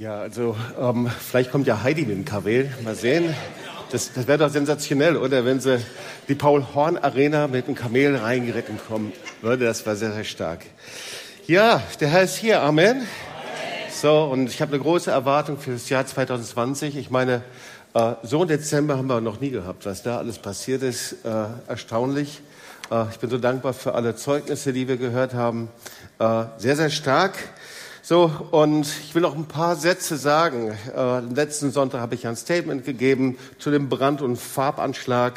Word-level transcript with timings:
Ja, 0.00 0.18
also 0.18 0.56
ähm, 0.80 1.10
vielleicht 1.10 1.50
kommt 1.50 1.66
ja 1.66 1.82
Heidi 1.82 2.06
mit 2.06 2.16
dem 2.16 2.24
KW. 2.24 2.64
Mal 2.82 2.94
sehen. 2.94 3.34
Das, 3.90 4.10
das 4.14 4.26
wäre 4.26 4.38
doch 4.38 4.48
sensationell, 4.48 5.14
oder? 5.14 5.44
Wenn 5.44 5.60
sie 5.60 5.78
die 6.26 6.34
Paul-Horn-Arena 6.34 7.48
mit 7.48 7.66
einem 7.66 7.74
Kamel 7.74 8.16
reingeritten 8.16 8.78
kommen 8.88 9.12
würde. 9.42 9.66
Das 9.66 9.84
war 9.84 9.96
sehr, 9.96 10.12
sehr 10.12 10.24
stark. 10.24 10.60
Ja, 11.46 11.82
der 12.00 12.08
Herr 12.08 12.22
ist 12.22 12.36
hier. 12.36 12.62
Amen. 12.62 13.06
So, 13.92 14.22
und 14.22 14.48
ich 14.48 14.62
habe 14.62 14.72
eine 14.72 14.82
große 14.82 15.10
Erwartung 15.10 15.58
für 15.58 15.72
das 15.72 15.90
Jahr 15.90 16.06
2020. 16.06 16.96
Ich 16.96 17.10
meine, 17.10 17.42
äh, 17.92 18.14
so 18.22 18.40
ein 18.40 18.48
Dezember 18.48 18.96
haben 18.96 19.08
wir 19.08 19.20
noch 19.20 19.38
nie 19.38 19.50
gehabt. 19.50 19.84
Was 19.84 20.02
da 20.02 20.16
alles 20.16 20.38
passiert 20.38 20.82
ist, 20.82 21.12
äh, 21.26 21.44
erstaunlich. 21.68 22.40
Äh, 22.90 23.04
ich 23.10 23.18
bin 23.18 23.28
so 23.28 23.36
dankbar 23.36 23.74
für 23.74 23.92
alle 23.92 24.16
Zeugnisse, 24.16 24.72
die 24.72 24.88
wir 24.88 24.96
gehört 24.96 25.34
haben. 25.34 25.68
Äh, 26.18 26.44
sehr, 26.56 26.76
sehr 26.76 26.88
stark. 26.88 27.34
So, 28.02 28.32
und 28.50 28.86
ich 29.04 29.14
will 29.14 29.20
noch 29.20 29.36
ein 29.36 29.44
paar 29.44 29.76
Sätze 29.76 30.16
sagen. 30.16 30.72
Äh, 30.96 31.20
letzten 31.20 31.70
Sonntag 31.70 32.00
habe 32.00 32.14
ich 32.14 32.26
ein 32.26 32.34
Statement 32.34 32.82
gegeben 32.86 33.36
zu 33.58 33.70
dem 33.70 33.90
Brand- 33.90 34.22
und 34.22 34.36
Farbanschlag. 34.36 35.34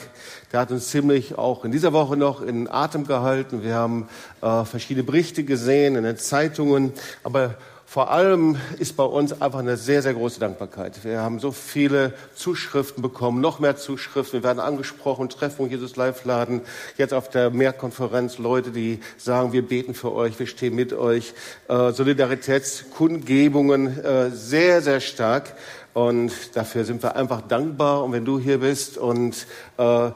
Der 0.54 0.62
hat 0.62 0.72
uns 0.72 0.88
ziemlich 0.88 1.38
auch 1.38 1.66
in 1.66 1.74
dieser 1.74 1.92
Woche 1.92 2.16
noch 2.16 2.42
in 2.42 2.70
Atem 2.70 3.06
gehalten. 3.06 3.64
Wir 3.64 3.76
haben 3.76 4.08
äh, 4.42 4.64
verschiedene 4.64 5.04
Berichte 5.04 5.44
gesehen 5.44 5.98
in 5.98 6.06
den 6.06 6.18
Zeitungen, 6.18 6.94
aber 7.24 7.56
vor 7.94 8.10
allem 8.10 8.58
ist 8.80 8.98
bei 8.98 9.04
uns 9.04 9.40
einfach 9.40 9.60
eine 9.60 9.78
sehr, 9.78 10.02
sehr 10.02 10.16
große 10.16 10.40
Dankbarkeit. 10.40 11.04
Wir 11.04 11.22
haben 11.22 11.38
so 11.38 11.52
viele 11.52 12.14
Zuschriften 12.34 13.04
bekommen, 13.04 13.40
noch 13.40 13.60
mehr 13.60 13.76
Zuschriften. 13.76 14.40
Wir 14.40 14.44
werden 14.44 14.60
angesprochen, 14.60 15.30
Treffung 15.30 15.70
Jesus 15.70 15.96
Live 15.96 16.26
laden. 16.26 16.62
Jetzt 16.98 17.14
auf 17.14 17.30
der 17.30 17.52
Mehrkonferenz 17.52 18.40
Leute, 18.40 18.72
die 18.72 19.00
sagen, 19.18 19.54
wir 19.54 19.62
beten 19.62 19.94
für 19.94 20.12
euch, 20.12 20.40
wir 20.40 20.48
stehen 20.48 20.74
mit 20.74 20.92
euch. 20.92 21.36
Äh, 21.68 21.92
Solidaritätskundgebungen, 21.92 24.04
äh, 24.04 24.32
sehr, 24.32 24.82
sehr 24.82 25.00
stark. 25.00 25.56
Und 25.94 26.32
dafür 26.56 26.86
sind 26.86 27.04
wir 27.04 27.16
einfach 27.16 27.42
dankbar. 27.42 28.04
Und 28.04 28.12
wenn 28.12 28.26
du 28.26 28.40
hier 28.40 28.58
bist 28.58 28.98
und 28.98 29.46
äh, 29.78 30.10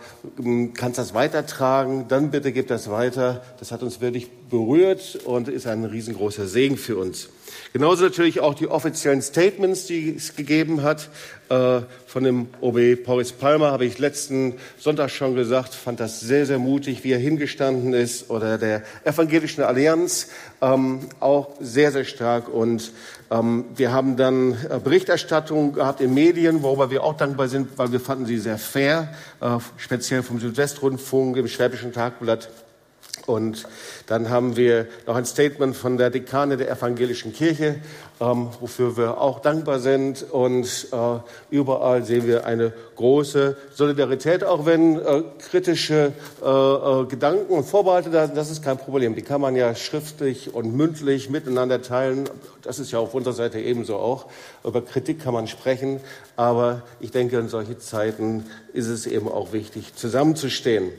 kannst 0.73 0.97
das 0.97 1.13
weitertragen, 1.13 2.07
dann 2.07 2.31
bitte 2.31 2.51
gib 2.51 2.69
das 2.69 2.89
weiter. 2.89 3.43
Das 3.59 3.71
hat 3.71 3.83
uns 3.83 4.01
wirklich 4.01 4.31
berührt 4.49 5.19
und 5.25 5.47
ist 5.47 5.67
ein 5.67 5.85
riesengroßer 5.85 6.47
Segen 6.47 6.77
für 6.77 6.97
uns. 6.97 7.29
Genauso 7.73 8.03
natürlich 8.03 8.39
auch 8.39 8.53
die 8.53 8.67
offiziellen 8.67 9.21
Statements, 9.21 9.85
die 9.85 10.15
es 10.15 10.35
gegeben 10.35 10.83
hat. 10.83 11.09
Äh, 11.49 11.81
von 12.05 12.23
dem 12.23 12.47
OB 12.61 13.03
Boris 13.05 13.31
Palmer 13.31 13.71
habe 13.71 13.85
ich 13.85 13.99
letzten 13.99 14.55
Sonntag 14.77 15.11
schon 15.11 15.35
gesagt, 15.35 15.73
fand 15.73 15.99
das 15.99 16.19
sehr, 16.19 16.45
sehr 16.45 16.59
mutig, 16.59 17.03
wie 17.03 17.11
er 17.11 17.19
hingestanden 17.19 17.93
ist. 17.93 18.29
Oder 18.29 18.57
der 18.57 18.83
Evangelischen 19.03 19.63
Allianz 19.63 20.29
ähm, 20.61 21.07
auch 21.19 21.51
sehr, 21.59 21.91
sehr 21.91 22.05
stark. 22.05 22.49
Und 22.49 22.91
ähm, 23.29 23.65
wir 23.75 23.91
haben 23.91 24.17
dann 24.17 24.53
äh, 24.53 24.79
Berichterstattung 24.83 25.73
gehabt 25.73 26.01
in 26.01 26.13
Medien, 26.13 26.63
worüber 26.63 26.89
wir 26.89 27.03
auch 27.03 27.15
dankbar 27.15 27.47
sind, 27.47 27.77
weil 27.77 27.91
wir 27.91 27.99
fanden 27.99 28.25
sie 28.25 28.37
sehr 28.37 28.57
fair, 28.57 29.13
äh, 29.41 29.57
speziell 29.77 30.23
vom 30.23 30.39
Südwestrundfunk, 30.39 31.37
im 31.37 31.47
Schwäbischen 31.47 31.93
Tagblatt 31.93 32.49
und 33.25 33.67
dann 34.05 34.29
haben 34.29 34.55
wir 34.55 34.87
noch 35.05 35.15
ein 35.15 35.25
Statement 35.25 35.75
von 35.75 35.97
der 35.97 36.09
Dekane 36.09 36.55
der 36.55 36.71
evangelischen 36.71 37.33
Kirche, 37.33 37.75
ähm, 38.21 38.49
wofür 38.61 38.95
wir 38.95 39.19
auch 39.19 39.39
dankbar 39.39 39.79
sind. 39.79 40.25
Und 40.31 40.87
äh, 40.91 41.19
überall 41.49 42.03
sehen 42.03 42.25
wir 42.25 42.45
eine 42.45 42.71
große 42.95 43.57
Solidarität, 43.73 44.45
auch 44.45 44.65
wenn 44.65 44.97
äh, 44.97 45.23
kritische 45.49 46.13
äh, 46.41 46.47
äh 46.47 47.05
Gedanken 47.05 47.53
und 47.53 47.65
Vorbehalte 47.65 48.09
da 48.09 48.27
sind. 48.27 48.37
Das 48.37 48.49
ist 48.49 48.63
kein 48.63 48.77
Problem. 48.77 49.13
Die 49.15 49.21
kann 49.21 49.41
man 49.41 49.55
ja 49.55 49.75
schriftlich 49.75 50.53
und 50.53 50.73
mündlich 50.73 51.29
miteinander 51.29 51.81
teilen. 51.81 52.29
Das 52.61 52.79
ist 52.79 52.91
ja 52.91 52.99
auf 52.99 53.13
unserer 53.13 53.33
Seite 53.33 53.59
ebenso 53.59 53.97
auch. 53.97 54.27
Über 54.63 54.81
Kritik 54.81 55.21
kann 55.21 55.33
man 55.33 55.47
sprechen. 55.47 55.99
Aber 56.37 56.83
ich 56.99 57.11
denke, 57.11 57.37
in 57.39 57.49
solchen 57.49 57.79
Zeiten 57.79 58.45
ist 58.73 58.87
es 58.87 59.05
eben 59.05 59.27
auch 59.27 59.51
wichtig, 59.51 59.95
zusammenzustehen. 59.95 60.91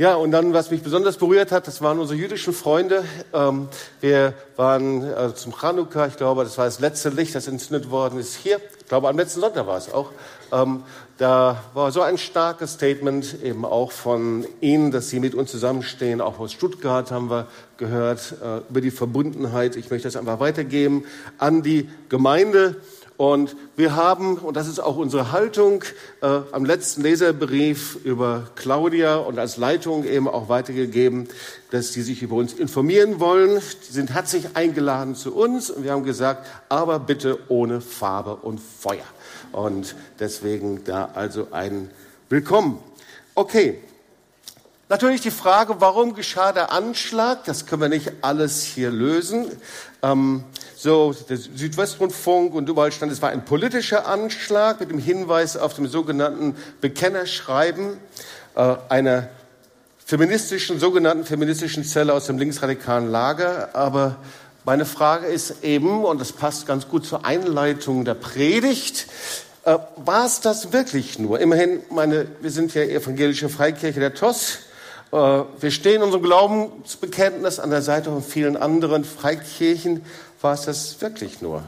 Ja, 0.00 0.14
und 0.14 0.30
dann, 0.30 0.52
was 0.52 0.70
mich 0.70 0.84
besonders 0.84 1.16
berührt 1.16 1.50
hat, 1.50 1.66
das 1.66 1.82
waren 1.82 1.98
unsere 1.98 2.16
jüdischen 2.16 2.52
Freunde. 2.52 3.02
Ähm, 3.32 3.66
wir 4.00 4.32
waren 4.54 5.02
also 5.02 5.34
zum 5.34 5.52
Chanukka, 5.52 6.06
ich 6.06 6.16
glaube, 6.16 6.44
das 6.44 6.56
war 6.56 6.66
das 6.66 6.78
letzte 6.78 7.08
Licht, 7.08 7.34
das 7.34 7.48
entzündet 7.48 7.90
worden 7.90 8.20
ist 8.20 8.36
hier. 8.36 8.60
Ich 8.78 8.86
glaube, 8.86 9.08
am 9.08 9.16
letzten 9.16 9.40
Sonntag 9.40 9.66
war 9.66 9.76
es 9.76 9.92
auch. 9.92 10.12
Ähm, 10.52 10.84
da 11.18 11.64
war 11.74 11.90
so 11.90 12.00
ein 12.02 12.16
starkes 12.16 12.74
Statement 12.74 13.42
eben 13.42 13.64
auch 13.64 13.90
von 13.90 14.46
Ihnen, 14.60 14.92
dass 14.92 15.08
Sie 15.08 15.18
mit 15.18 15.34
uns 15.34 15.50
zusammenstehen. 15.50 16.20
Auch 16.20 16.38
aus 16.38 16.52
Stuttgart 16.52 17.10
haben 17.10 17.28
wir 17.28 17.48
gehört 17.76 18.36
äh, 18.40 18.58
über 18.70 18.80
die 18.80 18.92
Verbundenheit. 18.92 19.74
Ich 19.74 19.90
möchte 19.90 20.06
das 20.06 20.14
einfach 20.14 20.38
weitergeben 20.38 21.06
an 21.38 21.64
die 21.64 21.90
Gemeinde. 22.08 22.76
Und 23.18 23.56
wir 23.74 23.96
haben, 23.96 24.38
und 24.38 24.56
das 24.56 24.68
ist 24.68 24.78
auch 24.78 24.96
unsere 24.96 25.32
Haltung, 25.32 25.82
äh, 26.22 26.40
am 26.52 26.64
letzten 26.64 27.02
Leserbrief 27.02 27.98
über 28.04 28.46
Claudia 28.54 29.16
und 29.16 29.40
als 29.40 29.56
Leitung 29.56 30.04
eben 30.04 30.28
auch 30.28 30.48
weitergegeben, 30.48 31.26
dass 31.72 31.90
die 31.90 32.02
sich 32.02 32.22
über 32.22 32.36
uns 32.36 32.52
informieren 32.52 33.18
wollen. 33.18 33.60
Die 33.88 33.92
sind 33.92 34.14
herzlich 34.14 34.54
eingeladen 34.54 35.16
zu 35.16 35.34
uns 35.34 35.68
und 35.68 35.82
wir 35.82 35.90
haben 35.90 36.04
gesagt, 36.04 36.46
aber 36.68 37.00
bitte 37.00 37.40
ohne 37.48 37.80
Farbe 37.80 38.36
und 38.36 38.60
Feuer. 38.60 39.04
Und 39.50 39.96
deswegen 40.20 40.84
da 40.84 41.10
also 41.12 41.48
ein 41.50 41.90
Willkommen. 42.28 42.78
Okay. 43.34 43.80
Natürlich 44.90 45.20
die 45.20 45.30
Frage, 45.30 45.76
warum 45.80 46.14
geschah 46.14 46.52
der 46.52 46.72
Anschlag? 46.72 47.44
Das 47.44 47.66
können 47.66 47.82
wir 47.82 47.88
nicht 47.90 48.10
alles 48.22 48.62
hier 48.62 48.90
lösen. 48.90 49.46
Ähm, 50.02 50.44
so 50.78 51.14
der 51.28 51.36
Südwestrundfunk 51.36 52.54
und 52.54 52.70
überall 52.70 52.90
stand, 52.90 53.12
es 53.12 53.20
war 53.20 53.28
ein 53.28 53.44
politischer 53.44 54.06
Anschlag 54.06 54.80
mit 54.80 54.90
dem 54.90 54.98
Hinweis 54.98 55.58
auf 55.58 55.74
dem 55.74 55.88
sogenannten 55.88 56.56
Bekennerschreiben 56.80 57.98
äh, 58.54 58.76
einer 58.88 59.28
feministischen, 60.06 60.80
sogenannten 60.80 61.26
feministischen 61.26 61.84
Zelle 61.84 62.14
aus 62.14 62.24
dem 62.24 62.38
linksradikalen 62.38 63.10
Lager. 63.10 63.74
Aber 63.74 64.16
meine 64.64 64.86
Frage 64.86 65.26
ist 65.26 65.64
eben, 65.64 66.02
und 66.02 66.18
das 66.18 66.32
passt 66.32 66.66
ganz 66.66 66.88
gut 66.88 67.04
zur 67.04 67.26
Einleitung 67.26 68.06
der 68.06 68.14
Predigt, 68.14 69.06
äh, 69.64 69.76
war 69.96 70.24
es 70.24 70.40
das 70.40 70.72
wirklich 70.72 71.18
nur? 71.18 71.40
Immerhin, 71.40 71.80
meine, 71.90 72.26
wir 72.40 72.50
sind 72.50 72.72
ja 72.72 72.84
evangelische 72.84 73.50
Freikirche 73.50 74.00
der 74.00 74.14
TOS. 74.14 74.60
Äh, 75.12 75.16
wir 75.16 75.70
stehen 75.70 75.96
in 75.96 76.02
unserem 76.02 76.22
Glaubensbekenntnis 76.22 77.58
an 77.58 77.70
der 77.70 77.82
Seite 77.82 78.10
von 78.10 78.22
vielen 78.22 78.56
anderen 78.56 79.04
Freikirchen 79.04 80.04
war 80.40 80.54
es 80.54 80.62
das 80.62 81.00
wirklich 81.00 81.40
nur. 81.42 81.62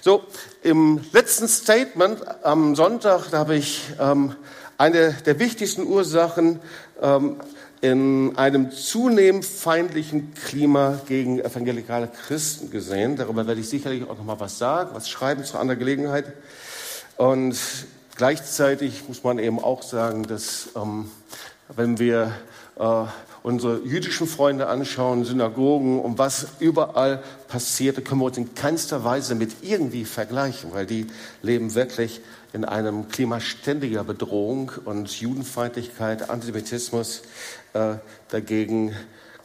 So, 0.00 0.22
im 0.62 1.00
letzten 1.12 1.46
Statement 1.46 2.20
am 2.44 2.74
Sonntag, 2.74 3.32
habe 3.32 3.54
ich 3.54 3.82
ähm, 4.00 4.34
eine 4.76 5.12
der 5.12 5.38
wichtigsten 5.38 5.86
Ursachen 5.86 6.58
ähm, 7.00 7.36
in 7.80 8.36
einem 8.36 8.72
zunehmend 8.72 9.44
feindlichen 9.44 10.34
Klima 10.34 11.00
gegen 11.06 11.40
evangelikale 11.40 12.08
Christen 12.26 12.70
gesehen. 12.70 13.16
Darüber 13.16 13.46
werde 13.46 13.60
ich 13.60 13.68
sicherlich 13.68 14.04
auch 14.04 14.18
noch 14.18 14.24
mal 14.24 14.40
was 14.40 14.58
sagen, 14.58 14.90
was 14.92 15.08
schreiben 15.08 15.44
zu 15.44 15.56
anderer 15.58 15.76
Gelegenheit. 15.76 16.32
Und 17.16 17.56
gleichzeitig 18.16 19.08
muss 19.08 19.22
man 19.22 19.38
eben 19.38 19.60
auch 19.60 19.82
sagen, 19.82 20.24
dass 20.24 20.70
ähm, 20.74 21.10
wenn 21.76 21.98
wir 21.98 22.32
äh, 22.78 23.04
unsere 23.42 23.80
jüdischen 23.84 24.26
Freunde 24.26 24.68
anschauen, 24.68 25.24
Synagogen 25.24 26.00
und 26.00 26.18
was 26.18 26.46
überall 26.60 27.22
passiert, 27.48 28.04
können 28.04 28.20
wir 28.20 28.26
uns 28.26 28.38
in 28.38 28.54
keinster 28.54 29.04
Weise 29.04 29.34
mit 29.34 29.56
irgendwie 29.62 30.04
vergleichen, 30.04 30.72
weil 30.72 30.86
die 30.86 31.06
leben 31.42 31.74
wirklich 31.74 32.20
in 32.52 32.64
einem 32.64 33.08
Klima 33.08 33.40
ständiger 33.40 34.04
Bedrohung 34.04 34.72
und 34.84 35.20
Judenfeindlichkeit, 35.20 36.30
Antisemitismus. 36.30 37.22
Äh, 37.72 37.94
dagegen 38.28 38.94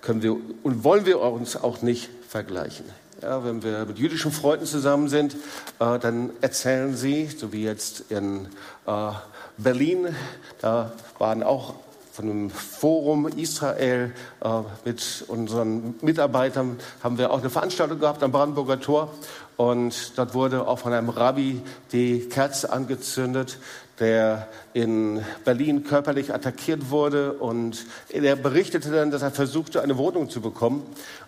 können 0.01 0.21
wir 0.21 0.37
und 0.63 0.83
wollen 0.83 1.05
wir 1.05 1.19
uns 1.19 1.55
auch 1.55 1.81
nicht 1.81 2.09
vergleichen. 2.27 2.85
Ja, 3.21 3.43
wenn 3.43 3.63
wir 3.63 3.85
mit 3.85 3.97
jüdischen 3.97 4.31
Freunden 4.31 4.65
zusammen 4.65 5.09
sind, 5.09 5.35
äh, 5.79 5.97
dann 5.97 6.29
erzählen 6.41 6.95
sie, 6.95 7.27
so 7.27 7.51
wie 7.51 7.63
jetzt 7.63 8.11
in 8.11 8.45
äh, 8.85 9.11
Berlin, 9.57 10.15
da 10.61 10.91
waren 11.17 11.41
auch 11.41 11.73
von 12.17 12.31
einem 12.31 12.49
Forum 12.49 13.27
Israel 13.27 14.11
äh, 14.43 14.49
mit 14.85 15.23
unseren 15.27 15.93
Mitarbeitern 16.01 16.79
haben 17.03 17.19
wir 17.19 17.29
auch 17.29 17.41
eine 17.41 17.51
Veranstaltung 17.51 17.99
gehabt 17.99 18.23
am 18.23 18.31
Brandenburger 18.31 18.79
Tor. 18.79 19.13
Und 19.57 20.17
dort 20.17 20.33
wurde 20.33 20.67
auch 20.67 20.79
von 20.79 20.93
einem 20.93 21.09
Rabbi 21.09 21.61
die 21.91 22.29
Kerze 22.29 22.71
angezündet 22.71 23.57
der 23.99 24.47
in 24.73 25.23
Berlin 25.43 25.83
körperlich 25.83 26.33
attackiert 26.33 26.91
wurde 26.91 27.33
und 27.33 27.85
er 28.09 28.35
berichtete 28.35 28.91
dann, 28.91 29.09
dass 29.09 29.23
er 29.23 29.31
versuchte, 29.31 29.81
eine 29.81 29.97
Wohnung 29.97 30.29
zu 30.29 30.39
bekommen 30.39 30.83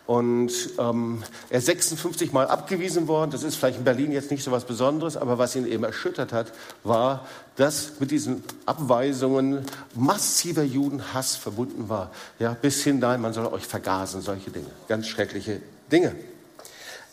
und 0.06 0.52
ähm, 0.78 1.24
er 1.50 1.62
56 1.62 2.31
Mal 2.31 2.48
abgewiesen 2.48 3.08
worden. 3.08 3.31
Das 3.31 3.44
ist 3.44 3.56
vielleicht 3.56 3.80
in 3.80 3.84
Berlin 3.84 4.12
jetzt 4.12 4.30
nicht 4.30 4.44
so 4.44 4.52
was 4.52 4.66
Besonderes, 4.66 5.18
aber 5.18 5.40
was 5.40 5.56
ihn 5.56 5.66
eben 5.66 5.84
erschüttert 5.84 6.31
hat, 6.31 6.52
war, 6.84 7.26
dass 7.56 8.00
mit 8.00 8.12
diesen 8.12 8.44
Abweisungen 8.68 9.66
massiver 9.96 10.64
Judenhass 10.64 11.36
verbunden 11.36 11.90
war. 11.90 12.12
Ja, 12.38 12.56
bis 12.60 12.84
hin, 12.84 13.00
nein, 13.00 13.20
man 13.20 13.34
soll 13.34 13.48
euch 13.48 13.66
vergasen, 13.66 14.22
solche 14.22 14.52
Dinge, 14.52 14.70
ganz 14.88 15.08
schreckliche 15.08 15.60
Dinge. 15.92 16.16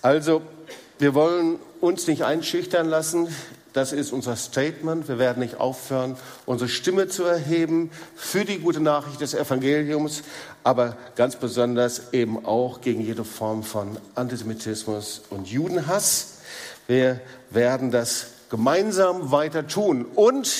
Also 0.03 0.43
Wir 0.99 1.13
wollen 1.13 1.59
uns 1.83 2.07
nicht 2.07 2.25
einschüchtern 2.25 2.89
lassen. 2.89 3.29
Das 3.75 3.93
ist 3.93 4.15
unser 4.15 4.35
Statement. 4.35 5.09
Wir 5.09 5.19
werden 5.19 5.41
nicht 5.41 5.61
aufhören, 5.61 6.17
unsere 6.47 6.71
Stimme 6.71 7.07
zu 7.09 7.25
erheben 7.25 7.91
für 8.15 8.47
die 8.47 8.61
gute 8.61 8.81
Nachricht 8.81 9.21
des 9.21 9.35
Evangeliums, 9.35 10.23
aber 10.65 10.97
ganz 11.15 11.37
besonders 11.37 12.15
eben 12.15 12.47
auch 12.47 12.81
gegen 12.81 13.03
jede 13.03 13.27
Form 13.27 13.63
von 13.63 13.99
Antisemitismus 14.15 15.21
und 15.29 15.49
Judenhass. 15.49 16.39
Wir 16.87 17.21
werden 17.51 17.91
das 17.91 18.29
gemeinsam 18.49 19.31
weiter 19.31 19.67
tun. 19.67 20.07
Und, 20.15 20.51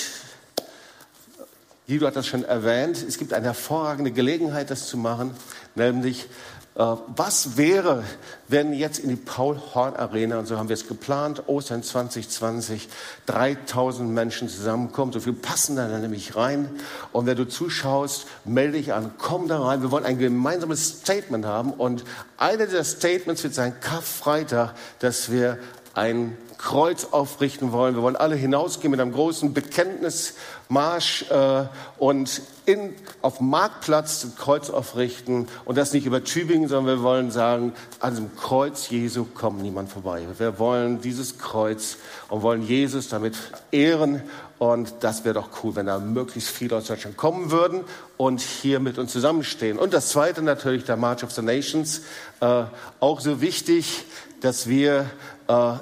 Guido 1.87 2.05
hat 2.05 2.15
das 2.15 2.27
schon 2.27 2.43
erwähnt, 2.43 3.03
es 3.07 3.17
gibt 3.17 3.33
eine 3.33 3.47
hervorragende 3.47 4.11
Gelegenheit, 4.11 4.69
das 4.69 4.85
zu 4.85 4.97
machen, 4.97 5.31
nämlich 5.73 6.27
was 6.77 7.57
wäre, 7.57 8.03
wenn 8.47 8.71
jetzt 8.71 8.99
in 8.99 9.09
die 9.09 9.15
Paul-Horn-Arena, 9.15 10.37
und 10.37 10.45
so 10.45 10.59
haben 10.59 10.69
wir 10.69 10.75
es 10.75 10.87
geplant, 10.87 11.41
Ostern 11.47 11.81
2020, 11.81 12.87
3000 13.25 14.07
Menschen 14.07 14.47
zusammenkommen, 14.47 15.11
so 15.11 15.19
viel 15.19 15.33
passen 15.33 15.75
da 15.75 15.87
nämlich 15.87 16.35
rein. 16.35 16.69
Und 17.11 17.25
wenn 17.25 17.35
du 17.35 17.47
zuschaust, 17.47 18.27
melde 18.45 18.77
dich 18.77 18.93
an, 18.93 19.11
komm 19.17 19.47
da 19.47 19.59
rein. 19.59 19.81
Wir 19.81 19.89
wollen 19.89 20.05
ein 20.05 20.19
gemeinsames 20.19 20.99
Statement 20.99 21.45
haben. 21.45 21.73
Und 21.73 22.03
einer 22.37 22.67
der 22.67 22.83
Statements 22.83 23.43
wird 23.43 23.55
sein 23.55 23.79
Karfreitag, 23.79 24.75
dass 24.99 25.31
wir 25.31 25.57
ein 25.95 26.37
Kreuz 26.57 27.07
aufrichten 27.11 27.71
wollen. 27.71 27.95
Wir 27.95 28.01
wollen 28.01 28.15
alle 28.15 28.35
hinausgehen 28.35 28.91
mit 28.91 28.99
einem 28.99 29.13
großen 29.13 29.53
Bekenntnismarsch 29.53 31.25
äh, 31.29 31.65
und 31.97 32.41
in, 32.65 32.93
auf 33.21 33.39
Marktplatz 33.39 34.23
ein 34.23 34.35
Kreuz 34.35 34.69
aufrichten. 34.69 35.47
Und 35.65 35.77
das 35.77 35.93
nicht 35.93 36.05
über 36.05 36.23
Tübingen, 36.23 36.67
sondern 36.67 36.97
wir 36.97 37.03
wollen 37.03 37.31
sagen, 37.31 37.73
an 37.99 38.11
diesem 38.11 38.35
Kreuz 38.35 38.89
Jesu 38.89 39.25
kommt 39.25 39.61
niemand 39.61 39.89
vorbei. 39.89 40.23
Wir 40.37 40.59
wollen 40.59 40.99
dieses 40.99 41.37
Kreuz 41.37 41.97
und 42.29 42.41
wollen 42.41 42.63
Jesus 42.63 43.07
damit 43.07 43.35
ehren. 43.71 44.21
Und 44.59 44.95
das 45.01 45.23
wäre 45.23 45.35
doch 45.35 45.49
cool, 45.63 45.75
wenn 45.75 45.85
da 45.85 45.99
möglichst 45.99 46.49
viele 46.49 46.75
aus 46.77 46.87
Deutschland 46.87 47.15
kommen 47.15 47.51
würden 47.51 47.81
und 48.17 48.41
hier 48.41 48.79
mit 48.79 48.97
uns 48.97 49.11
zusammenstehen. 49.11 49.77
Und 49.77 49.93
das 49.93 50.09
Zweite 50.09 50.41
natürlich 50.41 50.83
der 50.83 50.97
March 50.97 51.23
of 51.23 51.31
the 51.31 51.43
Nations. 51.43 52.01
Äh, 52.41 52.63
auch 52.99 53.19
so 53.19 53.39
wichtig, 53.39 54.05
dass 54.41 54.67
wir 54.67 55.05
äh, 55.47 55.73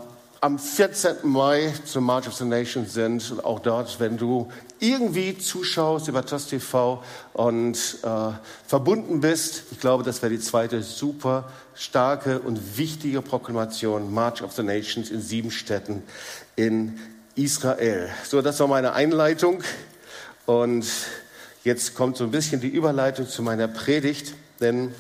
am 0.46 0.60
14. 0.60 1.16
Mai 1.24 1.74
zum 1.86 2.04
March 2.04 2.28
of 2.28 2.36
the 2.36 2.46
Nations 2.46 2.94
sind. 2.94 3.32
Und 3.32 3.44
auch 3.44 3.58
dort, 3.58 4.00
wenn 4.00 4.16
du 4.16 4.48
irgendwie 4.80 5.36
zuschaust 5.36 6.08
über 6.08 6.24
TOS 6.24 6.46
TV 6.46 7.02
und 7.34 7.98
äh, 8.04 8.32
verbunden 8.68 9.22
bist, 9.22 9.64
ich 9.72 9.80
glaube, 9.80 10.04
das 10.04 10.22
wäre 10.22 10.32
die 10.32 10.40
zweite 10.40 10.84
super 10.84 11.50
starke 11.74 12.42
und 12.42 12.78
wichtige 12.78 13.24
Proklamation, 13.24 14.14
March 14.14 14.44
of 14.44 14.52
the 14.52 14.62
Nations 14.62 15.10
in 15.10 15.20
sieben 15.20 15.50
Städten 15.50 16.04
in 16.56 17.00
Israel. 17.34 18.10
So, 18.24 18.44
das 18.44 18.60
war 18.60 18.68
meine 18.68 18.94
Einleitung. 18.94 19.64
Und 20.46 20.86
jetzt 21.64 21.96
kommt 21.96 22.18
so 22.18 22.24
ein 22.24 22.30
bisschen 22.30 22.62
die 22.62 22.68
Überleitung 22.68 23.28
zu 23.28 23.42
meiner 23.42 23.68
Predigt, 23.68 24.36
denn 24.60 24.94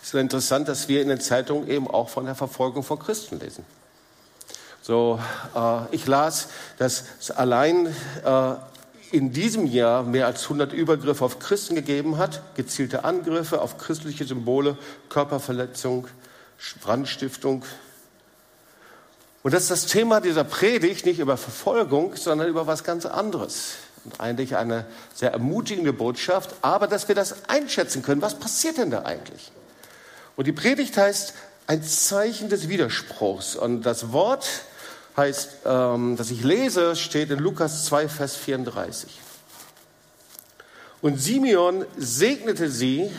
es 0.00 0.14
ist 0.14 0.14
interessant, 0.14 0.68
dass 0.68 0.86
wir 0.86 1.02
in 1.02 1.08
den 1.08 1.18
Zeitungen 1.18 1.68
eben 1.68 1.88
auch 1.88 2.10
von 2.10 2.26
der 2.26 2.36
Verfolgung 2.36 2.84
von 2.84 3.00
Christen 3.00 3.40
lesen. 3.40 3.64
So, 4.86 5.18
äh, 5.56 5.80
ich 5.90 6.06
las, 6.06 6.46
dass 6.78 7.02
es 7.18 7.32
allein 7.32 7.86
äh, 8.24 8.54
in 9.10 9.32
diesem 9.32 9.66
Jahr 9.66 10.04
mehr 10.04 10.26
als 10.26 10.44
100 10.44 10.72
Übergriffe 10.72 11.24
auf 11.24 11.40
Christen 11.40 11.74
gegeben 11.74 12.18
hat, 12.18 12.54
gezielte 12.54 13.02
Angriffe 13.02 13.60
auf 13.60 13.78
christliche 13.78 14.24
Symbole, 14.24 14.78
Körperverletzung, 15.08 16.06
Brandstiftung. 16.82 17.64
Und 19.42 19.54
das 19.54 19.64
ist 19.64 19.70
das 19.72 19.86
Thema 19.86 20.20
dieser 20.20 20.44
Predigt, 20.44 21.04
nicht 21.04 21.18
über 21.18 21.36
Verfolgung, 21.36 22.14
sondern 22.14 22.46
über 22.46 22.68
was 22.68 22.84
ganz 22.84 23.06
anderes. 23.06 23.72
Und 24.04 24.20
eigentlich 24.20 24.54
eine 24.54 24.86
sehr 25.12 25.32
ermutigende 25.32 25.92
Botschaft, 25.92 26.54
aber 26.62 26.86
dass 26.86 27.08
wir 27.08 27.16
das 27.16 27.48
einschätzen 27.48 28.02
können, 28.02 28.22
was 28.22 28.38
passiert 28.38 28.78
denn 28.78 28.92
da 28.92 29.02
eigentlich? 29.02 29.50
Und 30.36 30.46
die 30.46 30.52
Predigt 30.52 30.96
heißt 30.96 31.34
ein 31.66 31.82
Zeichen 31.82 32.48
des 32.48 32.68
Widerspruchs. 32.68 33.56
Und 33.56 33.82
das 33.82 34.12
Wort 34.12 34.46
heißt, 35.16 35.58
ähm, 35.64 36.16
dass 36.16 36.30
ich 36.30 36.44
lese, 36.44 36.94
steht 36.96 37.30
in 37.30 37.38
Lukas 37.38 37.86
2, 37.86 38.08
Vers 38.08 38.36
34. 38.36 39.20
Und 41.00 41.20
Simeon 41.20 41.84
segnete 41.96 42.70
sie 42.70 43.10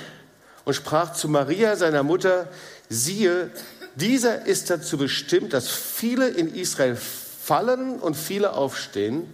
und 0.65 0.73
sprach 0.73 1.13
zu 1.13 1.29
Maria, 1.29 1.75
seiner 1.75 2.03
Mutter, 2.03 2.49
siehe, 2.89 3.51
dieser 3.95 4.45
ist 4.45 4.69
dazu 4.69 4.97
bestimmt, 4.97 5.53
dass 5.53 5.69
viele 5.69 6.27
in 6.27 6.53
Israel 6.53 6.95
fallen 6.95 7.99
und 7.99 8.15
viele 8.15 8.53
aufstehen 8.53 9.31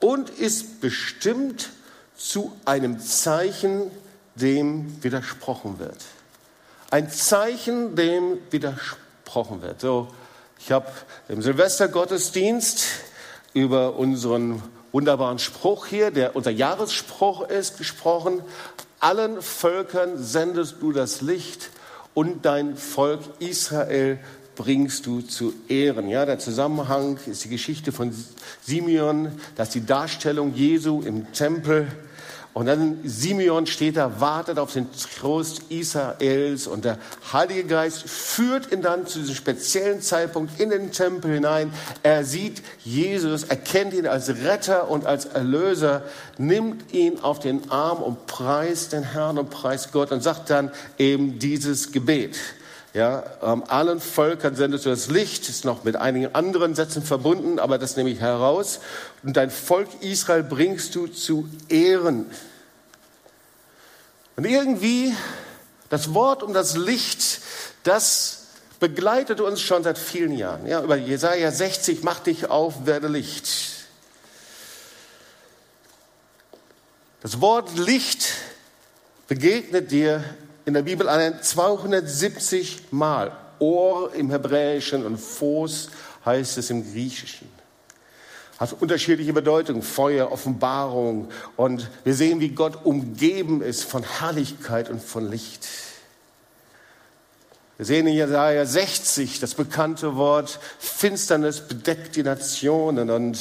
und 0.00 0.30
ist 0.30 0.80
bestimmt 0.80 1.70
zu 2.16 2.52
einem 2.64 3.00
Zeichen, 3.00 3.90
dem 4.34 5.02
widersprochen 5.02 5.78
wird. 5.78 5.98
Ein 6.90 7.10
Zeichen, 7.10 7.96
dem 7.96 8.38
widersprochen 8.50 9.60
wird. 9.60 9.80
So, 9.80 10.08
ich 10.60 10.72
habe 10.72 10.86
im 11.28 11.42
Silvestergottesdienst 11.42 12.84
über 13.54 13.96
unseren 13.96 14.62
wunderbaren 14.92 15.38
Spruch 15.38 15.86
hier, 15.86 16.10
der 16.10 16.36
unser 16.36 16.50
Jahresspruch 16.50 17.48
ist, 17.48 17.78
gesprochen. 17.78 18.42
Allen 19.00 19.42
Völkern 19.42 20.22
sendest 20.22 20.76
du 20.80 20.92
das 20.92 21.20
Licht 21.20 21.70
und 22.14 22.44
dein 22.44 22.76
Volk 22.76 23.20
Israel 23.38 24.18
bringst 24.56 25.06
du 25.06 25.20
zu 25.20 25.54
Ehren. 25.68 26.08
Ja, 26.08 26.26
der 26.26 26.40
Zusammenhang 26.40 27.18
ist 27.26 27.44
die 27.44 27.48
Geschichte 27.48 27.92
von 27.92 28.12
Simeon, 28.62 29.30
das 29.54 29.68
ist 29.68 29.74
die 29.74 29.86
Darstellung 29.86 30.52
Jesu 30.54 31.00
im 31.02 31.32
Tempel. 31.32 31.86
Und 32.58 32.66
dann 32.66 32.98
Simeon 33.04 33.68
steht 33.68 33.96
da, 33.96 34.20
wartet 34.20 34.58
auf 34.58 34.72
den 34.72 34.88
Trost 35.20 35.62
Israels 35.68 36.66
und 36.66 36.84
der 36.84 36.98
Heilige 37.32 37.62
Geist 37.62 38.02
führt 38.02 38.72
ihn 38.72 38.82
dann 38.82 39.06
zu 39.06 39.20
diesem 39.20 39.36
speziellen 39.36 40.02
Zeitpunkt 40.02 40.58
in 40.58 40.70
den 40.70 40.90
Tempel 40.90 41.34
hinein. 41.34 41.72
Er 42.02 42.24
sieht 42.24 42.64
Jesus, 42.84 43.44
erkennt 43.44 43.94
ihn 43.94 44.08
als 44.08 44.28
Retter 44.28 44.90
und 44.90 45.06
als 45.06 45.26
Erlöser, 45.26 46.02
nimmt 46.36 46.92
ihn 46.92 47.20
auf 47.20 47.38
den 47.38 47.70
Arm 47.70 48.02
und 48.02 48.26
preist 48.26 48.92
den 48.92 49.04
Herrn 49.04 49.38
und 49.38 49.50
preist 49.50 49.92
Gott 49.92 50.10
und 50.10 50.20
sagt 50.20 50.50
dann 50.50 50.72
eben 50.98 51.38
dieses 51.38 51.92
Gebet. 51.92 52.36
Ja, 52.92 53.22
ähm, 53.40 53.62
allen 53.68 54.00
Völkern 54.00 54.56
sendest 54.56 54.84
du 54.84 54.90
das 54.90 55.08
Licht, 55.08 55.48
ist 55.48 55.64
noch 55.64 55.84
mit 55.84 55.94
einigen 55.94 56.34
anderen 56.34 56.74
Sätzen 56.74 57.04
verbunden, 57.04 57.60
aber 57.60 57.78
das 57.78 57.96
nehme 57.96 58.10
ich 58.10 58.18
heraus. 58.18 58.80
Und 59.22 59.36
dein 59.36 59.50
Volk 59.50 59.88
Israel 60.00 60.42
bringst 60.42 60.96
du 60.96 61.06
zu 61.06 61.48
Ehren. 61.68 62.26
Und 64.38 64.44
irgendwie 64.44 65.12
das 65.88 66.14
Wort 66.14 66.44
um 66.44 66.52
das 66.52 66.76
Licht, 66.76 67.40
das 67.82 68.44
begleitet 68.78 69.40
uns 69.40 69.60
schon 69.60 69.82
seit 69.82 69.98
vielen 69.98 70.30
Jahren. 70.30 70.64
Ja, 70.64 70.80
über 70.80 70.94
Jesaja 70.94 71.50
60, 71.50 72.04
mach 72.04 72.20
dich 72.20 72.48
auf, 72.48 72.86
werde 72.86 73.08
Licht. 73.08 73.48
Das 77.20 77.40
Wort 77.40 77.76
Licht 77.78 78.28
begegnet 79.26 79.90
dir 79.90 80.22
in 80.66 80.74
der 80.74 80.82
Bibel 80.82 81.08
an 81.08 81.42
270 81.42 82.92
Mal. 82.92 83.36
Ohr 83.58 84.14
im 84.14 84.30
Hebräischen 84.30 85.04
und 85.04 85.18
Phos 85.18 85.90
heißt 86.24 86.58
es 86.58 86.70
im 86.70 86.88
Griechischen. 86.92 87.57
Hat 88.58 88.74
unterschiedliche 88.80 89.32
Bedeutungen, 89.32 89.82
Feuer, 89.82 90.32
Offenbarung. 90.32 91.28
Und 91.56 91.88
wir 92.04 92.14
sehen, 92.14 92.40
wie 92.40 92.50
Gott 92.50 92.84
umgeben 92.84 93.62
ist 93.62 93.84
von 93.84 94.02
Herrlichkeit 94.02 94.90
und 94.90 95.02
von 95.02 95.30
Licht. 95.30 95.66
Wir 97.76 97.86
sehen 97.86 98.08
in 98.08 98.14
Jesaja 98.14 98.66
60 98.66 99.38
das 99.38 99.54
bekannte 99.54 100.16
Wort 100.16 100.58
Finsternis 100.80 101.60
bedeckt 101.60 102.16
die 102.16 102.24
Nationen 102.24 103.08
und 103.08 103.38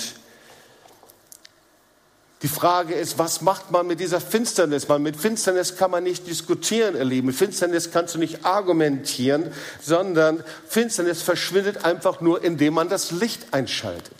die 2.43 2.47
Frage 2.47 2.93
ist, 2.93 3.17
was 3.17 3.41
macht 3.41 3.71
man 3.71 3.87
mit 3.87 3.99
dieser 3.99 4.21
Finsternis? 4.21 4.87
Man, 4.87 5.01
mit 5.01 5.15
Finsternis 5.15 5.75
kann 5.75 5.89
man 5.89 6.03
nicht 6.03 6.27
diskutieren, 6.27 6.95
ihr 6.95 7.03
Lieben. 7.03 7.27
Mit 7.27 7.35
Finsternis 7.35 7.89
kannst 7.89 8.13
du 8.13 8.19
nicht 8.19 8.45
argumentieren, 8.45 9.51
sondern 9.81 10.43
Finsternis 10.67 11.23
verschwindet 11.23 11.83
einfach 11.83 12.21
nur, 12.21 12.43
indem 12.43 12.75
man 12.75 12.89
das 12.89 13.09
Licht 13.09 13.55
einschaltet. 13.55 14.13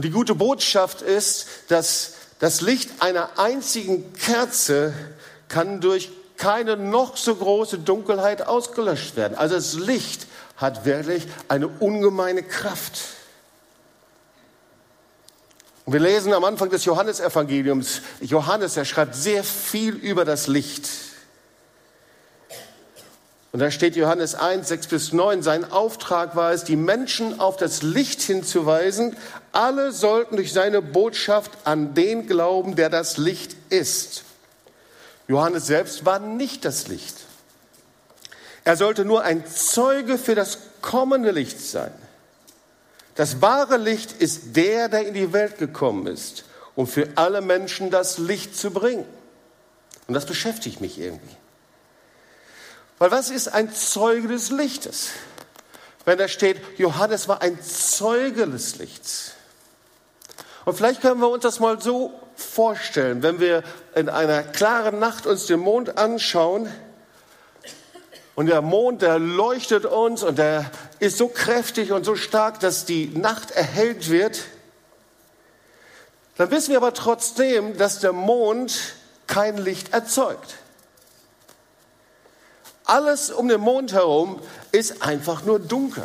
Und 0.00 0.04
die 0.04 0.12
gute 0.12 0.34
Botschaft 0.34 1.02
ist, 1.02 1.46
dass 1.68 2.14
das 2.38 2.62
Licht 2.62 3.02
einer 3.02 3.38
einzigen 3.38 4.14
Kerze 4.14 4.94
kann 5.48 5.82
durch 5.82 6.10
keine 6.38 6.78
noch 6.78 7.18
so 7.18 7.34
große 7.34 7.80
Dunkelheit 7.80 8.46
ausgelöscht 8.46 9.16
werden. 9.16 9.36
Also 9.36 9.56
das 9.56 9.74
Licht 9.74 10.26
hat 10.56 10.86
wirklich 10.86 11.26
eine 11.48 11.68
ungemeine 11.68 12.42
Kraft. 12.42 12.98
Und 15.84 15.92
wir 15.92 16.00
lesen 16.00 16.32
am 16.32 16.44
Anfang 16.44 16.70
des 16.70 16.86
Johannesevangeliums, 16.86 18.00
Johannes, 18.22 18.78
er 18.78 18.86
schreibt 18.86 19.14
sehr 19.14 19.44
viel 19.44 19.96
über 19.96 20.24
das 20.24 20.46
Licht. 20.46 20.88
Und 23.52 23.58
da 23.58 23.70
steht 23.72 23.96
Johannes 23.96 24.36
1, 24.36 24.68
6 24.68 24.86
bis 24.86 25.12
9, 25.12 25.42
sein 25.42 25.72
Auftrag 25.72 26.36
war 26.36 26.52
es, 26.52 26.62
die 26.62 26.76
Menschen 26.76 27.40
auf 27.40 27.56
das 27.56 27.82
Licht 27.82 28.22
hinzuweisen. 28.22 29.16
Alle 29.52 29.92
sollten 29.92 30.36
durch 30.36 30.52
seine 30.52 30.80
Botschaft 30.80 31.50
an 31.64 31.94
den 31.94 32.26
glauben, 32.26 32.76
der 32.76 32.88
das 32.88 33.16
Licht 33.16 33.56
ist. 33.68 34.24
Johannes 35.26 35.66
selbst 35.66 36.04
war 36.04 36.18
nicht 36.18 36.64
das 36.64 36.88
Licht. 36.88 37.16
Er 38.64 38.76
sollte 38.76 39.04
nur 39.04 39.22
ein 39.22 39.46
Zeuge 39.46 40.18
für 40.18 40.34
das 40.34 40.58
kommende 40.82 41.30
Licht 41.30 41.60
sein. 41.60 41.92
Das 43.14 43.42
wahre 43.42 43.76
Licht 43.76 44.12
ist 44.12 44.56
der, 44.56 44.88
der 44.88 45.06
in 45.06 45.14
die 45.14 45.32
Welt 45.32 45.58
gekommen 45.58 46.06
ist, 46.06 46.44
um 46.74 46.86
für 46.86 47.08
alle 47.16 47.40
Menschen 47.40 47.90
das 47.90 48.18
Licht 48.18 48.56
zu 48.56 48.70
bringen. 48.70 49.04
Und 50.06 50.14
das 50.14 50.26
beschäftigt 50.26 50.80
mich 50.80 50.98
irgendwie. 50.98 51.36
Weil 52.98 53.10
was 53.10 53.30
ist 53.30 53.48
ein 53.48 53.72
Zeuge 53.72 54.28
des 54.28 54.50
Lichtes? 54.50 55.10
Wenn 56.04 56.18
da 56.18 56.28
steht, 56.28 56.60
Johannes 56.78 57.28
war 57.28 57.42
ein 57.42 57.62
Zeuge 57.62 58.46
des 58.46 58.78
Lichts. 58.78 59.32
Und 60.70 60.76
vielleicht 60.76 61.00
können 61.00 61.20
wir 61.20 61.28
uns 61.28 61.42
das 61.42 61.58
mal 61.58 61.82
so 61.82 62.12
vorstellen, 62.36 63.24
wenn 63.24 63.40
wir 63.40 63.64
in 63.96 64.08
einer 64.08 64.44
klaren 64.44 65.00
Nacht 65.00 65.26
uns 65.26 65.46
den 65.46 65.58
Mond 65.58 65.98
anschauen, 65.98 66.72
und 68.36 68.46
der 68.46 68.62
Mond, 68.62 69.02
der 69.02 69.18
leuchtet 69.18 69.84
uns 69.84 70.22
und 70.22 70.38
der 70.38 70.70
ist 71.00 71.18
so 71.18 71.26
kräftig 71.26 71.90
und 71.90 72.04
so 72.04 72.14
stark, 72.14 72.60
dass 72.60 72.84
die 72.84 73.08
Nacht 73.08 73.50
erhellt 73.50 74.10
wird. 74.10 74.42
Dann 76.36 76.52
wissen 76.52 76.70
wir 76.70 76.76
aber 76.76 76.94
trotzdem, 76.94 77.76
dass 77.76 77.98
der 77.98 78.12
Mond 78.12 78.94
kein 79.26 79.58
Licht 79.58 79.92
erzeugt. 79.92 80.54
Alles 82.84 83.32
um 83.32 83.48
den 83.48 83.60
Mond 83.60 83.92
herum 83.92 84.40
ist 84.70 85.02
einfach 85.02 85.42
nur 85.42 85.58
dunkel. 85.58 86.04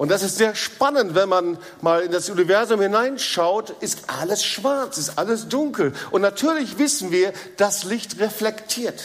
Und 0.00 0.08
das 0.08 0.22
ist 0.22 0.38
sehr 0.38 0.54
spannend, 0.54 1.14
wenn 1.14 1.28
man 1.28 1.58
mal 1.82 2.00
in 2.00 2.10
das 2.10 2.30
Universum 2.30 2.80
hineinschaut, 2.80 3.68
ist 3.80 4.04
alles 4.06 4.42
schwarz, 4.42 4.96
ist 4.96 5.18
alles 5.18 5.48
dunkel. 5.48 5.92
Und 6.10 6.22
natürlich 6.22 6.78
wissen 6.78 7.10
wir, 7.10 7.34
das 7.58 7.84
Licht 7.84 8.18
reflektiert. 8.18 8.98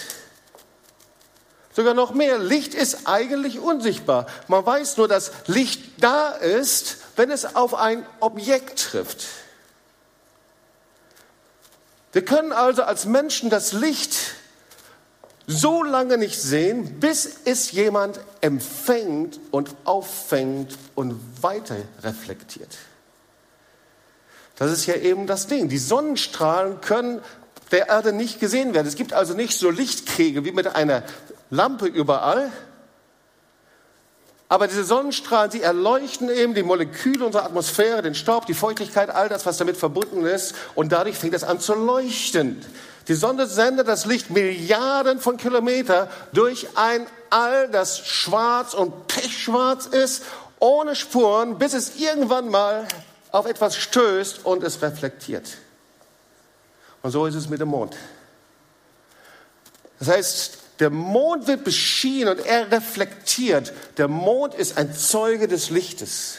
Sogar 1.73 1.95
noch 1.95 2.13
mehr, 2.13 2.39
Licht 2.39 2.73
ist 2.73 3.07
eigentlich 3.09 3.59
unsichtbar. 3.59 4.27
Man 4.47 4.65
weiß 4.65 4.95
nur, 4.95 5.09
dass 5.09 5.33
Licht 5.47 5.81
da 6.01 6.29
ist, 6.29 6.99
wenn 7.17 7.29
es 7.29 7.57
auf 7.57 7.73
ein 7.73 8.05
Objekt 8.21 8.79
trifft. 8.79 9.25
Wir 12.13 12.23
können 12.23 12.53
also 12.53 12.83
als 12.83 13.03
Menschen 13.03 13.49
das 13.49 13.73
Licht 13.73 14.15
so 15.47 15.83
lange 15.83 16.17
nicht 16.17 16.41
sehen, 16.41 16.99
bis 16.99 17.41
es 17.45 17.71
jemand 17.71 18.19
empfängt 18.41 19.39
und 19.51 19.75
auffängt 19.85 20.77
und 20.95 21.19
weiter 21.41 21.77
reflektiert. 22.03 22.77
Das 24.55 24.71
ist 24.71 24.85
ja 24.85 24.95
eben 24.95 25.27
das 25.27 25.47
Ding. 25.47 25.69
Die 25.69 25.77
Sonnenstrahlen 25.77 26.81
können 26.81 27.21
der 27.71 27.89
Erde 27.89 28.13
nicht 28.13 28.39
gesehen 28.39 28.73
werden. 28.73 28.87
Es 28.87 28.95
gibt 28.95 29.13
also 29.13 29.33
nicht 29.33 29.57
so 29.57 29.69
Lichtkegel 29.69 30.45
wie 30.45 30.51
mit 30.51 30.75
einer 30.75 31.03
Lampe 31.49 31.87
überall. 31.87 32.51
Aber 34.47 34.67
diese 34.67 34.83
Sonnenstrahlen, 34.83 35.49
sie 35.49 35.61
erleuchten 35.61 36.29
eben 36.29 36.53
die 36.53 36.61
Moleküle 36.61 37.25
unserer 37.25 37.45
Atmosphäre, 37.45 38.03
den 38.03 38.13
Staub, 38.13 38.45
die 38.45 38.53
Feuchtigkeit, 38.53 39.09
all 39.09 39.27
das, 39.27 39.45
was 39.45 39.57
damit 39.57 39.75
verbunden 39.75 40.23
ist. 40.25 40.53
Und 40.75 40.91
dadurch 40.91 41.17
fängt 41.17 41.33
es 41.33 41.43
an 41.43 41.59
zu 41.59 41.73
leuchten. 41.73 42.63
Die 43.07 43.15
Sonne 43.15 43.47
sendet 43.47 43.87
das 43.87 44.05
Licht 44.05 44.29
Milliarden 44.29 45.19
von 45.19 45.37
Kilometern 45.37 46.07
durch 46.31 46.67
ein 46.75 47.07
All, 47.31 47.69
das 47.69 47.99
schwarz 47.99 48.73
und 48.73 49.07
pechschwarz 49.07 49.87
ist, 49.87 50.23
ohne 50.59 50.95
Spuren, 50.95 51.57
bis 51.57 51.73
es 51.73 51.97
irgendwann 51.97 52.49
mal 52.49 52.87
auf 53.31 53.45
etwas 53.45 53.75
stößt 53.75 54.45
und 54.45 54.63
es 54.63 54.81
reflektiert. 54.81 55.57
Und 57.01 57.11
so 57.11 57.25
ist 57.25 57.35
es 57.35 57.49
mit 57.49 57.59
dem 57.59 57.69
Mond. 57.69 57.95
Das 59.99 60.07
heißt, 60.07 60.57
der 60.79 60.89
Mond 60.89 61.47
wird 61.47 61.63
beschienen 61.63 62.37
und 62.37 62.45
er 62.45 62.71
reflektiert. 62.71 63.73
Der 63.97 64.07
Mond 64.07 64.53
ist 64.53 64.77
ein 64.77 64.93
Zeuge 64.93 65.47
des 65.47 65.69
Lichtes. 65.69 66.35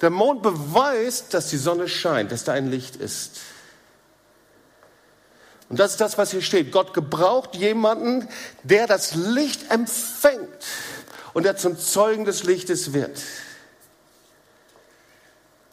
Der 0.00 0.10
Mond 0.10 0.42
beweist, 0.42 1.34
dass 1.34 1.48
die 1.48 1.56
Sonne 1.56 1.88
scheint, 1.88 2.32
dass 2.32 2.44
da 2.44 2.52
ein 2.52 2.70
Licht 2.70 2.96
ist. 2.96 3.40
Und 5.68 5.78
das 5.78 5.92
ist 5.92 6.00
das, 6.00 6.18
was 6.18 6.32
hier 6.32 6.42
steht. 6.42 6.72
Gott 6.72 6.94
gebraucht 6.94 7.54
jemanden, 7.54 8.28
der 8.64 8.86
das 8.86 9.14
Licht 9.14 9.70
empfängt 9.70 10.66
und 11.32 11.44
der 11.44 11.56
zum 11.56 11.78
Zeugen 11.78 12.24
des 12.24 12.42
Lichtes 12.42 12.92
wird. 12.92 13.20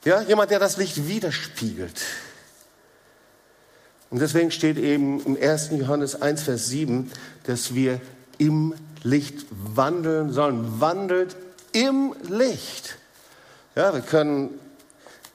Ja, 0.06 0.22
jemand, 0.22 0.52
der 0.52 0.60
das 0.60 0.78
Licht 0.78 1.08
widerspiegelt. 1.08 2.00
Und 4.10 4.22
deswegen 4.22 4.52
steht 4.52 4.78
eben 4.78 5.22
im 5.26 5.38
1. 5.42 5.72
Johannes 5.72 6.22
1, 6.22 6.44
Vers 6.44 6.68
7, 6.68 7.12
dass 7.44 7.74
wir 7.76 8.00
im 8.38 8.74
Licht 9.04 9.46
wandeln 9.52 10.32
sollen. 10.32 10.80
Wandelt 10.80 11.36
im 11.74 12.16
Licht. 12.30 12.98
Ja, 13.76 13.94
wir 13.94 14.02
können 14.02 14.60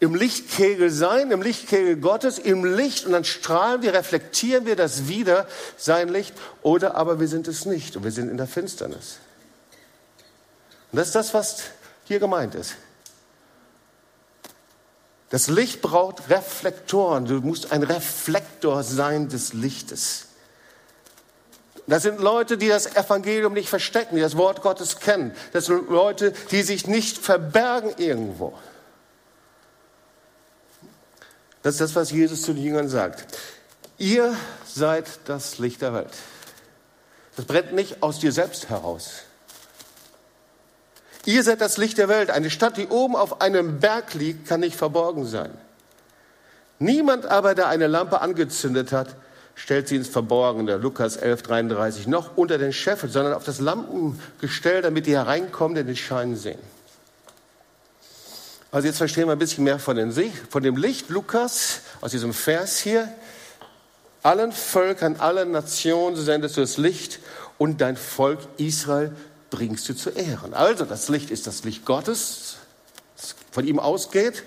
im 0.00 0.16
Lichtkegel 0.16 0.90
sein, 0.90 1.30
im 1.30 1.42
Lichtkegel 1.42 1.96
Gottes, 1.96 2.38
im 2.38 2.64
Licht 2.64 3.06
und 3.06 3.12
dann 3.12 3.22
strahlen 3.22 3.82
wir, 3.82 3.94
reflektieren 3.94 4.66
wir 4.66 4.74
das 4.74 5.06
wieder, 5.06 5.46
sein 5.76 6.08
Licht, 6.08 6.34
oder 6.62 6.96
aber 6.96 7.20
wir 7.20 7.28
sind 7.28 7.46
es 7.46 7.66
nicht 7.66 7.96
und 7.96 8.02
wir 8.02 8.10
sind 8.10 8.28
in 8.28 8.36
der 8.36 8.48
Finsternis. 8.48 9.18
Und 10.90 10.96
das 10.96 11.08
ist 11.08 11.14
das, 11.14 11.34
was 11.34 11.62
hier 12.04 12.18
gemeint 12.18 12.56
ist. 12.56 12.74
Das 15.32 15.48
Licht 15.48 15.80
braucht 15.80 16.28
Reflektoren. 16.28 17.24
Du 17.24 17.40
musst 17.40 17.72
ein 17.72 17.82
Reflektor 17.82 18.82
sein 18.82 19.30
des 19.30 19.54
Lichtes. 19.54 20.26
Das 21.86 22.02
sind 22.02 22.20
Leute, 22.20 22.58
die 22.58 22.68
das 22.68 22.84
Evangelium 22.94 23.54
nicht 23.54 23.70
verstecken, 23.70 24.16
die 24.16 24.20
das 24.20 24.36
Wort 24.36 24.60
Gottes 24.60 25.00
kennen. 25.00 25.34
Das 25.54 25.64
sind 25.64 25.88
Leute, 25.88 26.34
die 26.50 26.62
sich 26.62 26.86
nicht 26.86 27.16
verbergen 27.16 27.94
irgendwo. 27.96 28.52
Das 31.62 31.76
ist 31.76 31.80
das, 31.80 31.94
was 31.94 32.10
Jesus 32.10 32.42
zu 32.42 32.52
den 32.52 32.64
Jüngern 32.64 32.90
sagt. 32.90 33.24
Ihr 33.96 34.36
seid 34.66 35.06
das 35.24 35.56
Licht 35.58 35.80
der 35.80 35.94
Welt. 35.94 36.12
Das 37.36 37.46
brennt 37.46 37.72
nicht 37.72 38.02
aus 38.02 38.18
dir 38.18 38.32
selbst 38.32 38.68
heraus. 38.68 39.22
Ihr 41.24 41.42
seid 41.44 41.60
das 41.60 41.76
Licht 41.76 41.98
der 41.98 42.08
Welt. 42.08 42.30
Eine 42.30 42.50
Stadt, 42.50 42.76
die 42.76 42.88
oben 42.88 43.14
auf 43.14 43.40
einem 43.40 43.78
Berg 43.78 44.14
liegt, 44.14 44.48
kann 44.48 44.60
nicht 44.60 44.76
verborgen 44.76 45.26
sein. 45.26 45.50
Niemand 46.78 47.26
aber, 47.26 47.54
der 47.54 47.68
eine 47.68 47.86
Lampe 47.86 48.20
angezündet 48.20 48.90
hat, 48.90 49.14
stellt 49.54 49.86
sie 49.86 49.96
ins 49.96 50.08
Verborgene, 50.08 50.76
Lukas 50.78 51.16
11, 51.16 51.42
33, 51.42 52.06
noch 52.08 52.36
unter 52.36 52.58
den 52.58 52.72
Scheffel, 52.72 53.08
sondern 53.08 53.34
auf 53.34 53.44
das 53.44 53.60
Lampengestell, 53.60 54.82
damit 54.82 55.06
die 55.06 55.12
hereinkommen, 55.12 55.86
den 55.86 55.96
Schein 55.96 56.34
sehen. 56.34 56.58
Also 58.72 58.88
jetzt 58.88 58.98
verstehen 58.98 59.26
wir 59.26 59.32
ein 59.32 59.38
bisschen 59.38 59.64
mehr 59.64 59.78
von, 59.78 59.96
den, 59.96 60.12
von 60.48 60.62
dem 60.62 60.76
Licht 60.76 61.10
Lukas 61.10 61.82
aus 62.00 62.10
diesem 62.10 62.32
Vers 62.32 62.78
hier. 62.78 63.06
Allen 64.22 64.50
Völkern, 64.50 65.16
allen 65.16 65.50
Nationen 65.50 66.16
sendest 66.16 66.56
du 66.56 66.62
das 66.62 66.78
Licht 66.78 67.20
und 67.58 67.80
dein 67.80 67.96
Volk 67.96 68.38
Israel 68.56 69.12
bringst 69.52 69.88
du 69.88 69.94
zu 69.94 70.10
Ehren. 70.10 70.54
Also 70.54 70.84
das 70.84 71.08
Licht 71.08 71.30
ist 71.30 71.46
das 71.46 71.62
Licht 71.62 71.84
Gottes, 71.84 72.56
das 73.16 73.36
von 73.52 73.64
ihm 73.66 73.78
ausgeht. 73.78 74.42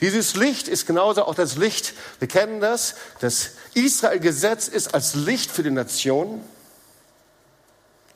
Dieses 0.00 0.34
Licht 0.36 0.68
ist 0.68 0.86
genauso 0.86 1.24
auch 1.24 1.34
das 1.34 1.56
Licht, 1.56 1.94
wir 2.20 2.28
kennen 2.28 2.60
das, 2.60 2.94
das 3.20 3.50
Israel-Gesetz 3.74 4.68
ist 4.68 4.94
als 4.94 5.14
Licht 5.14 5.50
für 5.50 5.62
die 5.62 5.70
Nationen. 5.70 6.42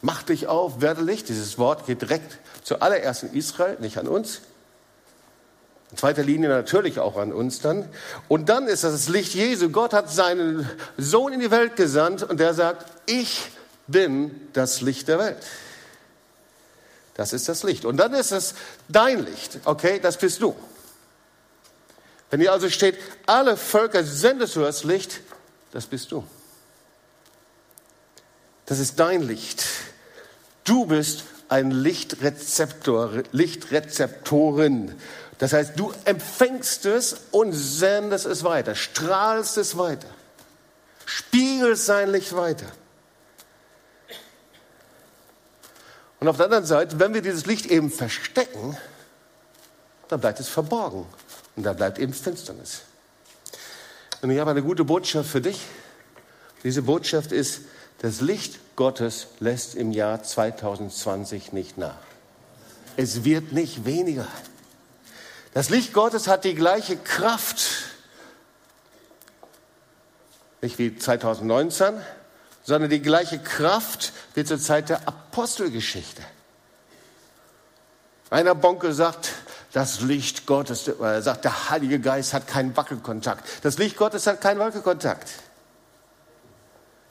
Mach 0.00 0.22
dich 0.22 0.46
auf, 0.46 0.80
werde 0.80 1.02
Licht. 1.02 1.28
Dieses 1.28 1.58
Wort 1.58 1.86
geht 1.86 2.02
direkt 2.02 2.38
zuallererst 2.62 3.24
in 3.24 3.34
Israel, 3.34 3.76
nicht 3.80 3.98
an 3.98 4.06
uns. 4.06 4.40
In 5.90 5.96
zweiter 5.96 6.22
Linie 6.22 6.48
natürlich 6.48 7.00
auch 7.00 7.16
an 7.16 7.32
uns 7.32 7.60
dann. 7.60 7.88
Und 8.28 8.48
dann 8.48 8.68
ist 8.68 8.84
das 8.84 8.92
das 8.92 9.08
Licht 9.08 9.34
Jesu. 9.34 9.70
Gott 9.70 9.92
hat 9.92 10.12
seinen 10.12 10.68
Sohn 10.96 11.32
in 11.32 11.40
die 11.40 11.50
Welt 11.50 11.74
gesandt 11.74 12.22
und 12.22 12.38
der 12.38 12.54
sagt, 12.54 12.86
ich 13.06 13.50
bin 13.88 14.48
das 14.52 14.80
Licht 14.80 15.08
der 15.08 15.18
Welt. 15.18 15.44
Das 17.14 17.32
ist 17.32 17.48
das 17.48 17.64
Licht. 17.64 17.84
Und 17.84 17.96
dann 17.96 18.14
ist 18.14 18.30
es 18.30 18.54
dein 18.88 19.24
Licht. 19.24 19.58
Okay, 19.64 19.98
das 20.00 20.16
bist 20.16 20.40
du. 20.40 20.54
Wenn 22.30 22.40
hier 22.40 22.52
also 22.52 22.70
steht, 22.70 22.96
alle 23.26 23.56
Völker 23.56 24.04
sendest 24.04 24.54
du 24.54 24.60
das 24.60 24.84
Licht, 24.84 25.20
das 25.72 25.86
bist 25.86 26.12
du. 26.12 26.24
Das 28.66 28.78
ist 28.78 29.00
dein 29.00 29.22
Licht. 29.22 29.64
Du 30.64 30.84
bist 30.84 31.24
ein 31.48 31.70
Lichtrezeptor, 31.70 33.22
Lichtrezeptorin. 33.32 34.94
Das 35.38 35.54
heißt, 35.54 35.72
du 35.76 35.92
empfängst 36.04 36.84
es 36.84 37.16
und 37.30 37.52
sendest 37.52 38.26
es 38.26 38.44
weiter, 38.44 38.74
strahlst 38.74 39.56
es 39.56 39.78
weiter. 39.78 40.08
spiegelt 41.06 41.78
sein 41.78 42.10
Licht 42.10 42.36
weiter. 42.36 42.66
Und 46.20 46.28
auf 46.28 46.36
der 46.36 46.46
anderen 46.46 46.66
Seite, 46.66 46.98
wenn 46.98 47.14
wir 47.14 47.22
dieses 47.22 47.46
Licht 47.46 47.66
eben 47.66 47.90
verstecken, 47.90 48.76
dann 50.08 50.20
bleibt 50.20 50.40
es 50.40 50.48
verborgen 50.48 51.06
und 51.56 51.62
da 51.62 51.72
bleibt 51.72 51.98
eben 51.98 52.12
Finsternis. 52.12 52.82
Und 54.20 54.30
ich 54.30 54.38
habe 54.38 54.50
eine 54.50 54.62
gute 54.62 54.84
Botschaft 54.84 55.30
für 55.30 55.40
dich. 55.40 55.60
Diese 56.64 56.82
Botschaft 56.82 57.30
ist, 57.30 57.60
das 57.98 58.20
Licht 58.20 58.58
Gottes 58.74 59.28
lässt 59.38 59.74
im 59.74 59.92
Jahr 59.92 60.22
2020 60.22 61.52
nicht 61.52 61.78
nach. 61.78 61.96
Es 62.96 63.24
wird 63.24 63.52
nicht 63.52 63.84
weniger. 63.84 64.26
Das 65.54 65.70
Licht 65.70 65.92
Gottes 65.92 66.26
hat 66.26 66.44
die 66.44 66.54
gleiche 66.54 66.96
Kraft, 66.96 67.60
nicht 70.60 70.78
wie 70.78 70.96
2019, 70.96 71.94
sondern 72.68 72.90
die 72.90 73.00
gleiche 73.00 73.38
Kraft 73.38 74.12
wie 74.34 74.44
zur 74.44 74.60
Zeit 74.60 74.90
der 74.90 75.08
Apostelgeschichte. 75.08 76.20
Einer 78.28 78.54
Bonke 78.54 78.92
sagt, 78.92 79.30
das 79.72 80.02
Licht 80.02 80.44
Gottes, 80.44 80.86
er 80.86 81.22
sagt, 81.22 81.46
der 81.46 81.70
Heilige 81.70 81.98
Geist 81.98 82.34
hat 82.34 82.46
keinen 82.46 82.76
Wackelkontakt. 82.76 83.42
Das 83.62 83.78
Licht 83.78 83.96
Gottes 83.96 84.26
hat 84.26 84.42
keinen 84.42 84.58
Wackelkontakt. 84.60 85.30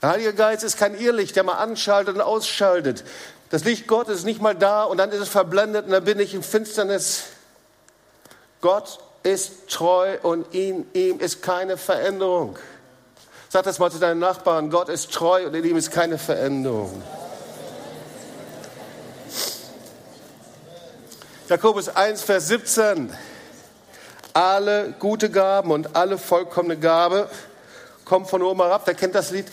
Der 0.00 0.10
Heilige 0.10 0.32
Geist 0.32 0.62
ist 0.62 0.76
kein 0.76 0.96
Irrlicht, 0.96 1.34
der 1.34 1.42
mal 1.42 1.54
anschaltet 1.54 2.14
und 2.14 2.20
ausschaltet. 2.20 3.02
Das 3.50 3.64
Licht 3.64 3.88
Gottes 3.88 4.20
ist 4.20 4.24
nicht 4.26 4.40
mal 4.40 4.54
da 4.54 4.84
und 4.84 4.98
dann 4.98 5.10
ist 5.10 5.22
es 5.22 5.28
verblendet 5.28 5.86
und 5.86 5.90
dann 5.90 6.04
bin 6.04 6.20
ich 6.20 6.34
in 6.34 6.44
Finsternis. 6.44 7.24
Gott 8.60 9.00
ist 9.24 9.68
treu 9.68 10.18
und 10.22 10.54
in 10.54 10.86
ihm 10.92 11.18
ist 11.18 11.42
keine 11.42 11.76
Veränderung. 11.76 12.56
Sag 13.50 13.64
das 13.64 13.78
mal 13.78 13.90
zu 13.90 13.98
deinen 13.98 14.18
Nachbarn. 14.18 14.68
Gott 14.68 14.90
ist 14.90 15.10
treu 15.10 15.46
und 15.46 15.54
in 15.54 15.64
ihm 15.64 15.76
ist 15.78 15.90
keine 15.90 16.18
Veränderung. 16.18 17.02
Jakobus 21.48 21.88
1, 21.88 22.22
Vers 22.22 22.48
17. 22.48 23.10
Alle 24.34 24.94
gute 24.98 25.30
Gaben 25.30 25.70
und 25.70 25.96
alle 25.96 26.18
vollkommene 26.18 26.76
Gabe 26.76 27.30
kommen 28.04 28.26
von 28.26 28.42
oben 28.42 28.60
herab. 28.60 28.82
Wer 28.84 28.92
kennt 28.92 29.14
das 29.14 29.30
Lied? 29.30 29.46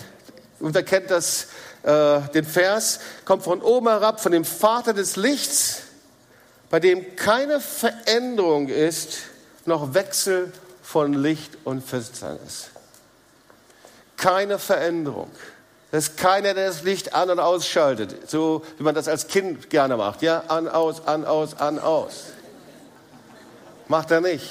Und 0.59 0.73
wer 0.73 0.83
kennt 0.83 1.09
das, 1.09 1.47
äh, 1.83 2.19
den 2.33 2.43
Vers? 2.43 2.99
Kommt 3.23 3.43
von 3.43 3.61
oben 3.61 3.87
herab, 3.87 4.19
von 4.19 4.33
dem 4.33 4.43
Vater 4.43 4.93
des 4.93 5.15
Lichts, 5.15 5.83
bei 6.69 6.81
dem 6.81 7.15
keine 7.15 7.61
Veränderung 7.61 8.67
ist, 8.67 9.19
noch 9.63 9.93
Wechsel 9.93 10.51
von 10.83 11.13
Licht 11.13 11.57
und 11.63 11.81
Finsternis. 11.81 12.71
Keine 14.25 14.57
Veränderung. 14.57 15.29
Das 15.91 16.07
ist 16.07 16.17
keiner, 16.17 16.55
der 16.55 16.65
das 16.65 16.81
Licht 16.81 17.13
an 17.13 17.29
und 17.29 17.39
ausschaltet, 17.39 18.27
so 18.27 18.63
wie 18.79 18.83
man 18.83 18.95
das 18.95 19.07
als 19.07 19.27
Kind 19.27 19.69
gerne 19.69 19.97
macht. 19.97 20.23
Ja, 20.23 20.45
an, 20.47 20.67
aus, 20.67 21.05
an, 21.05 21.25
aus, 21.25 21.59
an, 21.59 21.77
aus. 21.77 22.23
Macht 23.87 24.09
er 24.09 24.21
nicht. 24.21 24.49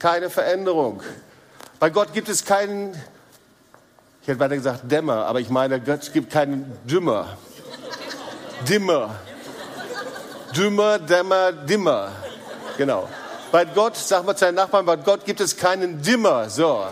Keine 0.00 0.28
Veränderung. 0.28 1.04
Bei 1.78 1.88
Gott 1.88 2.12
gibt 2.12 2.28
es 2.28 2.44
keinen, 2.44 3.00
ich 4.22 4.28
hätte 4.28 4.40
weiter 4.40 4.56
gesagt 4.56 4.90
Dämmer, 4.90 5.24
aber 5.24 5.38
ich 5.38 5.50
meine, 5.50 5.80
Gott 5.80 6.12
gibt 6.12 6.32
keinen 6.32 6.76
Dümmer. 6.84 7.38
Dimmer. 8.68 9.14
Dümmer, 10.56 10.98
Dämmer, 10.98 11.52
Dimmer. 11.52 12.10
Genau. 12.76 13.08
Bei 13.52 13.64
Gott, 13.66 13.96
sag 13.96 14.26
mal 14.26 14.34
zu 14.34 14.46
deinen 14.46 14.56
Nachbarn, 14.56 14.84
bei 14.84 14.96
Gott 14.96 15.24
gibt 15.24 15.40
es 15.40 15.56
keinen 15.56 16.02
Dimmer. 16.02 16.50
So. 16.50 16.86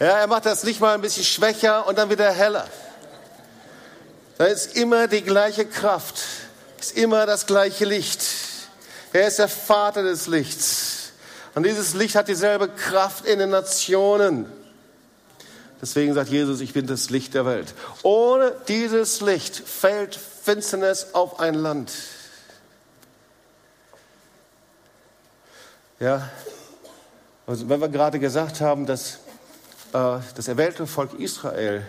Ja, 0.00 0.18
er 0.18 0.26
macht 0.26 0.46
das 0.46 0.64
Licht 0.64 0.80
mal 0.80 0.94
ein 0.94 1.00
bisschen 1.00 1.24
schwächer 1.24 1.86
und 1.86 1.98
dann 1.98 2.10
wieder 2.10 2.30
heller. 2.30 2.66
Da 4.38 4.46
ist 4.46 4.76
immer 4.76 5.06
die 5.06 5.22
gleiche 5.22 5.64
Kraft, 5.64 6.16
ist 6.80 6.96
immer 6.96 7.26
das 7.26 7.46
gleiche 7.46 7.84
Licht. 7.84 8.24
Er 9.12 9.28
ist 9.28 9.38
der 9.38 9.48
Vater 9.48 10.02
des 10.02 10.26
Lichts. 10.26 11.12
Und 11.54 11.64
dieses 11.64 11.94
Licht 11.94 12.16
hat 12.16 12.26
dieselbe 12.26 12.68
Kraft 12.68 13.24
in 13.26 13.38
den 13.38 13.50
Nationen. 13.50 14.46
Deswegen 15.80 16.14
sagt 16.14 16.30
Jesus, 16.30 16.60
ich 16.60 16.72
bin 16.72 16.88
das 16.88 17.10
Licht 17.10 17.34
der 17.34 17.46
Welt. 17.46 17.74
Ohne 18.02 18.52
dieses 18.66 19.20
Licht 19.20 19.56
fällt 19.56 20.16
Finsternis 20.16 21.08
auf 21.12 21.38
ein 21.38 21.54
Land. 21.54 21.92
Ja, 26.00 26.28
also 27.46 27.68
wenn 27.68 27.80
wir 27.80 27.88
gerade 27.88 28.18
gesagt 28.18 28.60
haben, 28.60 28.86
dass 28.86 29.18
das 29.94 30.48
erwählte 30.48 30.86
Volk 30.86 31.20
Israel 31.20 31.84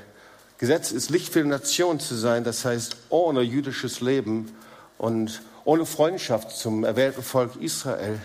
Gesetz 0.58 0.92
ist, 0.92 1.10
Licht 1.10 1.34
für 1.34 1.44
die 1.44 1.50
Nation 1.50 2.00
zu 2.00 2.16
sein, 2.16 2.46
das 2.46 2.64
heißt 2.64 2.96
ohne 3.10 3.42
jüdisches 3.42 4.00
Leben 4.00 4.56
und 4.98 5.42
ohne 5.66 5.86
Freundschaft 5.86 6.52
zum 6.52 6.86
erwählten 6.86 7.24
Volk 7.24 7.58
Israel 7.60 8.22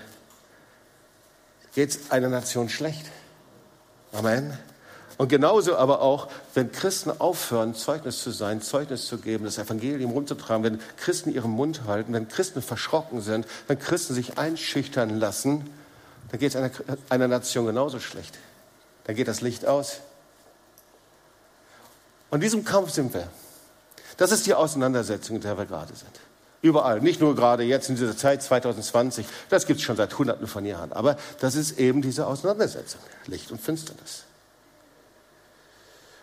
geht 1.74 1.90
es 1.90 2.10
einer 2.10 2.28
Nation 2.28 2.68
schlecht. 2.68 3.06
Amen. 4.12 4.56
Und 5.18 5.28
genauso 5.28 5.76
aber 5.76 6.02
auch, 6.02 6.28
wenn 6.54 6.70
Christen 6.70 7.10
aufhören, 7.10 7.74
Zeugnis 7.74 8.22
zu 8.22 8.30
sein, 8.30 8.62
Zeugnis 8.62 9.06
zu 9.06 9.18
geben, 9.18 9.44
das 9.44 9.58
Evangelium 9.58 10.12
rumzutragen, 10.12 10.62
wenn 10.62 10.80
Christen 10.98 11.32
ihren 11.32 11.50
Mund 11.50 11.82
halten, 11.86 12.12
wenn 12.12 12.28
Christen 12.28 12.62
verschrocken 12.62 13.22
sind, 13.22 13.46
wenn 13.66 13.78
Christen 13.78 14.14
sich 14.14 14.38
einschüchtern 14.38 15.18
lassen, 15.18 15.68
dann 16.30 16.38
geht 16.38 16.50
es 16.50 16.56
einer, 16.56 16.70
einer 17.08 17.28
Nation 17.28 17.66
genauso 17.66 17.98
schlecht 17.98 18.38
dann 19.04 19.16
geht 19.16 19.28
das 19.28 19.40
Licht 19.40 19.66
aus. 19.66 19.98
Und 22.30 22.40
diesem 22.40 22.64
Kampf 22.64 22.90
sind 22.90 23.12
wir. 23.12 23.28
Das 24.16 24.32
ist 24.32 24.46
die 24.46 24.54
Auseinandersetzung, 24.54 25.36
in 25.36 25.42
der 25.42 25.58
wir 25.58 25.66
gerade 25.66 25.94
sind. 25.94 26.20
Überall, 26.62 27.00
nicht 27.00 27.20
nur 27.20 27.34
gerade 27.34 27.62
jetzt 27.62 27.88
in 27.88 27.96
dieser 27.96 28.16
Zeit 28.16 28.42
2020, 28.42 29.26
das 29.48 29.66
gibt 29.66 29.80
es 29.80 29.84
schon 29.84 29.96
seit 29.96 30.18
Hunderten 30.18 30.46
von 30.46 30.66
Jahren, 30.66 30.92
aber 30.92 31.16
das 31.40 31.54
ist 31.54 31.78
eben 31.78 32.02
diese 32.02 32.26
Auseinandersetzung, 32.26 33.00
Licht 33.26 33.50
und 33.50 33.60
Finsternis. 33.60 34.24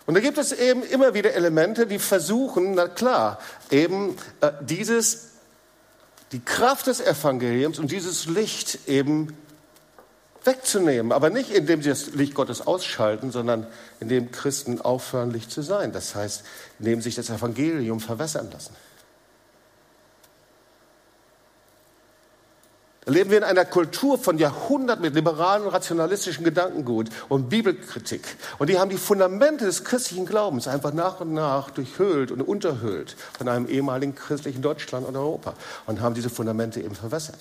Und 0.05 0.13
da 0.13 0.21
gibt 0.21 0.37
es 0.37 0.51
eben 0.51 0.83
immer 0.83 1.15
wieder 1.15 1.33
Elemente, 1.33 1.87
die 1.87 1.97
versuchen, 1.97 2.75
na 2.75 2.87
klar, 2.87 3.39
eben 3.71 4.15
äh, 4.41 4.51
dieses, 4.61 5.29
die 6.31 6.39
Kraft 6.39 6.87
des 6.87 7.01
Evangeliums 7.01 7.79
und 7.79 7.91
dieses 7.91 8.27
Licht 8.27 8.87
eben 8.87 9.35
wegzunehmen. 10.47 11.11
Aber 11.11 11.29
nicht, 11.29 11.51
indem 11.51 11.83
sie 11.83 11.89
das 11.89 12.13
Licht 12.13 12.33
Gottes 12.33 12.65
ausschalten, 12.65 13.31
sondern 13.31 13.67
indem 13.99 14.31
Christen 14.31 14.81
aufhören, 14.81 15.31
Licht 15.31 15.51
zu 15.51 15.61
sein. 15.61 15.91
Das 15.91 16.15
heißt, 16.15 16.43
indem 16.79 17.01
sich 17.01 17.13
das 17.13 17.29
Evangelium 17.29 17.99
verwässern 17.99 18.49
lassen. 18.51 18.75
Da 23.07 23.13
leben 23.13 23.29
wir 23.29 23.37
in 23.37 23.45
einer 23.45 23.63
Kultur 23.63 24.17
von 24.17 24.37
Jahrhunderten 24.37 25.01
mit 25.01 25.15
liberalen 25.15 25.65
rationalistischen 25.65 26.43
Gedankengut 26.43 27.07
und 27.29 27.47
Bibelkritik. 27.47 28.21
Und 28.57 28.69
die 28.69 28.79
haben 28.79 28.89
die 28.89 28.97
Fundamente 28.97 29.63
des 29.63 29.85
christlichen 29.85 30.25
Glaubens 30.25 30.67
einfach 30.67 30.91
nach 30.91 31.21
und 31.21 31.33
nach 31.33 31.69
durchhöhlt 31.69 32.31
und 32.31 32.41
unterhöhlt 32.41 33.15
von 33.37 33.47
einem 33.47 33.69
ehemaligen 33.69 34.13
christlichen 34.13 34.61
Deutschland 34.61 35.07
und 35.07 35.15
Europa 35.15 35.53
und 35.85 36.01
haben 36.01 36.15
diese 36.15 36.29
Fundamente 36.29 36.81
eben 36.81 36.95
verwässert. 36.95 37.39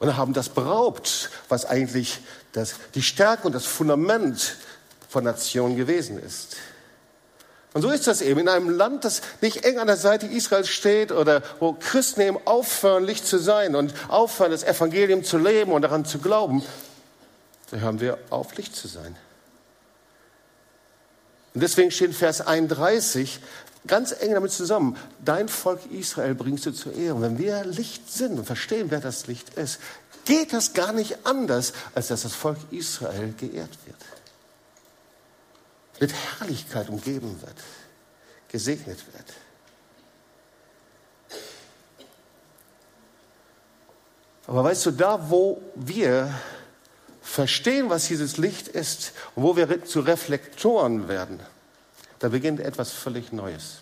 Und 0.00 0.16
haben 0.16 0.32
das 0.32 0.48
beraubt, 0.48 1.30
was 1.48 1.64
eigentlich 1.64 2.18
das, 2.52 2.74
die 2.94 3.02
Stärke 3.02 3.46
und 3.46 3.54
das 3.54 3.66
Fundament 3.66 4.56
von 5.08 5.22
Nationen 5.22 5.76
gewesen 5.76 6.18
ist. 6.18 6.56
Und 7.72 7.82
so 7.82 7.90
ist 7.90 8.08
das 8.08 8.20
eben 8.20 8.40
in 8.40 8.48
einem 8.48 8.70
Land, 8.70 9.04
das 9.04 9.22
nicht 9.40 9.64
eng 9.64 9.78
an 9.78 9.86
der 9.86 9.96
Seite 9.96 10.26
Israels 10.26 10.68
steht 10.68 11.12
oder 11.12 11.42
wo 11.60 11.74
Christen 11.74 12.22
eben 12.22 12.38
aufhören, 12.44 13.04
Licht 13.04 13.26
zu 13.26 13.38
sein 13.38 13.76
und 13.76 13.94
aufhören, 14.08 14.50
das 14.50 14.64
Evangelium 14.64 15.22
zu 15.22 15.38
leben 15.38 15.70
und 15.70 15.82
daran 15.82 16.04
zu 16.04 16.18
glauben, 16.18 16.64
da 17.70 17.76
hören 17.76 18.00
wir 18.00 18.18
auf, 18.30 18.56
Licht 18.56 18.74
zu 18.74 18.88
sein. 18.88 19.14
Und 21.54 21.62
deswegen 21.62 21.90
steht 21.90 22.08
in 22.08 22.14
Vers 22.14 22.40
31, 22.40 23.40
ganz 23.86 24.14
eng 24.20 24.34
damit 24.34 24.52
zusammen. 24.52 24.96
Dein 25.24 25.48
Volk 25.48 25.80
Israel 25.90 26.34
bringst 26.34 26.66
du 26.66 26.72
zur 26.72 26.94
Ehre. 26.94 27.20
Wenn 27.20 27.38
wir 27.38 27.64
Licht 27.64 28.10
sind 28.10 28.38
und 28.38 28.44
verstehen, 28.44 28.90
wer 28.90 29.00
das 29.00 29.26
Licht 29.26 29.54
ist, 29.54 29.80
geht 30.24 30.52
das 30.52 30.74
gar 30.74 30.92
nicht 30.92 31.26
anders, 31.26 31.72
als 31.94 32.08
dass 32.08 32.22
das 32.22 32.34
Volk 32.34 32.58
Israel 32.70 33.32
geehrt 33.36 33.78
wird. 33.86 33.96
Mit 35.98 36.12
Herrlichkeit 36.12 36.88
umgeben 36.88 37.40
wird, 37.40 37.56
gesegnet 38.48 38.98
wird. 39.12 39.26
Aber 44.46 44.64
weißt 44.64 44.86
du, 44.86 44.90
da 44.90 45.30
wo 45.30 45.62
wir 45.76 46.34
verstehen, 47.22 47.88
was 47.88 48.08
dieses 48.08 48.36
Licht 48.36 48.66
ist 48.66 49.12
und 49.36 49.44
wo 49.44 49.56
wir 49.56 49.84
zu 49.84 50.00
Reflektoren 50.00 51.06
werden, 51.06 51.38
da 52.20 52.28
beginnt 52.28 52.60
etwas 52.60 52.92
völlig 52.92 53.32
Neues. 53.32 53.80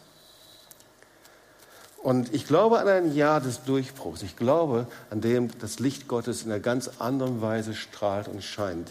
Und 2.03 2.33
ich 2.33 2.47
glaube 2.47 2.79
an 2.79 2.89
ein 2.89 3.15
Jahr 3.15 3.41
des 3.41 3.65
Durchbruchs. 3.65 4.23
Ich 4.23 4.37
glaube, 4.37 4.87
an 5.11 5.21
dem 5.21 5.51
das 5.59 5.81
Licht 5.81 6.09
Gottes 6.09 6.43
in 6.43 6.51
einer 6.51 6.61
ganz 6.61 6.89
anderen 7.01 7.43
Weise 7.43 7.75
strahlt 7.75 8.29
und 8.29 8.43
scheint. 8.43 8.89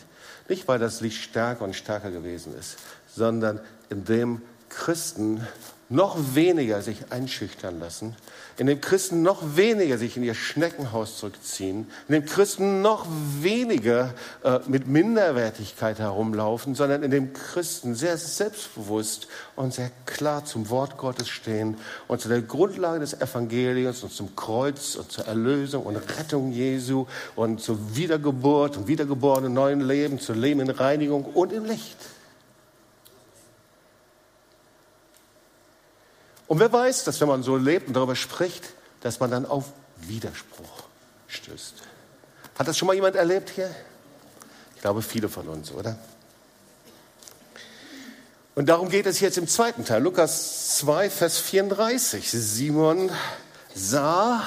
Nicht, 0.49 0.67
weil 0.67 0.77
das 0.77 1.01
Licht 1.01 1.23
stärker 1.23 1.63
und 1.63 1.75
stärker 1.75 2.11
gewesen 2.11 2.53
ist, 2.57 2.77
sondern 3.07 3.59
in 3.89 4.05
dem 4.05 4.41
Christen 4.69 5.45
noch 5.89 6.17
weniger 6.35 6.81
sich 6.81 7.11
einschüchtern 7.11 7.79
lassen, 7.79 8.15
in 8.57 8.65
dem 8.65 8.81
Christen 8.81 9.21
noch 9.21 9.55
weniger 9.55 9.97
sich 9.99 10.17
in 10.17 10.23
ihr 10.23 10.33
Schneckenhaus 10.33 11.17
zurückziehen, 11.17 11.87
in 12.07 12.13
dem 12.13 12.25
Christen 12.25 12.81
noch 12.81 13.05
weniger 13.39 14.13
äh, 14.43 14.59
mit 14.67 14.87
Minderwertigkeit 14.87 15.99
herumlaufen, 15.99 16.73
sondern 16.73 17.03
in 17.03 17.11
dem 17.11 17.33
Christen 17.33 17.93
sehr 17.93 18.17
selbstbewusst 18.17 19.27
und 19.55 19.75
sehr 19.75 19.91
klar 20.07 20.43
zum 20.45 20.69
Wort 20.69 20.97
Gottes 20.97 21.29
stehen 21.29 21.77
und 22.07 22.19
zu 22.19 22.29
der 22.29 22.41
Grundlage 22.41 22.99
des 22.99 23.13
Evangeliums 23.13 24.01
und 24.01 24.11
zum 24.11 24.35
Kreuz 24.35 24.95
und 24.95 25.11
zur 25.11 25.25
Erlösung 25.25 25.83
und 25.83 25.97
Rettung 26.17 26.51
Jesu 26.51 27.05
und 27.35 27.61
zur 27.61 27.95
Wiedergeburt 27.95 28.75
und 28.77 28.87
wiedergeborenen 28.87 29.53
neuen 29.53 29.81
Leben, 29.81 30.19
zu 30.19 30.33
Leben 30.33 30.61
in 30.61 30.71
Reinigung 30.71 31.25
und 31.25 31.53
im 31.53 31.65
Licht. 31.65 32.16
Und 36.47 36.59
wer 36.59 36.71
weiß, 36.71 37.03
dass 37.03 37.19
wenn 37.19 37.27
man 37.27 37.43
so 37.43 37.57
lebt 37.57 37.87
und 37.87 37.93
darüber 37.93 38.15
spricht, 38.15 38.63
dass 39.01 39.19
man 39.19 39.29
dann 39.31 39.45
auf 39.45 39.65
Widerspruch 39.97 40.83
stößt. 41.27 41.75
Hat 42.57 42.67
das 42.67 42.77
schon 42.77 42.87
mal 42.87 42.93
jemand 42.93 43.15
erlebt 43.15 43.49
hier? 43.49 43.69
Ich 44.75 44.81
glaube, 44.81 45.01
viele 45.01 45.29
von 45.29 45.47
uns, 45.47 45.71
oder? 45.71 45.97
Und 48.55 48.67
darum 48.67 48.89
geht 48.89 49.05
es 49.05 49.19
jetzt 49.19 49.37
im 49.37 49.47
zweiten 49.47 49.85
Teil, 49.85 50.01
Lukas 50.01 50.77
2, 50.77 51.11
Vers 51.11 51.37
34. 51.37 52.31
Simon 52.31 53.11
sah 53.75 54.43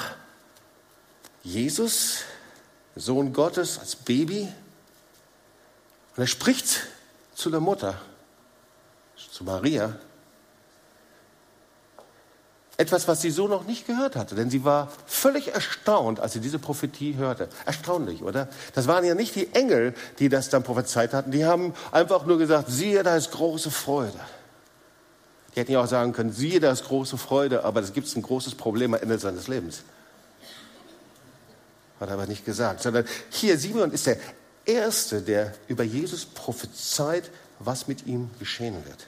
Jesus, 1.43 2.23
Sohn 2.95 3.31
Gottes, 3.31 3.79
als 3.79 3.95
Baby. 3.95 4.49
Und 6.15 6.23
er 6.23 6.27
spricht 6.27 6.87
zu 7.35 7.49
der 7.49 7.61
Mutter, 7.61 8.01
zu 9.31 9.45
Maria, 9.45 9.97
etwas, 12.81 13.07
was 13.07 13.21
sie 13.21 13.29
so 13.29 13.47
noch 13.47 13.65
nicht 13.65 13.85
gehört 13.85 14.15
hatte, 14.15 14.33
denn 14.33 14.49
sie 14.49 14.65
war 14.65 14.91
völlig 15.05 15.53
erstaunt, 15.53 16.19
als 16.19 16.33
sie 16.33 16.39
diese 16.39 16.57
Prophetie 16.57 17.15
hörte. 17.15 17.47
Erstaunlich, 17.65 18.23
oder? 18.23 18.49
Das 18.73 18.87
waren 18.87 19.05
ja 19.05 19.13
nicht 19.13 19.35
die 19.35 19.53
Engel, 19.53 19.93
die 20.17 20.29
das 20.29 20.49
dann 20.49 20.63
prophezeit 20.63 21.13
hatten. 21.13 21.29
Die 21.29 21.45
haben 21.45 21.75
einfach 21.91 22.25
nur 22.25 22.39
gesagt, 22.39 22.69
siehe, 22.69 23.03
da 23.03 23.15
ist 23.15 23.31
große 23.31 23.69
Freude. 23.69 24.19
Die 25.53 25.59
hätten 25.59 25.71
ja 25.71 25.83
auch 25.83 25.87
sagen 25.87 26.11
können, 26.11 26.31
siehe, 26.31 26.59
da 26.59 26.71
ist 26.71 26.85
große 26.85 27.19
Freude, 27.19 27.63
aber 27.65 27.81
es 27.81 27.93
gibt 27.93 28.13
ein 28.15 28.23
großes 28.23 28.55
Problem 28.55 28.95
am 28.95 29.01
Ende 29.01 29.19
seines 29.19 29.47
Lebens. 29.47 29.83
Hat 31.99 32.09
er 32.09 32.15
aber 32.15 32.25
nicht 32.25 32.45
gesagt, 32.45 32.81
sondern 32.81 33.05
hier, 33.29 33.59
Simon 33.59 33.91
ist 33.91 34.07
der 34.07 34.17
Erste, 34.65 35.21
der 35.21 35.53
über 35.67 35.83
Jesus 35.83 36.25
prophezeit, 36.25 37.29
was 37.59 37.87
mit 37.87 38.07
ihm 38.07 38.31
geschehen 38.39 38.75
wird. 38.85 39.05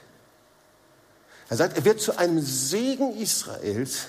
Er 1.48 1.56
sagt, 1.56 1.76
er 1.76 1.84
wird 1.84 2.00
zu 2.00 2.16
einem 2.16 2.40
Segen 2.40 3.16
Israels 3.18 4.08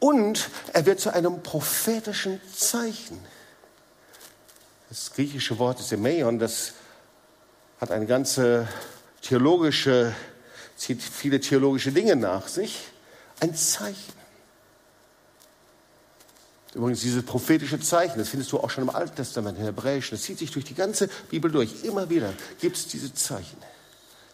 und 0.00 0.48
er 0.72 0.86
wird 0.86 1.00
zu 1.00 1.12
einem 1.12 1.42
prophetischen 1.42 2.40
Zeichen. 2.54 3.18
Das 4.88 5.12
griechische 5.12 5.58
Wort 5.58 5.78
Semeion, 5.80 6.38
das 6.38 6.72
hat 7.80 7.90
eine 7.90 8.06
ganze 8.06 8.68
theologische, 9.22 10.14
zieht 10.76 11.02
viele 11.02 11.40
theologische 11.40 11.92
Dinge 11.92 12.16
nach 12.16 12.48
sich. 12.48 12.84
Ein 13.40 13.54
Zeichen. 13.54 14.12
Übrigens, 16.74 17.00
dieses 17.02 17.24
prophetische 17.24 17.78
Zeichen, 17.80 18.18
das 18.18 18.28
findest 18.28 18.52
du 18.52 18.58
auch 18.58 18.70
schon 18.70 18.84
im 18.84 18.90
Alten 18.90 19.14
Testament, 19.14 19.58
im 19.58 19.64
Hebräischen, 19.64 20.16
das 20.16 20.24
zieht 20.24 20.38
sich 20.38 20.50
durch 20.50 20.64
die 20.64 20.74
ganze 20.74 21.08
Bibel 21.30 21.50
durch. 21.50 21.84
Immer 21.84 22.10
wieder 22.10 22.32
gibt 22.60 22.76
es 22.76 22.88
diese 22.88 23.14
Zeichen. 23.14 23.56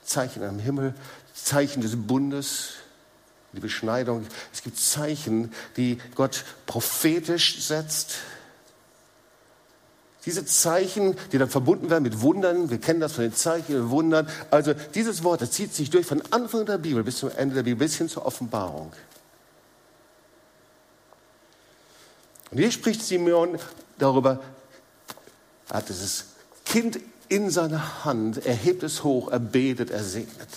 Zeichen 0.03 0.43
am 0.43 0.59
Himmel, 0.59 0.95
Zeichen 1.35 1.83
des 1.83 1.97
Bundes, 1.97 2.75
die 3.53 3.61
Beschneidung. 3.61 4.27
Es 4.53 4.63
gibt 4.63 4.79
Zeichen, 4.79 5.53
die 5.77 5.99
Gott 6.15 6.45
prophetisch 6.67 7.61
setzt. 7.63 8.17
Diese 10.27 10.45
Zeichen, 10.45 11.17
die 11.33 11.39
dann 11.39 11.49
verbunden 11.49 11.89
werden 11.89 12.03
mit 12.03 12.21
Wundern, 12.21 12.69
wir 12.69 12.79
kennen 12.79 13.01
das 13.01 13.13
von 13.13 13.25
den 13.25 13.35
Zeichen 13.35 13.75
und 13.81 13.91
Wundern. 13.91 14.29
Also 14.51 14.75
dieses 14.75 15.25
Wort, 15.25 15.41
das 15.41 15.53
zieht 15.53 15.75
sich 15.75 15.89
durch 15.91 16.07
von 16.07 16.23
Anfang 16.31 16.67
der 16.67 16.79
Bibel 16.79 17.03
bis 17.03 17.19
zum 17.19 17.31
Ende 17.37 17.55
der 17.55 17.63
Bibel, 17.63 17.87
bis 17.87 17.97
hin 17.97 18.09
zur 18.09 18.27
Offenbarung. 18.27 18.93
Und 22.51 22.59
hier 22.59 22.71
spricht 22.71 23.03
Simeon 23.03 23.59
darüber, 23.99 24.41
er 25.69 25.77
hat 25.77 25.89
dieses 25.89 26.27
Kind 26.65 27.01
in 27.31 27.49
seiner 27.49 28.05
Hand, 28.05 28.45
er 28.45 28.55
hebt 28.55 28.83
es 28.83 29.03
hoch, 29.05 29.31
er 29.31 29.39
betet, 29.39 29.91
er 29.91 30.03
segnet. 30.03 30.49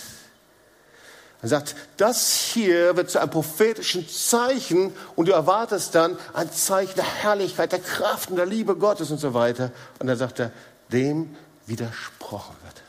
Er 1.41 1.49
sagt, 1.49 1.75
das 1.97 2.35
hier 2.35 2.95
wird 2.95 3.11
zu 3.11 3.19
einem 3.19 3.29
prophetischen 3.29 4.07
Zeichen 4.09 4.91
und 5.15 5.27
du 5.27 5.33
erwartest 5.33 5.93
dann 5.93 6.17
ein 6.33 6.51
Zeichen 6.51 6.95
der 6.95 7.05
Herrlichkeit, 7.05 7.71
der 7.71 7.79
Kraft 7.79 8.29
und 8.29 8.37
der 8.37 8.45
Liebe 8.45 8.75
Gottes 8.75 9.11
und 9.11 9.19
so 9.19 9.33
weiter. 9.33 9.71
Und 9.99 10.07
dann 10.07 10.17
sagt 10.17 10.39
er, 10.39 10.51
dem 10.91 11.35
widersprochen 11.67 12.55
wird. 12.63 12.81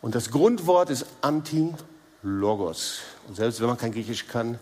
Und 0.00 0.14
das 0.14 0.30
Grundwort 0.30 0.90
ist 0.90 1.06
Anti-Logos. 1.20 3.00
Und 3.28 3.36
selbst 3.36 3.60
wenn 3.60 3.68
man 3.68 3.78
kein 3.78 3.92
Griechisch 3.92 4.26
kann, 4.26 4.58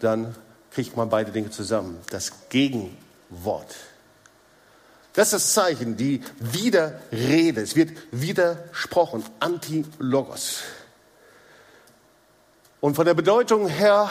dann 0.00 0.34
kriegt 0.72 0.96
man 0.96 1.08
beide 1.08 1.32
Dinge 1.32 1.50
zusammen. 1.50 2.00
Das 2.10 2.32
Gegenwort. 2.48 3.76
Das 5.18 5.32
ist 5.32 5.46
das 5.46 5.52
Zeichen, 5.52 5.96
die 5.96 6.22
Widerrede. 6.38 7.60
Es 7.60 7.74
wird 7.74 7.90
widersprochen, 8.12 9.24
Anti-Logos. 9.40 10.60
Und 12.78 12.94
von 12.94 13.04
der 13.04 13.14
Bedeutung 13.14 13.66
her, 13.66 14.08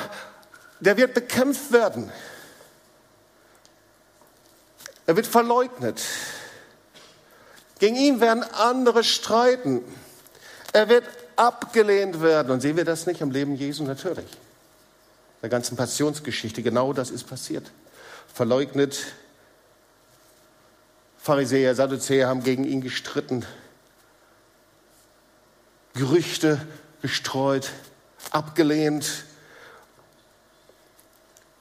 der 0.81 0.97
wird 0.97 1.13
bekämpft 1.13 1.71
werden. 1.71 2.11
Er 5.05 5.15
wird 5.15 5.27
verleugnet. 5.27 6.01
Gegen 7.79 7.95
ihn 7.95 8.19
werden 8.19 8.43
andere 8.43 9.05
streiten. 9.05 9.85
Er 10.73 10.89
wird 10.89 11.05
abgelehnt 11.37 12.21
werden. 12.21 12.51
Und 12.51 12.59
sehen 12.59 12.75
wir 12.75 12.83
das 12.83 13.05
nicht 13.05 13.21
im 13.21 13.31
Leben 13.31 13.55
Jesu? 13.55 13.85
Natürlich. 13.85 14.27
Der 15.41 15.47
ganzen 15.47 15.77
Passionsgeschichte, 15.77 16.61
genau 16.61 16.91
das 16.91 17.11
ist 17.11 17.29
passiert. 17.29 17.71
Verleugnet, 18.33 19.05
Pharisäer, 21.27 21.75
Sadduzäer 21.75 22.29
haben 22.29 22.41
gegen 22.41 22.63
ihn 22.63 22.79
gestritten, 22.79 23.45
Gerüchte 25.93 26.65
gestreut, 27.01 27.69
abgelehnt. 28.31 29.25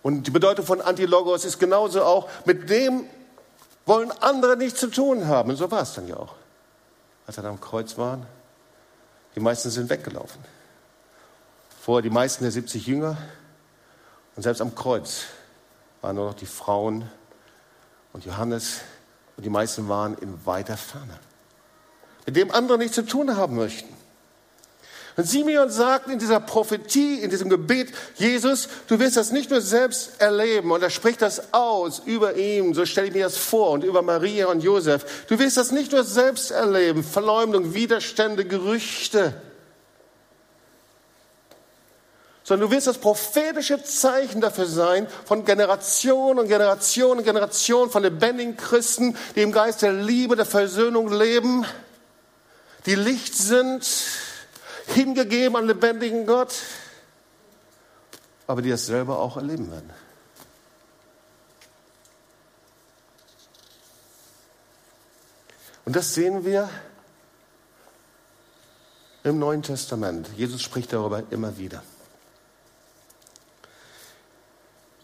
Und 0.03 0.29
die 0.29 0.31
Bedeutung 0.31 0.65
von 0.65 0.81
Antilogos 0.81 1.45
ist 1.45 1.59
genauso 1.59 2.05
auch, 2.05 2.29
mit 2.45 2.71
dem 2.71 3.07
wollen 3.87 4.13
andere 4.13 4.57
nichts 4.57 4.79
zu 4.79 4.87
tun 4.87 5.27
haben. 5.27 5.51
Und 5.51 5.57
so 5.57 5.69
war 5.69 5.83
es 5.83 5.95
dann 5.95 6.07
ja 6.07 6.17
auch. 6.17 6.37
Als 7.27 7.37
er 7.37 7.45
am 7.47 7.61
Kreuz 7.61 7.99
waren, 7.99 8.25
die 9.35 9.41
meisten 9.41 9.71
sind 9.71 9.91
weggelaufen. 9.91 10.45
Vorher 11.83 12.03
die 12.03 12.11
meisten 12.11 12.45
der 12.45 12.53
70 12.53 12.87
Jünger. 12.87 13.17
Und 14.37 14.45
selbst 14.45 14.61
am 14.61 14.77
Kreuz 14.77 15.25
waren 16.03 16.15
nur 16.15 16.27
noch 16.27 16.35
die 16.35 16.47
Frauen 16.47 17.11
und 18.13 18.25
Johannes, 18.25 18.83
und 19.37 19.45
die 19.45 19.51
meisten 19.51 19.89
waren 19.89 20.17
in 20.19 20.47
weiter 20.47 20.77
Ferne, 20.77 21.19
mit 22.27 22.37
dem 22.37 22.51
andere 22.51 22.79
nichts 22.79 22.95
zu 22.95 23.07
tun 23.07 23.37
haben 23.37 23.57
möchten. 23.57 23.95
Und 25.17 25.27
Simeon 25.27 25.71
sagt 25.71 26.11
in 26.11 26.19
dieser 26.19 26.41
Prophetie, 26.41 27.21
in 27.21 27.31
diesem 27.31 27.49
Gebet, 27.49 27.91
Jesus, 28.17 28.69
du 28.87 28.99
wirst 28.99 29.17
das 29.17 29.33
nicht 29.33 29.51
nur 29.51 29.63
selbst 29.63 30.21
erleben 30.21 30.71
und 30.71 30.83
er 30.83 30.91
spricht 30.91 31.23
das 31.23 31.55
aus 31.55 32.03
über 32.05 32.37
ihn, 32.37 32.75
so 32.75 32.85
stelle 32.85 33.09
ich 33.09 33.15
mir 33.15 33.25
das 33.25 33.39
vor, 33.39 33.71
und 33.71 33.83
über 33.83 34.03
Maria 34.03 34.49
und 34.49 34.63
Josef. 34.63 35.25
Du 35.27 35.39
wirst 35.39 35.57
das 35.57 35.73
nicht 35.73 35.93
nur 35.93 36.05
selbst 36.05 36.51
erleben, 36.51 37.03
Verleumdung, 37.03 37.73
Widerstände, 37.73 38.45
Gerüchte, 38.45 39.33
sondern 42.47 42.71
du 42.71 42.77
wirst 42.77 42.87
das 42.87 42.99
prophetische 42.99 43.83
Zeichen 43.83 44.41
dafür 44.41 44.67
sein 44.67 45.09
von 45.25 45.45
Generation 45.45 46.39
und 46.39 46.47
Generation 46.47 47.19
und 47.19 47.25
Generation 47.25 47.91
von 47.91 48.05
lebendigen 48.05 48.57
Christen, 48.57 49.17
die 49.35 49.43
im 49.43 49.51
Geist 49.51 49.83
der 49.83 49.93
Liebe, 49.93 50.37
der 50.37 50.47
Versöhnung 50.47 51.13
leben, 51.13 51.67
die 52.87 52.95
Licht 52.95 53.35
sind, 53.37 53.85
hingegeben 54.95 55.57
an 55.57 55.67
lebendigen 55.67 56.25
Gott, 56.25 56.55
aber 58.47 58.63
die 58.63 58.71
das 58.71 58.87
selber 58.87 59.19
auch 59.19 59.37
erleben 59.37 59.69
werden. 59.73 59.91
Und 65.85 65.97
das 65.97 66.15
sehen 66.15 66.45
wir 66.45 66.71
im 69.25 69.41
Neuen 69.41 69.65
Testament. 69.65 70.29
Jesus 70.37 70.63
spricht 70.63 70.93
darüber 70.93 71.25
immer 71.31 71.59
wieder. 71.59 71.83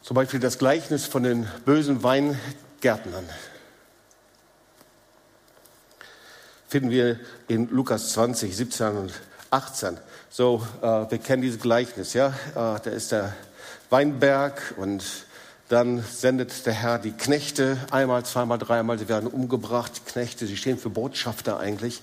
Zum 0.03 0.17
Beispiel 0.17 0.41
das 0.41 0.59
Gleichnis 0.59 1.07
von 1.07 1.23
den 1.23 1.47
bösen 1.65 2.03
Weingärtnern. 2.03 3.25
Finden 6.67 6.91
wir 6.91 7.21
in 7.47 7.69
Lukas 7.71 8.13
20, 8.15 8.57
17 8.57 8.97
und 8.97 9.13
18. 9.51 9.99
So, 10.29 10.67
äh, 10.81 10.87
wir 11.09 11.19
kennen 11.19 11.43
dieses 11.43 11.61
Gleichnis, 11.61 12.15
ja. 12.15 12.29
Äh, 12.51 12.81
da 12.83 12.91
ist 12.91 13.13
der 13.13 13.33
Weinberg 13.91 14.75
und 14.77 15.05
dann 15.69 16.03
sendet 16.03 16.67
der 16.67 16.73
Herr 16.73 16.99
die 16.99 17.13
Knechte 17.13 17.79
einmal, 17.93 18.25
zweimal, 18.25 18.59
dreimal. 18.59 18.99
Sie 18.99 19.09
werden 19.09 19.29
umgebracht. 19.29 19.93
Die 19.95 20.11
Knechte, 20.11 20.47
sie 20.47 20.57
stehen 20.57 20.79
für 20.79 20.91
Botschafter 20.91 21.61
eigentlich. 21.61 22.03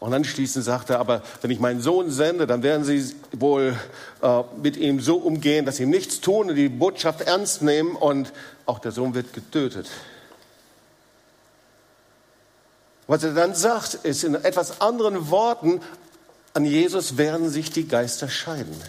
Und 0.00 0.12
anschließend 0.12 0.64
sagt 0.64 0.90
er, 0.90 0.98
aber 0.98 1.22
wenn 1.40 1.50
ich 1.50 1.60
meinen 1.60 1.80
Sohn 1.80 2.10
sende, 2.10 2.46
dann 2.46 2.62
werden 2.62 2.84
sie 2.84 3.14
wohl 3.32 3.76
äh, 4.22 4.42
mit 4.60 4.76
ihm 4.76 5.00
so 5.00 5.16
umgehen, 5.16 5.64
dass 5.64 5.76
sie 5.76 5.84
ihm 5.84 5.90
nichts 5.90 6.20
tun 6.20 6.50
und 6.50 6.56
die 6.56 6.68
Botschaft 6.68 7.22
ernst 7.22 7.62
nehmen 7.62 7.96
und 7.96 8.32
auch 8.66 8.78
der 8.78 8.92
Sohn 8.92 9.14
wird 9.14 9.32
getötet. 9.32 9.88
Was 13.06 13.22
er 13.22 13.34
dann 13.34 13.54
sagt, 13.54 13.94
ist 13.94 14.24
in 14.24 14.34
etwas 14.34 14.80
anderen 14.80 15.30
Worten, 15.30 15.80
an 16.54 16.64
Jesus 16.64 17.16
werden 17.16 17.50
sich 17.50 17.70
die 17.70 17.88
Geister 17.88 18.28
scheiden. 18.28 18.80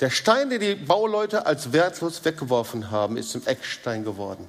Der 0.00 0.10
Stein, 0.10 0.50
den 0.50 0.60
die 0.60 0.74
Bauleute 0.74 1.46
als 1.46 1.72
wertlos 1.72 2.24
weggeworfen 2.24 2.90
haben, 2.90 3.16
ist 3.16 3.30
zum 3.30 3.46
Eckstein 3.46 4.04
geworden, 4.04 4.46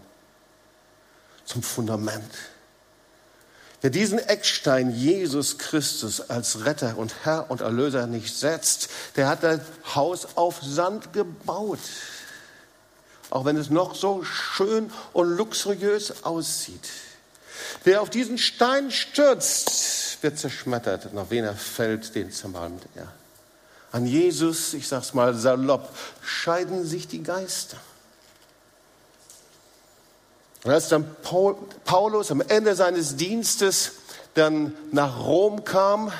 zum 1.45 1.63
Fundament. 1.63 2.31
Wer 3.81 3.89
diesen 3.89 4.19
Eckstein 4.19 4.93
Jesus 4.93 5.57
Christus 5.57 6.29
als 6.29 6.65
Retter 6.65 6.97
und 6.97 7.13
Herr 7.23 7.49
und 7.49 7.61
Erlöser 7.61 8.07
nicht 8.07 8.37
setzt, 8.37 8.89
der 9.15 9.29
hat 9.29 9.43
das 9.43 9.61
Haus 9.95 10.27
auf 10.35 10.61
Sand 10.61 11.13
gebaut. 11.13 11.79
Auch 13.29 13.45
wenn 13.45 13.55
es 13.55 13.69
noch 13.69 13.95
so 13.95 14.23
schön 14.23 14.91
und 15.13 15.29
luxuriös 15.37 16.23
aussieht. 16.23 16.89
Wer 17.83 18.01
auf 18.01 18.09
diesen 18.09 18.37
Stein 18.37 18.91
stürzt, 18.91 20.21
wird 20.21 20.37
zerschmettert. 20.37 21.05
Und 21.05 21.17
auf 21.17 21.29
wen 21.29 21.45
er 21.45 21.55
fällt, 21.55 22.15
den 22.15 22.31
zermalmt 22.31 22.83
er. 22.95 23.07
An 23.91 24.05
Jesus, 24.05 24.73
ich 24.73 24.87
sag's 24.87 25.13
mal 25.13 25.33
salopp, 25.33 25.95
scheiden 26.21 26.85
sich 26.85 27.07
die 27.07 27.23
Geister. 27.23 27.77
Und 30.63 30.71
als 30.71 30.89
dann 30.89 31.05
Paulus 31.85 32.31
am 32.31 32.41
Ende 32.41 32.75
seines 32.75 33.15
Dienstes 33.15 33.93
dann 34.33 34.73
nach 34.91 35.25
Rom 35.25 35.63
kam, 35.63 36.11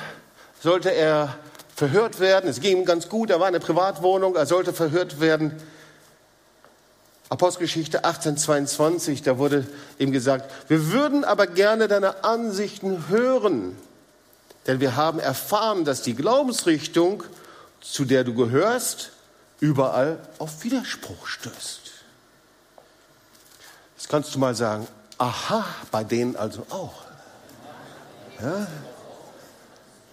sollte 0.62 0.90
er 0.90 1.36
verhört 1.74 2.20
werden. 2.20 2.48
Es 2.48 2.60
ging 2.60 2.78
ihm 2.78 2.84
ganz 2.84 3.08
gut, 3.08 3.30
er 3.30 3.40
war 3.40 3.48
in 3.48 3.54
einer 3.54 3.64
Privatwohnung, 3.64 4.36
er 4.36 4.46
sollte 4.46 4.72
verhört 4.72 5.20
werden. 5.20 5.54
Apostelgeschichte 7.30 8.04
1822, 8.04 9.22
da 9.22 9.38
wurde 9.38 9.66
ihm 9.98 10.10
gesagt, 10.10 10.50
wir 10.68 10.90
würden 10.90 11.24
aber 11.24 11.46
gerne 11.46 11.86
deine 11.86 12.24
Ansichten 12.24 13.08
hören, 13.08 13.76
denn 14.66 14.80
wir 14.80 14.96
haben 14.96 15.20
erfahren, 15.20 15.84
dass 15.84 16.02
die 16.02 16.16
Glaubensrichtung, 16.16 17.22
zu 17.80 18.04
der 18.04 18.24
du 18.24 18.34
gehörst, 18.34 19.12
überall 19.60 20.18
auf 20.38 20.64
Widerspruch 20.64 21.26
stößt. 21.26 21.89
Jetzt 24.00 24.08
kannst 24.08 24.34
du 24.34 24.38
mal 24.38 24.54
sagen, 24.54 24.88
aha, 25.18 25.62
bei 25.90 26.04
denen 26.04 26.34
also 26.34 26.64
auch. 26.70 27.02
Ja? 28.40 28.66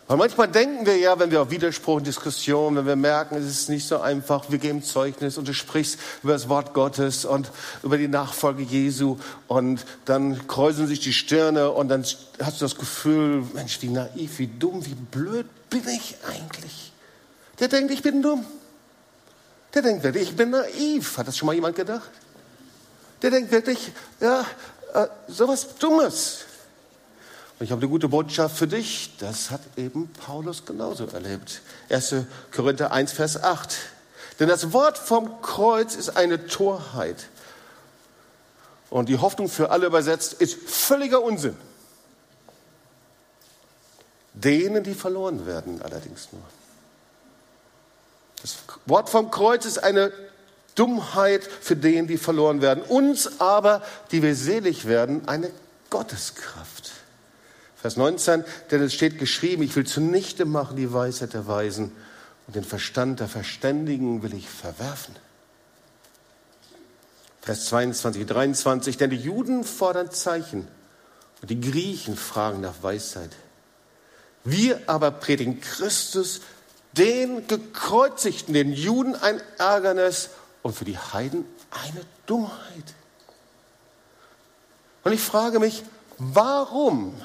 Weil 0.07 0.17
manchmal 0.17 0.49
denken 0.49 0.85
wir 0.85 0.97
ja, 0.97 1.17
wenn 1.17 1.31
wir 1.31 1.41
auf 1.41 1.51
Widerspruch 1.51 1.95
und 1.95 2.05
Diskussion, 2.05 2.75
wenn 2.75 2.85
wir 2.85 2.97
merken, 2.97 3.35
es 3.35 3.45
ist 3.45 3.69
nicht 3.69 3.87
so 3.87 4.01
einfach, 4.01 4.51
wir 4.51 4.57
geben 4.57 4.83
Zeugnis 4.83 5.37
und 5.37 5.47
du 5.47 5.53
sprichst 5.53 5.99
über 6.21 6.33
das 6.33 6.49
Wort 6.49 6.73
Gottes 6.73 7.23
und 7.23 7.49
über 7.81 7.97
die 7.97 8.09
Nachfolge 8.09 8.61
Jesu 8.61 9.19
und 9.47 9.85
dann 10.03 10.49
kräuseln 10.49 10.89
sich 10.89 10.99
die 10.99 11.13
Stirne 11.13 11.71
und 11.71 11.87
dann 11.87 12.03
hast 12.03 12.59
du 12.59 12.65
das 12.65 12.75
Gefühl, 12.75 13.45
Mensch, 13.53 13.81
wie 13.81 13.87
naiv, 13.87 14.37
wie 14.39 14.47
dumm, 14.47 14.85
wie 14.85 14.95
blöd 14.95 15.45
bin 15.69 15.87
ich 15.87 16.17
eigentlich? 16.27 16.91
Der 17.61 17.69
denkt, 17.69 17.93
ich 17.93 18.01
bin 18.01 18.21
dumm. 18.21 18.45
Der 19.73 19.81
denkt 19.81 20.03
ich 20.17 20.35
bin 20.35 20.49
naiv. 20.49 21.17
Hat 21.17 21.29
das 21.29 21.37
schon 21.37 21.45
mal 21.45 21.55
jemand 21.55 21.77
gedacht? 21.77 22.09
Der 23.21 23.31
denkt 23.31 23.51
wirklich, 23.51 23.91
ja, 24.19 24.45
äh, 24.93 25.07
sowas 25.27 25.75
Dummes. 25.79 26.45
Und 27.59 27.65
ich 27.65 27.71
habe 27.71 27.81
eine 27.81 27.89
gute 27.89 28.07
Botschaft 28.07 28.57
für 28.57 28.67
dich. 28.67 29.15
Das 29.19 29.49
hat 29.49 29.61
eben 29.75 30.11
Paulus 30.13 30.65
genauso 30.65 31.07
erlebt. 31.07 31.61
1. 31.89 32.15
Korinther 32.55 32.91
1, 32.91 33.11
Vers 33.11 33.41
8. 33.43 33.75
Denn 34.39 34.47
das 34.47 34.73
Wort 34.73 34.97
vom 34.97 35.41
Kreuz 35.41 35.95
ist 35.95 36.15
eine 36.15 36.45
Torheit. 36.45 37.27
Und 38.89 39.09
die 39.09 39.17
Hoffnung 39.17 39.49
für 39.49 39.71
alle 39.71 39.87
übersetzt 39.87 40.33
ist 40.33 40.55
völliger 40.69 41.23
Unsinn. 41.23 41.57
Denen, 44.33 44.83
die 44.83 44.93
verloren 44.93 45.47
werden, 45.47 45.81
allerdings 45.81 46.29
nur. 46.31 46.43
Das 48.43 48.57
Wort 48.85 49.09
vom 49.09 49.31
Kreuz 49.31 49.65
ist 49.65 49.79
eine 49.79 50.11
Dummheit 50.77 51.43
für 51.43 51.75
den, 51.75 52.07
die 52.07 52.17
verloren 52.17 52.61
werden. 52.61 52.83
Uns 52.83 53.41
aber, 53.41 53.81
die 54.11 54.21
wir 54.21 54.35
selig 54.35 54.85
werden, 54.85 55.27
eine 55.27 55.51
Gotteskraft. 55.89 56.91
Vers 57.75 57.97
19, 57.97 58.43
denn 58.71 58.81
es 58.81 58.93
steht 58.93 59.19
geschrieben, 59.19 59.63
ich 59.63 59.75
will 59.75 59.85
zunichte 59.85 60.45
machen 60.45 60.77
die 60.77 60.91
Weisheit 60.91 61.33
der 61.33 61.47
Weisen 61.47 61.91
und 62.47 62.55
den 62.55 62.63
Verstand 62.63 63.19
der 63.19 63.27
Verständigen 63.27 64.23
will 64.23 64.33
ich 64.33 64.49
verwerfen. 64.49 65.15
Vers 67.41 67.65
22, 67.65 68.25
23, 68.25 68.97
denn 68.97 69.09
die 69.09 69.17
Juden 69.17 69.63
fordern 69.63 70.11
Zeichen 70.11 70.67
und 71.41 71.49
die 71.49 71.61
Griechen 71.61 72.17
fragen 72.17 72.61
nach 72.61 72.81
Weisheit. 72.81 73.31
Wir 74.43 74.81
aber 74.87 75.11
predigen 75.11 75.61
Christus, 75.61 76.41
den 76.93 77.47
gekreuzigten, 77.47 78.53
den 78.53 78.73
Juden 78.73 79.15
ein 79.15 79.39
Ärgernis 79.57 80.29
und 80.67 80.73
für 80.73 80.83
die 80.83 80.97
Heiden 80.97 81.45
eine 81.71 82.01
Dummheit. 82.25 82.93
Und 85.05 85.13
ich 85.13 85.21
frage 85.21 85.61
mich, 85.61 85.81
warum 86.17 87.15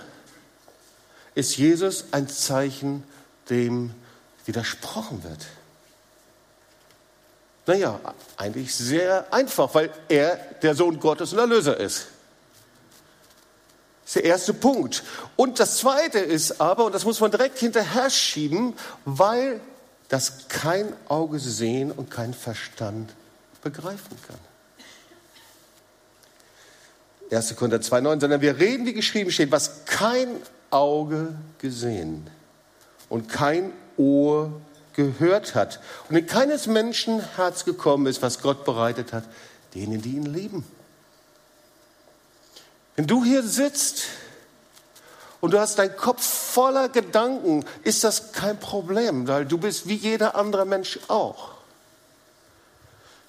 ist 1.34 1.56
Jesus 1.56 2.04
ein 2.12 2.28
Zeichen, 2.28 3.02
dem 3.50 3.92
widersprochen 4.44 5.24
wird? 5.24 5.44
Naja, 7.66 7.98
eigentlich 8.36 8.72
sehr 8.76 9.32
einfach, 9.32 9.74
weil 9.74 9.90
er 10.08 10.36
der 10.62 10.76
Sohn 10.76 11.00
Gottes 11.00 11.32
und 11.32 11.40
Erlöser 11.40 11.76
ist. 11.80 12.06
Das 14.04 14.06
ist 14.06 14.14
der 14.14 14.24
erste 14.24 14.54
Punkt. 14.54 15.02
Und 15.34 15.58
das 15.58 15.78
zweite 15.78 16.20
ist 16.20 16.60
aber, 16.60 16.84
und 16.84 16.94
das 16.94 17.04
muss 17.04 17.18
man 17.18 17.32
direkt 17.32 17.58
hinterher 17.58 18.08
schieben, 18.08 18.74
weil 19.04 19.60
das 20.08 20.46
kein 20.46 20.94
Auge 21.08 21.40
sehen 21.40 21.90
und 21.90 22.08
kein 22.08 22.34
Verstand 22.34 23.12
begreifen 23.62 24.16
kann. 24.26 24.38
1. 27.30 27.56
Korinther 27.56 27.78
2,9, 27.78 28.20
sondern 28.20 28.40
wir 28.40 28.58
reden, 28.58 28.84
wie 28.84 28.92
geschrieben 28.92 29.30
steht, 29.30 29.50
was 29.50 29.86
kein 29.86 30.28
Auge 30.70 31.34
gesehen 31.58 32.28
und 33.08 33.28
kein 33.28 33.72
Ohr 33.96 34.52
gehört 34.92 35.54
hat 35.54 35.80
und 36.08 36.16
in 36.16 36.26
keines 36.26 36.66
Menschen 36.66 37.20
Herz 37.36 37.64
gekommen 37.64 38.06
ist, 38.06 38.20
was 38.20 38.40
Gott 38.40 38.64
bereitet 38.64 39.12
hat, 39.12 39.24
denen, 39.74 40.02
die 40.02 40.16
ihn 40.16 40.26
lieben. 40.26 40.64
Wenn 42.96 43.06
du 43.06 43.24
hier 43.24 43.42
sitzt 43.42 44.04
und 45.40 45.52
du 45.52 45.58
hast 45.58 45.78
deinen 45.78 45.96
Kopf 45.96 46.22
voller 46.22 46.90
Gedanken, 46.90 47.64
ist 47.84 48.04
das 48.04 48.32
kein 48.32 48.60
Problem, 48.60 49.26
weil 49.26 49.46
du 49.46 49.56
bist 49.56 49.88
wie 49.88 49.94
jeder 49.94 50.34
andere 50.34 50.66
Mensch 50.66 50.98
auch. 51.08 51.61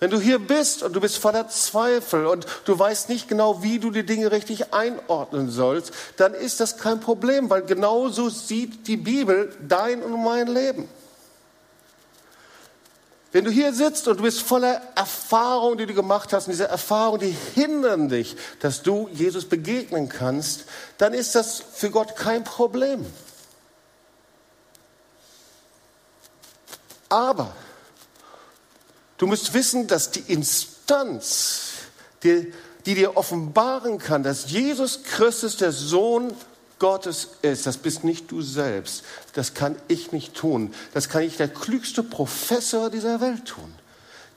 Wenn 0.03 0.11
du 0.11 0.19
hier 0.19 0.37
bist 0.37 0.83
und 0.83 0.91
du 0.91 0.99
bist 0.99 1.17
voller 1.17 1.47
Zweifel 1.47 2.25
und 2.25 2.45
du 2.65 2.77
weißt 2.77 3.07
nicht 3.07 3.29
genau, 3.29 3.63
wie 3.63 3.79
du 3.79 3.89
die 3.89 4.05
Dinge 4.05 4.33
richtig 4.33 4.73
einordnen 4.73 5.49
sollst, 5.49 5.93
dann 6.17 6.33
ist 6.33 6.59
das 6.59 6.75
kein 6.75 6.99
Problem, 6.99 7.49
weil 7.49 7.61
genauso 7.61 8.27
sieht 8.27 8.85
die 8.87 8.97
Bibel 8.97 9.55
dein 9.65 10.03
und 10.03 10.21
mein 10.21 10.47
Leben. 10.47 10.89
Wenn 13.31 13.45
du 13.45 13.49
hier 13.49 13.71
sitzt 13.71 14.09
und 14.09 14.17
du 14.17 14.23
bist 14.23 14.41
voller 14.41 14.81
Erfahrungen, 14.93 15.77
die 15.77 15.85
du 15.85 15.93
gemacht 15.93 16.33
hast, 16.33 16.47
und 16.47 16.51
diese 16.51 16.67
Erfahrungen, 16.67 17.21
die 17.21 17.37
hindern 17.55 18.09
dich, 18.09 18.35
dass 18.59 18.83
du 18.83 19.07
Jesus 19.13 19.45
begegnen 19.47 20.09
kannst, 20.09 20.65
dann 20.97 21.13
ist 21.13 21.33
das 21.33 21.63
für 21.75 21.89
Gott 21.89 22.17
kein 22.17 22.43
Problem. 22.43 23.05
Aber 27.07 27.53
Du 29.23 29.27
musst 29.27 29.53
wissen, 29.53 29.87
dass 29.87 30.11
die 30.11 30.19
Instanz, 30.27 31.75
die, 32.23 32.51
die 32.85 32.93
dir 32.93 33.15
offenbaren 33.15 33.97
kann, 33.97 34.21
dass 34.21 34.51
Jesus 34.51 35.03
Christus 35.03 35.55
der 35.55 35.71
Sohn 35.71 36.33
Gottes 36.77 37.29
ist, 37.41 37.65
das 37.65 37.77
bist 37.77 38.03
nicht 38.03 38.29
du 38.29 38.41
selbst. 38.41 39.05
Das 39.31 39.53
kann 39.53 39.77
ich 39.87 40.11
nicht 40.11 40.33
tun. 40.33 40.73
Das 40.93 41.07
kann 41.07 41.21
nicht 41.21 41.39
der 41.39 41.47
klügste 41.47 42.03
Professor 42.03 42.89
dieser 42.89 43.21
Welt 43.21 43.45
tun. 43.45 43.73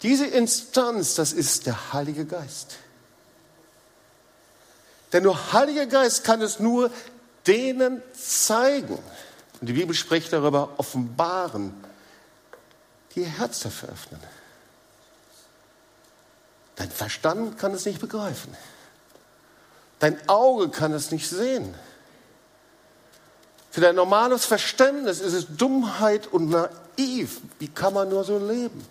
Diese 0.02 0.24
Instanz, 0.24 1.16
das 1.16 1.32
ist 1.32 1.66
der 1.66 1.92
Heilige 1.92 2.24
Geist. 2.24 2.76
Denn 5.12 5.24
nur 5.24 5.52
Heiliger 5.52 5.86
Geist 5.86 6.22
kann 6.22 6.40
es 6.40 6.60
nur 6.60 6.92
denen 7.48 8.02
zeigen. 8.12 9.00
Und 9.60 9.66
die 9.66 9.72
Bibel 9.72 9.96
spricht 9.96 10.32
darüber, 10.32 10.74
offenbaren, 10.76 11.74
die 13.16 13.22
ihr 13.22 13.26
Herz 13.26 13.58
dafür 13.58 13.88
öffnen. 13.88 14.20
Dein 16.76 16.90
Verstand 16.90 17.58
kann 17.58 17.72
es 17.72 17.86
nicht 17.86 18.00
begreifen. 18.00 18.54
Dein 19.98 20.16
Auge 20.28 20.68
kann 20.68 20.92
es 20.92 21.10
nicht 21.10 21.28
sehen. 21.28 21.74
Für 23.70 23.80
dein 23.80 23.94
normales 23.94 24.44
Verständnis 24.44 25.20
ist 25.20 25.32
es 25.32 25.46
Dummheit 25.56 26.26
und 26.28 26.50
naiv. 26.50 27.40
Wie 27.58 27.68
kann 27.68 27.94
man 27.94 28.08
nur 28.08 28.24
so 28.24 28.38
leben? 28.38 28.86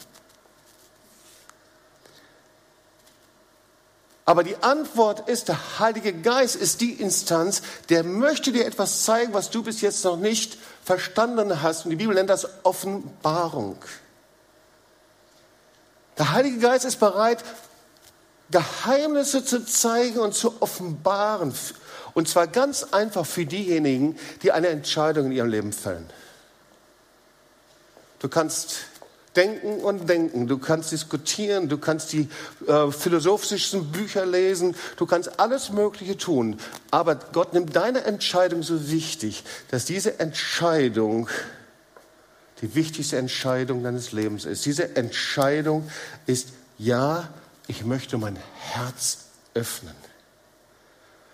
Aber 4.25 4.43
die 4.43 4.57
Antwort 4.63 5.29
ist, 5.29 5.49
der 5.49 5.79
Heilige 5.79 6.11
Geist 6.11 6.55
ist 6.55 6.81
die 6.81 6.93
Instanz, 6.93 7.61
der 7.89 8.03
möchte 8.03 8.51
dir 8.51 8.65
etwas 8.65 9.03
zeigen, 9.03 9.35
was 9.35 9.51
du 9.51 9.61
bis 9.61 9.81
jetzt 9.81 10.03
noch 10.03 10.17
nicht 10.17 10.57
verstanden 10.83 11.61
hast. 11.61 11.85
Und 11.85 11.91
die 11.91 11.95
Bibel 11.95 12.15
nennt 12.15 12.31
das 12.31 12.47
Offenbarung. 12.63 13.77
Der 16.17 16.31
Heilige 16.31 16.57
Geist 16.57 16.85
ist 16.85 16.99
bereit, 16.99 17.43
Geheimnisse 18.51 19.43
zu 19.43 19.65
zeigen 19.65 20.19
und 20.19 20.33
zu 20.33 20.61
offenbaren. 20.61 21.53
Und 22.13 22.29
zwar 22.29 22.47
ganz 22.47 22.83
einfach 22.83 23.25
für 23.25 23.45
diejenigen, 23.45 24.17
die 24.43 24.51
eine 24.51 24.67
Entscheidung 24.67 25.27
in 25.27 25.31
ihrem 25.33 25.49
Leben 25.49 25.73
fällen. 25.73 26.09
Du 28.19 28.29
kannst 28.29 28.85
denken 29.35 29.81
und 29.81 30.07
denken, 30.07 30.47
du 30.47 30.57
kannst 30.57 30.91
diskutieren, 30.91 31.67
du 31.67 31.77
kannst 31.77 32.13
die 32.13 32.29
äh, 32.67 32.91
philosophischen 32.91 33.91
Bücher 33.91 34.25
lesen, 34.25 34.75
du 34.97 35.05
kannst 35.05 35.39
alles 35.39 35.71
Mögliche 35.71 36.17
tun. 36.17 36.57
Aber 36.91 37.15
Gott 37.15 37.53
nimmt 37.53 37.75
deine 37.75 38.05
Entscheidung 38.05 38.63
so 38.63 38.89
wichtig, 38.89 39.43
dass 39.69 39.85
diese 39.85 40.19
Entscheidung 40.19 41.27
die 42.61 42.73
wichtigste 42.73 43.17
Entscheidung 43.17 43.83
deines 43.83 44.13
Lebens 44.13 44.45
ist. 44.45 44.65
Diese 44.65 44.95
Entscheidung 44.95 45.89
ist, 46.25 46.49
ja, 46.77 47.29
ich 47.67 47.83
möchte 47.85 48.17
mein 48.17 48.37
Herz 48.59 49.25
öffnen. 49.53 49.95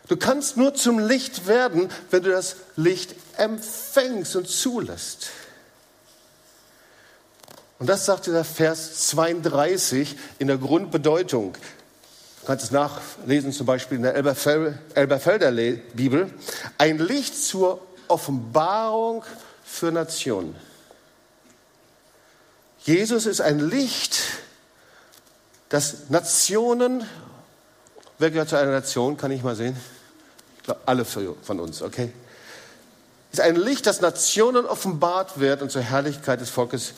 Du 0.08 0.17
kannst 0.17 0.58
nur 0.58 0.74
zum 0.74 1.00
Licht 1.00 1.48
werden, 1.48 1.89
wenn 2.10 2.24
du 2.24 2.32
das 2.32 2.58
Licht 2.76 3.15
empfängst 3.38 4.36
und 4.36 4.48
zulässt. 4.48 5.30
Und 7.80 7.88
das 7.88 8.06
sagt 8.06 8.28
der 8.28 8.44
Vers 8.44 9.08
32 9.08 10.15
in 10.38 10.48
der 10.48 10.58
Grundbedeutung. 10.58 11.54
Du 12.41 12.48
kannst 12.48 12.65
es 12.65 12.72
nachlesen, 12.72 13.52
zum 13.52 13.65
Beispiel 13.65 13.98
in 13.98 14.04
der 14.04 14.15
Elberfelder 14.15 15.52
Bibel. 15.94 16.32
Ein 16.78 17.00
Licht 17.00 17.36
zur 17.36 17.82
Offenbarung 18.08 19.24
für 19.63 19.91
Nationen. 19.91 20.56
Jesus 22.84 23.26
ist 23.26 23.41
ein 23.41 23.60
Licht, 23.60 24.20
das 25.72 26.10
Nationen, 26.10 27.08
wer 28.20 28.30
gehört 28.30 28.50
zu 28.50 28.58
einer 28.58 28.72
Nation, 28.72 29.16
kann 29.16 29.32
ich 29.32 29.42
mal 29.42 29.56
sehen? 29.56 29.76
Ich 30.58 30.64
glaube, 30.64 30.82
alle 30.86 31.06
von 31.06 31.60
uns, 31.60 31.82
okay? 31.82 32.12
Ist 33.32 33.40
ein 33.40 33.56
Licht, 33.56 33.88
das 33.88 34.02
Nationen 34.02 34.66
offenbart 34.66 35.40
wird 35.40 35.62
und 35.62 35.72
zur 35.72 35.82
Herrlichkeit 35.82 36.42
des 36.42 36.50
Volkes 36.50 36.94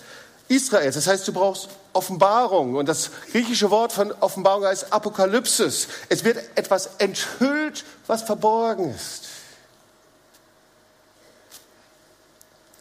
Israels. 0.47 0.95
Das 0.95 1.05
heißt, 1.05 1.27
du 1.27 1.33
brauchst 1.33 1.69
Offenbarung. 1.93 2.73
Und 2.73 2.89
das 2.89 3.11
griechische 3.31 3.69
Wort 3.69 3.93
von 3.93 4.11
Offenbarung 4.11 4.65
heißt 4.65 4.91
Apokalypsis. 4.91 5.87
Es 6.09 6.23
wird 6.23 6.37
etwas 6.55 6.89
enthüllt, 6.97 7.85
was 8.07 8.23
verborgen 8.23 8.91
ist. 8.95 9.25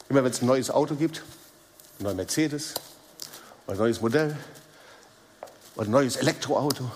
Immer 0.08 0.24
wenn 0.24 0.32
es 0.32 0.40
ein 0.40 0.46
neues 0.46 0.70
Auto 0.70 0.94
gibt, 0.94 1.22
ein 2.00 2.04
neuer 2.04 2.14
Mercedes, 2.14 2.72
ein 3.66 3.76
neues 3.76 4.00
Modell 4.00 4.34
oder 5.76 5.86
ein 5.86 5.90
neues 5.90 6.16
Elektroauto 6.16 6.90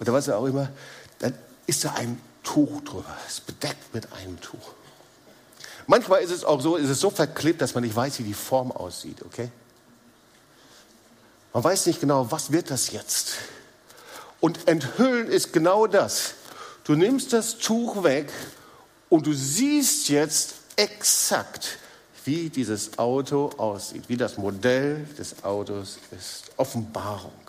oder 0.00 0.12
was 0.12 0.28
auch 0.28 0.46
immer, 0.46 0.68
dann 1.18 1.34
ist 1.66 1.84
da 1.84 1.92
ein 1.94 2.20
Tuch 2.42 2.82
drüber. 2.82 3.16
Es 3.26 3.34
ist 3.34 3.46
bedeckt 3.46 3.94
mit 3.94 4.12
einem 4.12 4.40
Tuch. 4.40 4.74
Manchmal 5.86 6.22
ist 6.22 6.30
es 6.30 6.44
auch 6.44 6.60
so, 6.60 6.76
ist 6.76 6.88
es 6.88 7.00
so 7.00 7.10
verklebt, 7.10 7.60
dass 7.60 7.74
man 7.74 7.84
nicht 7.84 7.94
weiß, 7.94 8.18
wie 8.20 8.24
die 8.24 8.34
Form 8.34 8.72
aussieht, 8.72 9.22
okay? 9.22 9.50
Man 11.52 11.64
weiß 11.64 11.86
nicht 11.86 12.00
genau, 12.00 12.30
was 12.30 12.52
wird 12.52 12.70
das 12.70 12.92
jetzt? 12.92 13.34
Und 14.40 14.66
enthüllen 14.68 15.28
ist 15.28 15.52
genau 15.52 15.86
das. 15.86 16.34
Du 16.84 16.94
nimmst 16.94 17.32
das 17.32 17.58
Tuch 17.58 18.02
weg 18.02 18.32
und 19.08 19.26
du 19.26 19.32
siehst 19.32 20.08
jetzt 20.08 20.54
exakt, 20.76 21.78
wie 22.24 22.48
dieses 22.48 22.98
Auto 22.98 23.50
aussieht, 23.56 24.08
wie 24.08 24.16
das 24.16 24.38
Modell 24.38 25.04
des 25.18 25.44
Autos 25.44 25.98
ist. 26.18 26.44
Offenbarung. 26.56 27.41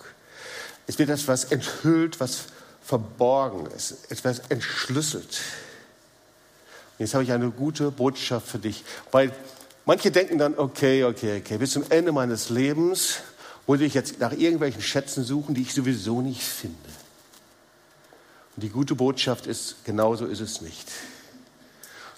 Es 0.87 0.99
wird 0.99 1.09
etwas 1.09 1.45
enthüllt, 1.45 2.19
was 2.19 2.43
verborgen 2.83 3.67
ist, 3.67 4.11
etwas 4.11 4.39
entschlüsselt. 4.49 5.41
Und 6.91 6.99
jetzt 6.99 7.13
habe 7.13 7.23
ich 7.23 7.31
eine 7.31 7.49
gute 7.49 7.91
Botschaft 7.91 8.47
für 8.47 8.59
dich, 8.59 8.83
weil 9.11 9.33
manche 9.85 10.11
denken 10.11 10.37
dann, 10.37 10.57
okay, 10.57 11.05
okay, 11.05 11.39
okay, 11.39 11.57
bis 11.57 11.71
zum 11.71 11.85
Ende 11.89 12.11
meines 12.11 12.49
Lebens 12.49 13.19
muss 13.65 13.79
ich 13.79 13.93
jetzt 13.93 14.19
nach 14.19 14.33
irgendwelchen 14.33 14.81
Schätzen 14.81 15.23
suchen, 15.23 15.55
die 15.55 15.61
ich 15.61 15.73
sowieso 15.73 16.21
nicht 16.21 16.43
finde. 16.43 16.77
Und 18.55 18.63
die 18.63 18.69
gute 18.69 18.95
Botschaft 18.95 19.47
ist, 19.47 19.85
genauso 19.85 20.25
ist 20.25 20.41
es 20.41 20.61
nicht. 20.61 20.87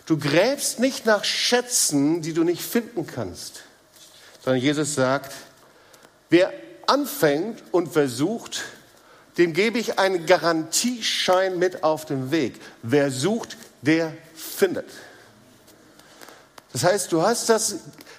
Du 0.06 0.18
gräbst 0.18 0.80
nicht 0.80 1.06
nach 1.06 1.24
Schätzen, 1.24 2.22
die 2.22 2.34
du 2.34 2.44
nicht 2.44 2.62
finden 2.62 3.08
kannst, 3.08 3.64
sondern 4.44 4.62
Jesus 4.62 4.96
sagt, 4.96 5.34
wer 6.30 6.54
anfängt 6.90 7.64
und 7.72 7.92
versucht, 7.92 8.64
dem 9.38 9.54
gebe 9.54 9.80
ich 9.80 10.00
einen 10.00 10.26
Garantieschein 10.26 11.60
mit 11.60 11.84
auf 11.84 12.06
den 12.06 12.32
Weg. 12.32 12.60
Wer 12.82 13.12
sucht, 13.12 13.58
der 13.82 14.14
findet. 14.34 14.90
Das 16.72 16.84
heißt, 16.84 17.12
du 17.12 17.22
hast 17.22 17.50
das 17.50 17.76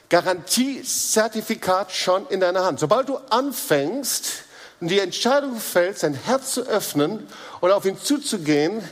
Garantiezertifikat 0.09 1.92
schon 1.92 2.26
in 2.29 2.40
deiner 2.40 2.64
Hand. 2.64 2.81
Sobald 2.81 3.09
du 3.09 3.16
anfängst 3.16 4.44
und 4.81 4.88
die 4.88 5.00
Entscheidung 5.00 5.59
fällst, 5.59 6.02
dein 6.02 6.14
Herz 6.14 6.52
zu 6.52 6.62
öffnen 6.62 7.26
und 7.61 7.70
auf 7.70 7.85
ihn 7.85 7.98
zuzugehen, 7.98 8.83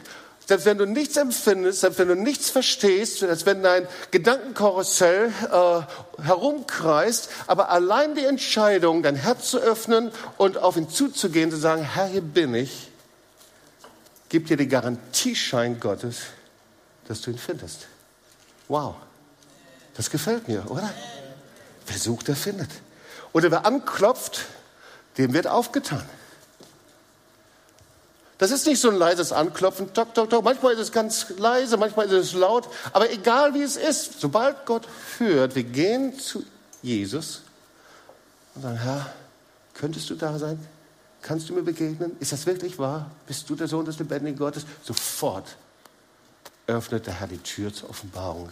selbst 0.46 0.66
wenn 0.66 0.76
du 0.76 0.84
nichts 0.84 1.16
empfindest, 1.16 1.80
selbst 1.80 1.98
wenn 1.98 2.08
du 2.08 2.16
nichts 2.16 2.50
verstehst, 2.50 3.22
als 3.22 3.46
wenn 3.46 3.62
dein 3.62 3.88
Gedankenkarussell 4.10 5.32
äh, 5.50 6.22
herumkreist, 6.22 7.30
aber 7.46 7.70
allein 7.70 8.14
die 8.14 8.24
Entscheidung, 8.24 9.02
dein 9.02 9.16
Herz 9.16 9.50
zu 9.50 9.58
öffnen 9.58 10.10
und 10.36 10.58
auf 10.58 10.76
ihn 10.76 10.90
zuzugehen, 10.90 11.50
zu 11.50 11.56
sagen, 11.56 11.82
Herr, 11.82 12.06
hier 12.06 12.20
bin 12.20 12.54
ich, 12.54 12.90
gibt 14.28 14.50
dir 14.50 14.58
den 14.58 14.68
Garantieschein 14.68 15.80
Gottes, 15.80 16.18
dass 17.08 17.22
du 17.22 17.30
ihn 17.30 17.38
findest. 17.38 17.86
Wow, 18.68 18.96
das 19.96 20.10
gefällt 20.10 20.46
mir, 20.48 20.70
oder? 20.70 20.92
Wer 21.86 21.98
sucht, 21.98 22.28
der 22.28 22.36
findet. 22.36 22.70
Oder 23.32 23.50
wer 23.50 23.64
anklopft, 23.64 24.40
dem 25.16 25.32
wird 25.32 25.46
aufgetan. 25.46 26.04
Das 28.38 28.50
ist 28.50 28.66
nicht 28.66 28.80
so 28.80 28.90
ein 28.90 28.96
leises 28.96 29.32
Anklopfen, 29.32 29.92
tok, 29.94 30.12
tok, 30.14 30.28
tok. 30.28 30.44
Manchmal 30.44 30.74
ist 30.74 30.80
es 30.80 30.92
ganz 30.92 31.30
leise, 31.38 31.76
manchmal 31.76 32.06
ist 32.06 32.12
es 32.12 32.32
laut. 32.32 32.68
Aber 32.92 33.10
egal 33.10 33.54
wie 33.54 33.62
es 33.62 33.76
ist, 33.76 34.20
sobald 34.20 34.66
Gott 34.66 34.88
hört, 35.18 35.54
wir 35.54 35.62
gehen 35.62 36.18
zu 36.18 36.44
Jesus 36.82 37.42
und 38.54 38.62
sagen, 38.62 38.78
Herr, 38.78 39.12
könntest 39.74 40.10
du 40.10 40.14
da 40.14 40.38
sein? 40.38 40.58
Kannst 41.22 41.48
du 41.48 41.54
mir 41.54 41.62
begegnen? 41.62 42.16
Ist 42.20 42.32
das 42.32 42.44
wirklich 42.44 42.78
wahr? 42.78 43.10
Bist 43.26 43.48
du 43.48 43.54
der 43.54 43.68
Sohn 43.68 43.84
des 43.84 43.98
lebendigen 43.98 44.38
Gottes? 44.38 44.66
Sofort 44.82 45.56
öffnet 46.66 47.06
der 47.06 47.14
Herr 47.14 47.28
die 47.28 47.38
Tür 47.38 47.72
zur 47.72 47.90
Offenbarung. 47.90 48.50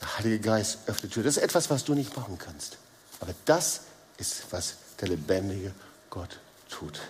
Der 0.00 0.18
Heilige 0.18 0.40
Geist 0.40 0.78
öffnet 0.86 1.10
die 1.10 1.14
Tür. 1.14 1.24
Das 1.24 1.36
ist 1.36 1.42
etwas, 1.42 1.70
was 1.70 1.84
du 1.84 1.94
nicht 1.94 2.16
machen 2.16 2.38
kannst. 2.38 2.76
Aber 3.20 3.34
das 3.46 3.82
ist, 4.18 4.44
was 4.50 4.76
der 5.00 5.08
lebendige 5.08 5.72
Gott 6.10 6.38
tut. 6.68 7.00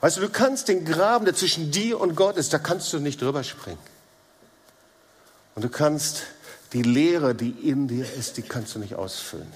Weißt 0.00 0.16
du, 0.16 0.22
du 0.22 0.30
kannst 0.30 0.68
den 0.68 0.84
Graben, 0.84 1.24
der 1.26 1.34
zwischen 1.34 1.70
dir 1.70 2.00
und 2.00 2.16
Gott 2.16 2.36
ist, 2.36 2.52
da 2.52 2.58
kannst 2.58 2.92
du 2.92 2.98
nicht 2.98 3.20
drüber 3.20 3.44
springen. 3.44 3.78
Und 5.54 5.62
du 5.62 5.68
kannst 5.68 6.22
die 6.72 6.82
Leere, 6.82 7.34
die 7.34 7.50
in 7.50 7.88
dir 7.88 8.10
ist, 8.14 8.36
die 8.36 8.42
kannst 8.42 8.74
du 8.74 8.78
nicht 8.78 8.94
ausfüllen. 8.94 9.52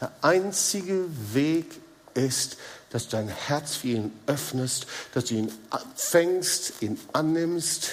Der 0.00 0.12
einzige 0.20 1.06
Weg 1.32 1.66
ist, 2.14 2.56
dass 2.90 3.08
du 3.08 3.16
dein 3.16 3.28
Herz 3.28 3.76
für 3.76 3.88
ihn 3.88 4.12
öffnest, 4.26 4.86
dass 5.14 5.24
du 5.24 5.34
ihn 5.34 5.52
fängst, 5.96 6.82
ihn 6.82 7.00
annimmst 7.12 7.90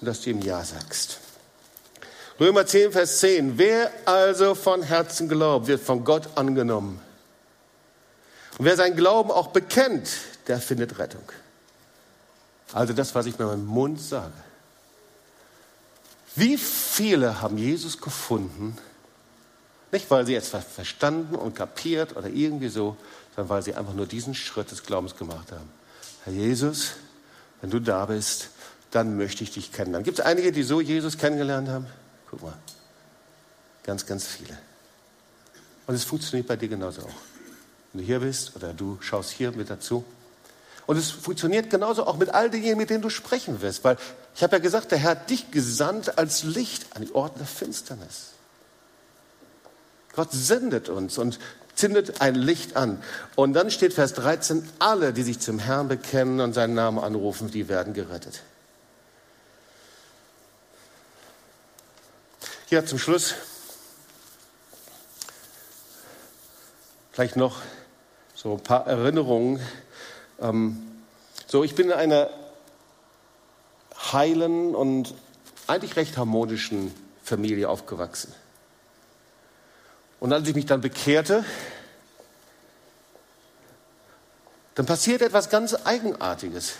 und 0.00 0.06
dass 0.06 0.20
du 0.20 0.30
ihm 0.30 0.40
Ja 0.40 0.62
sagst. 0.64 1.18
Römer 2.38 2.66
10, 2.66 2.92
Vers 2.92 3.18
10. 3.20 3.58
Wer 3.58 3.90
also 4.04 4.54
von 4.54 4.82
Herzen 4.82 5.28
glaubt, 5.28 5.66
wird 5.66 5.80
von 5.82 6.04
Gott 6.04 6.28
angenommen. 6.36 7.00
Und 8.58 8.64
wer 8.66 8.76
seinen 8.76 8.96
Glauben 8.96 9.30
auch 9.30 9.48
bekennt, 9.48 10.08
der 10.46 10.60
findet 10.60 10.98
Rettung. 10.98 11.24
Also 12.72 12.92
das, 12.92 13.14
was 13.14 13.26
ich 13.26 13.38
mit 13.38 13.46
meinem 13.46 13.66
Mund 13.66 14.00
sage. 14.00 14.32
Wie 16.34 16.58
viele 16.58 17.40
haben 17.40 17.56
Jesus 17.56 18.00
gefunden, 18.00 18.76
nicht 19.92 20.10
weil 20.10 20.26
sie 20.26 20.34
etwas 20.34 20.64
verstanden 20.64 21.34
und 21.34 21.54
kapiert 21.54 22.16
oder 22.16 22.28
irgendwie 22.28 22.68
so, 22.68 22.96
sondern 23.34 23.48
weil 23.48 23.62
sie 23.62 23.74
einfach 23.74 23.94
nur 23.94 24.06
diesen 24.06 24.34
Schritt 24.34 24.70
des 24.70 24.82
Glaubens 24.82 25.16
gemacht 25.16 25.52
haben. 25.52 25.70
Herr 26.24 26.32
Jesus, 26.32 26.92
wenn 27.60 27.70
du 27.70 27.80
da 27.80 28.04
bist, 28.06 28.50
dann 28.90 29.16
möchte 29.16 29.44
ich 29.44 29.52
dich 29.52 29.72
kennenlernen. 29.72 30.04
Gibt 30.04 30.18
es 30.18 30.24
einige, 30.24 30.52
die 30.52 30.62
so 30.62 30.80
Jesus 30.80 31.16
kennengelernt 31.16 31.68
haben? 31.68 31.86
Guck 32.30 32.42
mal. 32.42 32.54
Ganz, 33.84 34.04
ganz 34.04 34.26
viele. 34.26 34.58
Und 35.86 35.94
es 35.94 36.04
funktioniert 36.04 36.48
bei 36.48 36.56
dir 36.56 36.68
genauso 36.68 37.02
auch. 37.02 37.14
Wenn 37.92 38.02
du 38.02 38.06
hier 38.06 38.20
bist 38.20 38.56
oder 38.56 38.74
du 38.74 38.98
schaust 39.00 39.30
hier 39.30 39.52
mit 39.52 39.70
dazu. 39.70 40.04
Und 40.86 40.96
es 40.96 41.10
funktioniert 41.10 41.68
genauso 41.70 42.06
auch 42.06 42.16
mit 42.16 42.30
all 42.30 42.48
denjenigen, 42.48 42.78
mit 42.78 42.90
denen 42.90 43.02
du 43.02 43.10
sprechen 43.10 43.60
wirst. 43.60 43.82
Weil 43.82 43.96
ich 44.34 44.42
habe 44.42 44.56
ja 44.56 44.58
gesagt, 44.60 44.92
der 44.92 44.98
Herr 44.98 45.10
hat 45.12 45.30
dich 45.30 45.50
gesandt 45.50 46.18
als 46.18 46.44
Licht 46.44 46.86
an 46.94 47.04
die 47.04 47.14
Orte 47.14 47.38
der 47.38 47.46
Finsternis. 47.46 48.32
Gott 50.14 50.28
sendet 50.32 50.88
uns 50.88 51.18
und 51.18 51.38
zündet 51.74 52.20
ein 52.20 52.34
Licht 52.34 52.76
an. 52.76 53.02
Und 53.34 53.52
dann 53.52 53.70
steht 53.70 53.92
Vers 53.92 54.14
13, 54.14 54.66
alle, 54.78 55.12
die 55.12 55.22
sich 55.22 55.40
zum 55.40 55.58
Herrn 55.58 55.88
bekennen 55.88 56.40
und 56.40 56.54
seinen 56.54 56.74
Namen 56.74 56.98
anrufen, 56.98 57.50
die 57.50 57.68
werden 57.68 57.92
gerettet. 57.92 58.42
Ja, 62.70 62.84
zum 62.84 62.98
Schluss 62.98 63.34
vielleicht 67.12 67.36
noch 67.36 67.62
so 68.34 68.54
ein 68.54 68.62
paar 68.62 68.86
Erinnerungen. 68.86 69.60
Ähm, 70.40 71.00
so, 71.46 71.64
ich 71.64 71.74
bin 71.74 71.86
in 71.86 71.92
einer 71.92 72.30
heilen 74.12 74.74
und 74.74 75.14
eigentlich 75.66 75.96
recht 75.96 76.16
harmonischen 76.16 76.92
Familie 77.22 77.68
aufgewachsen. 77.68 78.32
Und 80.20 80.32
als 80.32 80.48
ich 80.48 80.54
mich 80.54 80.66
dann 80.66 80.80
bekehrte, 80.80 81.44
dann 84.74 84.86
passiert 84.86 85.22
etwas 85.22 85.50
ganz 85.50 85.74
Eigenartiges. 85.74 86.74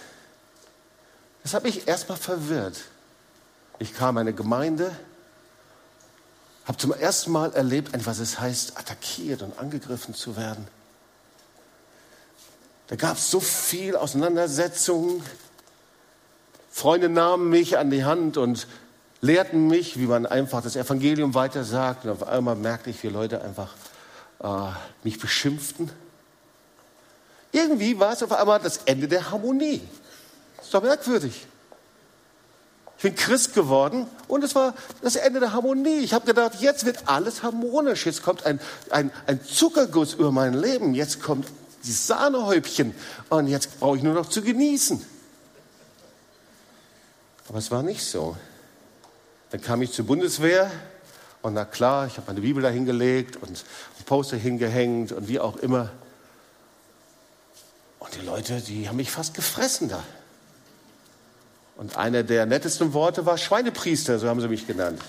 Das 1.43 1.55
hat 1.55 1.63
mich 1.63 1.89
erstmal 1.89 2.19
verwirrt. 2.19 2.85
Ich 3.79 3.95
kam 3.95 4.17
in 4.17 4.23
eine 4.23 4.33
Gemeinde, 4.33 4.95
habe 6.65 6.79
zum 6.79 6.93
ersten 6.93 7.31
Mal 7.31 7.53
erlebt, 7.53 7.93
was 8.07 8.19
es 8.19 8.41
heißt, 8.41 8.77
attackiert 8.79 9.43
und 9.43 9.59
angegriffen 9.59 10.15
zu 10.15 10.37
werden. 10.37 10.67
Da 12.89 12.97
gab 12.97 13.17
es 13.17 13.31
so 13.31 13.41
viel 13.41 13.97
Auseinandersetzungen. 13.97 15.23
Freunde 16.71 17.09
nahmen 17.09 17.49
mich 17.49 17.79
an 17.79 17.91
die 17.91 18.05
Hand 18.05 18.37
und 18.37 18.67
lehrten 19.21 19.67
mich, 19.67 19.99
wie 19.99 20.07
man 20.07 20.27
einfach 20.27 20.63
das 20.63 20.77
Evangelium 20.77 21.35
weitersagt. 21.35 22.05
Und 22.05 22.11
auf 22.11 22.29
einmal 22.29 22.55
merkte 22.55 22.91
ich, 22.91 23.03
wie 23.03 23.09
Leute 23.09 23.43
einfach 23.43 23.75
äh, 24.41 24.73
mich 25.03 25.19
beschimpften. 25.19 25.91
Irgendwie 27.53 27.99
war 27.99 28.13
es 28.13 28.23
auf 28.23 28.33
einmal 28.33 28.61
das 28.61 28.79
Ende 28.85 29.09
der 29.09 29.31
Harmonie. 29.31 29.81
Das 30.57 30.67
ist 30.67 30.75
doch 30.75 30.83
merkwürdig. 30.83 31.47
Ich 32.99 33.03
bin 33.03 33.15
Christ 33.15 33.55
geworden 33.55 34.07
und 34.27 34.43
es 34.43 34.55
war 34.55 34.75
das 35.03 35.17
Ende 35.17 35.41
der 35.41 35.53
Harmonie. 35.53 35.99
Ich 35.99 36.15
habe 36.15 36.27
gedacht, 36.27 36.61
jetzt 36.61 36.87
wird 36.87 37.09
alles 37.09 37.43
harmonisch. 37.43 38.07
Jetzt 38.07 38.23
kommt 38.23 38.47
ein, 38.47 38.61
ein, 38.91 39.11
ein 39.27 39.43
Zuckerguss 39.45 40.15
über 40.15 40.33
mein 40.33 40.55
Leben. 40.55 40.95
Jetzt 40.95 41.23
kommt 41.23 41.47
die 41.87 41.93
Sahnehäubchen 41.93 42.95
und 43.29 43.47
jetzt 43.47 43.79
brauche 43.79 43.97
ich 43.97 44.03
nur 44.03 44.15
noch 44.15 44.29
zu 44.29 44.43
genießen. 44.43 45.05
Aber 47.49 47.59
es 47.59 47.71
war 47.71 47.83
nicht 47.83 48.05
so. 48.05 48.37
Dann 49.51 49.61
kam 49.61 49.83
ich 49.83 49.93
zur 49.93 50.07
Bundeswehr 50.07 50.71
und 51.43 51.55
na 51.55 51.65
klar, 51.65 52.07
ich 52.07 52.17
habe 52.17 52.27
meine 52.27 52.41
Bibel 52.41 52.63
da 52.63 52.69
hingelegt 52.69 53.37
und 53.37 53.51
ein 53.51 54.05
Poster 54.05 54.37
hingehängt 54.37 55.13
und 55.13 55.29
wie 55.29 55.39
auch 55.39 55.57
immer. 55.57 55.91
Und 58.01 58.15
die 58.15 58.27
Leute, 58.27 58.61
die 58.61 58.89
haben 58.89 58.97
mich 58.97 59.11
fast 59.11 59.35
gefressen 59.35 59.89
da. 59.89 60.03
Und 61.77 61.97
einer 61.97 62.23
der 62.23 62.47
nettesten 62.47 62.95
Worte 62.95 63.27
war 63.27 63.39
Schweinepriester, 63.39 64.19
so 64.19 64.29
haben 64.29 64.41
sie 64.41 64.49
mich 64.49 64.67
genannt. 64.67 65.01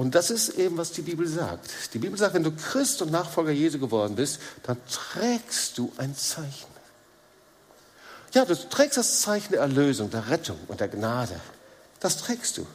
Und 0.00 0.14
das 0.14 0.30
ist 0.30 0.56
eben, 0.56 0.78
was 0.78 0.92
die 0.92 1.02
Bibel 1.02 1.28
sagt. 1.28 1.92
Die 1.92 1.98
Bibel 1.98 2.18
sagt, 2.18 2.32
wenn 2.32 2.42
du 2.42 2.52
Christ 2.52 3.02
und 3.02 3.10
Nachfolger 3.10 3.50
Jesu 3.50 3.78
geworden 3.78 4.16
bist, 4.16 4.40
dann 4.62 4.78
trägst 4.90 5.76
du 5.76 5.92
ein 5.98 6.16
Zeichen. 6.16 6.70
Ja, 8.32 8.46
du 8.46 8.54
trägst 8.70 8.96
das 8.96 9.20
Zeichen 9.20 9.52
der 9.52 9.60
Erlösung, 9.60 10.08
der 10.08 10.30
Rettung 10.30 10.58
und 10.68 10.80
der 10.80 10.88
Gnade. 10.88 11.38
Das 12.00 12.16
trägst 12.16 12.56
du. 12.56 12.66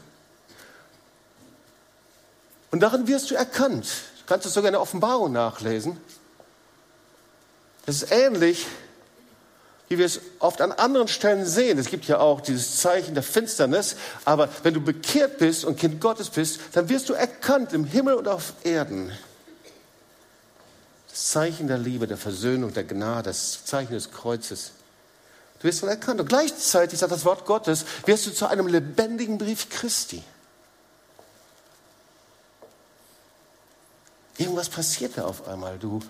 Und 2.70 2.82
darin 2.82 3.08
wirst 3.08 3.32
du 3.32 3.34
erkannt. 3.34 3.88
Du 4.20 4.26
kannst 4.28 4.46
es 4.46 4.54
sogar 4.54 4.68
in 4.68 4.74
der 4.74 4.82
Offenbarung 4.82 5.32
nachlesen. 5.32 5.98
Das 7.88 8.04
ist 8.04 8.12
ähnlich 8.12 8.68
wie 9.88 9.98
wir 9.98 10.06
es 10.06 10.20
oft 10.40 10.62
an 10.62 10.72
anderen 10.72 11.08
Stellen 11.08 11.46
sehen. 11.46 11.78
Es 11.78 11.90
gibt 11.90 12.06
ja 12.06 12.20
auch 12.20 12.42
dieses 12.42 12.78
Zeichen 12.78 13.14
der 13.14 13.24
Finsternis, 13.24 13.96
aber 14.24 14.50
wenn 14.64 14.74
du 14.74 14.82
bekehrt 14.82 15.38
bist 15.38 15.64
und 15.64 15.78
Kind 15.78 16.02
Gottes 16.02 16.30
bist, 16.30 16.60
dann 16.74 16.90
wirst 16.90 17.10
du 17.10 17.14
erkannt 17.14 17.74
im 17.74 17.86
Himmel 17.86 18.16
und 18.16 18.28
auf 18.28 18.54
Erden. 18.64 19.12
Das 21.10 21.28
Zeichen 21.28 21.68
der 21.68 21.78
Liebe, 21.78 22.08
der 22.08 22.18
Versöhnung, 22.18 22.74
der 22.74 22.84
Gnade, 22.84 23.30
das 23.30 23.64
Zeichen 23.66 23.94
des 23.94 24.12
Kreuzes. 24.12 24.72
Du 25.60 25.68
wirst 25.68 25.84
dann 25.84 25.90
erkannt. 25.90 26.20
Und 26.20 26.28
gleichzeitig, 26.28 27.00
sagt 27.00 27.12
das 27.12 27.24
Wort 27.24 27.46
Gottes, 27.46 27.86
wirst 28.06 28.26
du 28.26 28.32
zu 28.32 28.48
einem 28.48 28.68
lebendigen 28.68 29.38
Brief 29.38 29.70
Christi. 29.70 30.24
Irgendwas 34.38 34.68
passiert 34.68 35.18
da 35.18 35.26
auf 35.26 35.48
einmal. 35.48 35.78
Du 35.80 36.02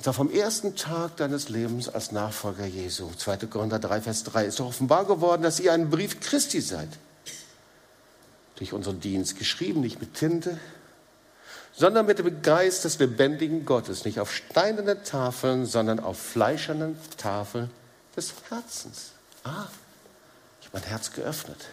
und 0.00 0.04
zwar 0.04 0.14
vom 0.14 0.30
ersten 0.30 0.76
Tag 0.76 1.18
deines 1.18 1.50
Lebens 1.50 1.90
als 1.90 2.10
Nachfolger 2.10 2.64
Jesu. 2.64 3.10
2. 3.14 3.36
Korinther 3.48 3.78
3, 3.78 4.00
Vers 4.00 4.24
3 4.24 4.46
ist 4.46 4.58
doch 4.58 4.68
offenbar 4.68 5.04
geworden, 5.04 5.42
dass 5.42 5.60
ihr 5.60 5.74
ein 5.74 5.90
Brief 5.90 6.20
Christi 6.20 6.62
seid. 6.62 6.88
Durch 8.56 8.72
unseren 8.72 8.98
Dienst, 8.98 9.38
geschrieben 9.38 9.82
nicht 9.82 10.00
mit 10.00 10.14
Tinte, 10.14 10.58
sondern 11.74 12.06
mit 12.06 12.18
dem 12.18 12.40
Geist 12.40 12.86
des 12.86 12.98
lebendigen 12.98 13.66
Gottes, 13.66 14.06
nicht 14.06 14.20
auf 14.20 14.34
steinernen 14.34 15.04
Tafeln, 15.04 15.66
sondern 15.66 16.00
auf 16.00 16.18
fleischernen 16.18 16.96
Tafeln 17.18 17.70
des 18.16 18.32
Herzens. 18.48 19.10
Ah, 19.44 19.66
ich 20.62 20.68
habe 20.68 20.78
mein 20.78 20.88
Herz 20.88 21.12
geöffnet. 21.12 21.66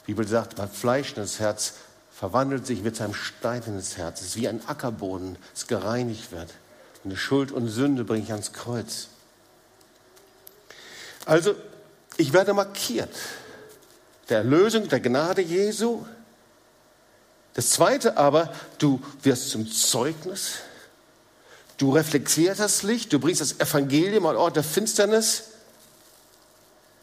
Die 0.00 0.12
Bibel 0.12 0.26
sagt, 0.26 0.56
mein 0.56 0.70
fleischendes 0.70 1.40
Herz 1.40 1.74
verwandelt 2.10 2.66
sich 2.66 2.82
mit 2.82 2.96
seinem 2.96 3.12
steinernes 3.12 3.98
Herz. 3.98 4.22
Es 4.22 4.28
ist 4.28 4.36
wie 4.36 4.48
ein 4.48 4.66
Ackerboden, 4.66 5.36
das 5.52 5.66
gereinigt 5.66 6.32
wird. 6.32 6.48
Meine 7.04 7.18
Schuld 7.18 7.52
und 7.52 7.68
Sünde 7.68 8.02
bringe 8.04 8.24
ich 8.24 8.32
ans 8.32 8.52
Kreuz. 8.52 9.08
Also, 11.26 11.54
ich 12.16 12.32
werde 12.32 12.54
markiert. 12.54 13.14
Der 14.30 14.38
Erlösung, 14.38 14.88
der 14.88 15.00
Gnade 15.00 15.42
Jesu. 15.42 16.04
Das 17.52 17.70
zweite 17.70 18.16
aber, 18.16 18.52
du 18.78 19.02
wirst 19.22 19.50
zum 19.50 19.70
Zeugnis. 19.70 20.60
Du 21.76 21.92
reflektierst 21.92 22.60
das 22.60 22.82
Licht, 22.82 23.12
du 23.12 23.18
bringst 23.18 23.40
das 23.40 23.60
Evangelium 23.60 24.26
an 24.26 24.36
Ort 24.36 24.56
der 24.56 24.64
Finsternis. 24.64 25.44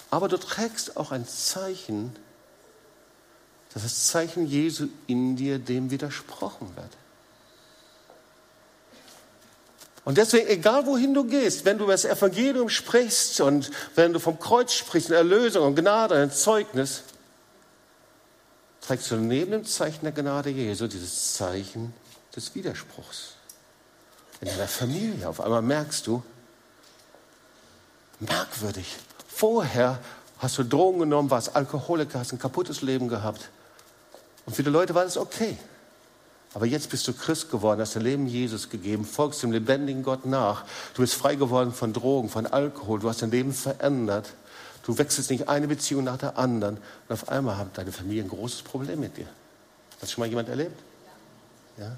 Aber 0.10 0.28
du 0.28 0.38
trägst 0.38 0.98
auch 0.98 1.12
ein 1.12 1.28
Zeichen, 1.28 2.16
dass 3.74 3.84
das 3.84 4.08
Zeichen 4.08 4.48
Jesu 4.48 4.88
in 5.08 5.36
dir 5.36 5.60
dem 5.60 5.92
widersprochen 5.92 6.76
wird. 6.76 7.01
Und 10.04 10.18
deswegen, 10.18 10.48
egal 10.48 10.86
wohin 10.88 11.14
du 11.14 11.24
gehst, 11.26 11.64
wenn 11.66 11.78
du 11.78 11.84
über 11.84 11.94
das 11.94 12.06
Evangelium 12.06 12.70
sprichst 12.70 13.40
und 13.42 13.70
wenn 13.96 14.14
du 14.14 14.20
vom 14.20 14.40
Kreuz 14.40 14.74
sprichst, 14.74 15.12
Erlösung 15.12 15.66
und 15.66 15.76
Gnade, 15.76 16.16
ein 16.16 16.32
Zeugnis, 16.32 17.04
trägst 18.82 19.12
du 19.12 19.16
neben 19.18 19.52
dem 19.52 19.66
Zeichen 19.66 20.02
der 20.04 20.12
Gnade 20.12 20.50
Jesu 20.50 20.88
dieses 20.88 21.36
Zeichen 21.36 21.94
des 22.36 22.56
Widerspruchs. 22.56 23.36
In 24.42 24.48
deiner 24.48 24.68
Familie 24.68 25.30
auf 25.30 25.40
einmal 25.40 25.62
merkst 25.62 26.08
du, 26.08 26.24
merkwürdig, 28.20 28.96
vorher 29.28 30.00
hast 30.40 30.58
du 30.58 30.64
Drogen 30.64 31.00
genommen, 31.00 31.30
warst 31.30 31.56
Alkoholiker, 31.56 32.20
hast 32.20 32.32
ein 32.32 32.40
kaputtes 32.40 32.82
Leben 32.82 33.08
gehabt. 33.08 33.50
Und 34.48 34.56
für 34.56 34.64
die 34.64 34.72
Leute 34.72 34.96
war 34.96 35.04
das 35.04 35.18
okay. 35.18 35.58
Aber 36.54 36.66
jetzt 36.66 36.90
bist 36.90 37.08
du 37.08 37.14
Christ 37.14 37.50
geworden, 37.50 37.80
hast 37.80 37.96
dein 37.96 38.04
Leben 38.04 38.28
Jesus 38.28 38.70
gegeben, 38.70 39.06
folgst 39.06 39.42
dem 39.42 39.52
lebendigen 39.52 40.04
Gott 40.04 40.26
nach. 40.26 40.66
Du 40.94 41.02
bist 41.02 41.14
frei 41.14 41.36
geworden 41.36 41.74
von 41.74 41.94
Drogen, 41.94 42.30
von 42.30 42.46
Alkohol, 42.46 43.00
du 43.00 43.10
hast 43.10 43.22
dein 43.22 43.32
Leben 43.32 43.54
verändert. 43.54 44.34
Du 44.84 44.98
wechselst 44.98 45.30
nicht 45.30 45.48
eine 45.48 45.68
Beziehung 45.68 46.04
nach 46.04 46.18
der 46.18 46.38
anderen. 46.38 46.78
Und 47.08 47.14
auf 47.14 47.30
einmal 47.30 47.58
hat 47.58 47.78
deine 47.78 47.92
Familie 47.92 48.24
ein 48.24 48.30
großes 48.30 48.64
Problem 48.64 49.00
mit 49.00 49.16
dir. 49.16 49.28
Hat 50.02 50.10
schon 50.10 50.22
mal 50.22 50.28
jemand 50.28 50.50
erlebt? 50.50 50.78
Ja? 51.78 51.96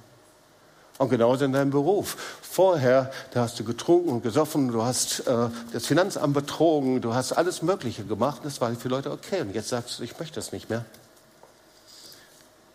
Und 0.98 1.10
genauso 1.10 1.46
in 1.46 1.54
deinem 1.54 1.72
Beruf. 1.72 2.16
Vorher, 2.42 3.12
da 3.32 3.42
hast 3.42 3.60
du 3.60 3.64
getrunken 3.64 4.10
und 4.10 4.22
gesoffen, 4.22 4.68
du 4.68 4.84
hast 4.84 5.22
äh, 5.22 5.50
das 5.72 5.88
Finanzamt 5.88 6.34
betrogen, 6.34 7.02
du 7.02 7.16
hast 7.16 7.32
alles 7.32 7.62
Mögliche 7.62 8.04
gemacht. 8.04 8.42
Das 8.44 8.62
war 8.62 8.74
für 8.76 8.90
Leute 8.90 9.12
okay. 9.12 9.42
Und 9.42 9.56
jetzt 9.56 9.70
sagst 9.70 10.00
du, 10.00 10.04
ich 10.04 10.20
möchte 10.20 10.36
das 10.36 10.52
nicht 10.52 10.70
mehr. 10.70 10.86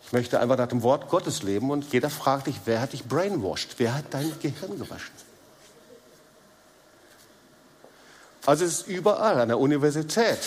Ich 0.09 0.13
möchte 0.13 0.39
einfach 0.39 0.57
nach 0.57 0.67
dem 0.67 0.81
Wort 0.81 1.07
Gottes 1.07 1.43
leben 1.43 1.69
und 1.69 1.93
jeder 1.93 2.09
fragt 2.09 2.47
dich, 2.47 2.55
wer 2.65 2.81
hat 2.81 2.93
dich 2.93 3.03
brainwashed? 3.03 3.75
Wer 3.77 3.93
hat 3.93 4.05
dein 4.09 4.33
Gehirn 4.41 4.79
gewaschen? 4.79 5.13
Also 8.43 8.65
es 8.65 8.79
ist 8.79 8.87
überall 8.87 9.39
an 9.39 9.49
der 9.49 9.59
Universität. 9.59 10.39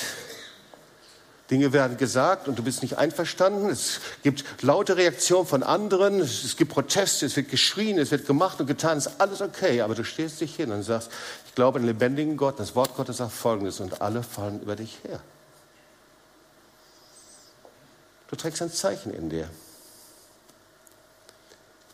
Dinge 1.49 1.73
werden 1.73 1.97
gesagt 1.97 2.49
und 2.49 2.59
du 2.59 2.65
bist 2.65 2.83
nicht 2.83 2.99
einverstanden. 2.99 3.71
Es 3.71 4.01
gibt 4.25 4.45
laute 4.63 4.97
Reaktionen 4.97 5.47
von 5.47 5.63
anderen. 5.63 6.19
Es 6.19 6.57
gibt 6.57 6.73
Proteste, 6.73 7.27
es 7.27 7.37
wird 7.37 7.49
geschrien, 7.49 8.01
es 8.01 8.11
wird 8.11 8.27
gemacht 8.27 8.59
und 8.61 8.67
getan. 8.67 8.99
Es 8.99 9.07
ist 9.07 9.21
alles 9.21 9.41
okay. 9.41 9.83
Aber 9.83 9.95
du 9.95 10.03
stehst 10.03 10.41
dich 10.41 10.57
hin 10.57 10.73
und 10.73 10.83
sagst, 10.83 11.09
ich 11.47 11.55
glaube 11.55 11.79
an 11.79 11.83
den 11.83 11.95
lebendigen 11.95 12.37
Gott. 12.37 12.59
Das 12.59 12.75
Wort 12.75 12.97
Gottes 12.97 13.19
sagt 13.19 13.31
Folgendes 13.31 13.79
und 13.79 14.03
alle 14.03 14.25
fallen 14.25 14.61
über 14.61 14.75
dich 14.75 14.99
her. 15.05 15.21
Du 18.33 18.37
trägst 18.37 18.63
ein 18.63 18.73
Zeichen 18.73 19.13
in 19.13 19.29
dir. 19.29 19.45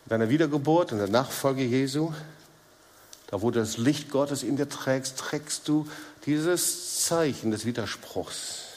In 0.05 0.09
deiner 0.09 0.29
Wiedergeburt 0.29 0.93
und 0.93 0.99
der 0.99 1.09
Nachfolge 1.09 1.63
Jesu, 1.63 2.13
da 3.27 3.41
wo 3.41 3.51
du 3.51 3.59
das 3.59 3.75
Licht 3.75 4.09
Gottes 4.09 4.41
in 4.41 4.55
dir 4.55 4.69
trägst, 4.69 5.17
trägst 5.17 5.67
du 5.67 5.85
dieses 6.25 7.03
Zeichen 7.03 7.51
des 7.51 7.65
Widerspruchs. 7.65 8.67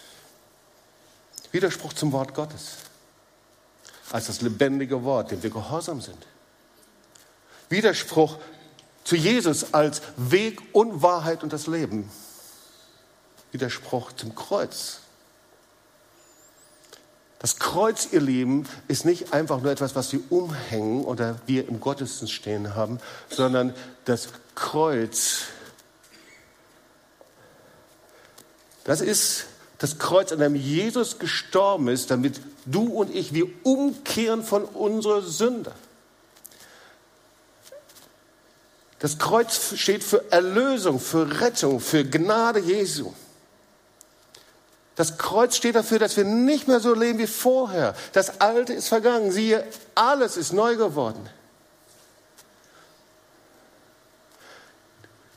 Widerspruch 1.53 1.93
zum 1.93 2.11
Wort 2.11 2.35
Gottes. 2.35 2.79
Als 4.11 4.27
das 4.27 4.41
lebendige 4.41 5.05
Wort, 5.05 5.31
dem 5.31 5.41
wir 5.45 5.51
gehorsam 5.51 6.01
sind. 6.01 6.27
Widerspruch 7.69 8.39
zu 9.05 9.15
Jesus 9.15 9.73
als 9.73 10.03
Weg 10.17 10.61
und 10.73 11.01
Wahrheit 11.01 11.45
und 11.45 11.53
das 11.53 11.69
Leben. 11.69 12.11
Widerspruch 13.53 14.11
zum 14.15 14.35
Kreuz. 14.35 15.02
Das 17.43 17.59
Kreuz, 17.59 18.07
ihr 18.12 18.20
Lieben, 18.20 18.68
ist 18.86 19.05
nicht 19.05 19.32
einfach 19.32 19.61
nur 19.61 19.72
etwas, 19.72 19.97
was 19.97 20.12
wir 20.12 20.20
umhängen 20.30 21.05
oder 21.05 21.40
wir 21.47 21.68
im 21.68 21.80
Gottesdienst 21.80 22.32
stehen 22.32 22.76
haben, 22.76 23.01
sondern 23.28 23.74
das 24.05 24.28
Kreuz, 24.55 25.40
das 28.84 29.01
ist 29.01 29.47
das 29.78 29.99
Kreuz, 29.99 30.30
an 30.30 30.38
dem 30.38 30.55
Jesus 30.55 31.18
gestorben 31.18 31.88
ist, 31.88 32.12
damit 32.12 32.40
du 32.64 32.84
und 32.84 33.12
ich, 33.12 33.34
wir 33.34 33.49
umkehren 33.64 34.45
von 34.45 34.64
unserer 34.64 35.22
Sünde. 35.22 35.72
Das 39.01 39.18
Kreuz 39.18 39.74
steht 39.74 40.05
für 40.05 40.30
Erlösung, 40.30 41.01
für 41.01 41.40
Rettung, 41.40 41.80
für 41.80 42.05
Gnade 42.05 42.61
Jesu. 42.61 43.12
Das 44.95 45.16
Kreuz 45.16 45.57
steht 45.57 45.74
dafür, 45.74 45.99
dass 45.99 46.16
wir 46.16 46.24
nicht 46.24 46.68
mehr 46.68 46.80
so 46.80 46.95
leben 46.95 47.18
wie 47.18 47.26
vorher. 47.26 47.95
Das 48.12 48.40
Alte 48.40 48.74
ist 48.74 48.88
vergangen. 48.88 49.32
Siehe, 49.32 49.64
alles 49.95 50.36
ist 50.36 50.53
neu 50.53 50.76
geworden. 50.76 51.28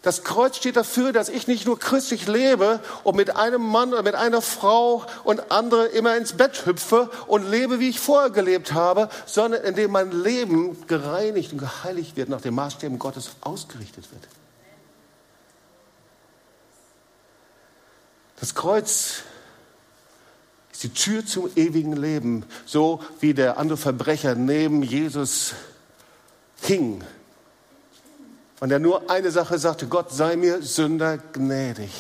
Das 0.06 0.24
Kreuz 0.24 0.58
steht 0.58 0.76
dafür, 0.76 1.14
dass 1.14 1.30
ich 1.30 1.48
nicht 1.48 1.66
nur 1.66 1.80
christlich 1.80 2.28
lebe 2.28 2.80
und 3.04 3.16
mit 3.16 3.36
einem 3.36 3.64
Mann 3.64 3.92
oder 3.92 4.04
mit 4.04 4.14
einer 4.14 4.44
Frau 4.44 5.04
und 5.24 5.52
andere 5.52 5.88
immer 5.88 6.16
ins 6.16 6.34
Bett 6.34 6.68
hüpfe 6.68 7.10
und 7.26 7.50
lebe, 7.50 7.80
wie 7.80 7.90
ich 7.90 8.00
vorher 8.00 8.30
gelebt 8.30 8.74
habe, 8.74 9.10
sondern 9.26 9.64
indem 9.64 9.90
mein 9.90 10.12
Leben 10.12 10.86
gereinigt 10.86 11.54
und 11.54 11.58
geheiligt 11.58 12.18
wird, 12.18 12.30
nach 12.30 12.42
den 12.42 12.54
Maßstäben 12.54 13.00
Gottes 13.00 13.32
ausgerichtet 13.42 14.12
wird. 14.12 14.22
Das 18.40 18.54
Kreuz 18.54 19.24
ist 20.76 20.84
die 20.84 20.94
Tür 20.94 21.26
zum 21.26 21.50
ewigen 21.56 21.94
Leben, 21.94 22.44
so 22.66 23.02
wie 23.20 23.34
der 23.34 23.58
andere 23.58 23.78
Verbrecher 23.78 24.36
neben 24.36 24.84
Jesus 24.84 25.54
hing 26.62 27.02
und 28.60 28.72
er 28.72 28.80
nur 28.80 29.10
eine 29.10 29.32
Sache 29.32 29.60
sagte, 29.60 29.88
Gott 29.88 30.12
sei 30.12 30.36
mir 30.36 30.62
Sünder 30.62 31.18
gnädig. 31.18 31.92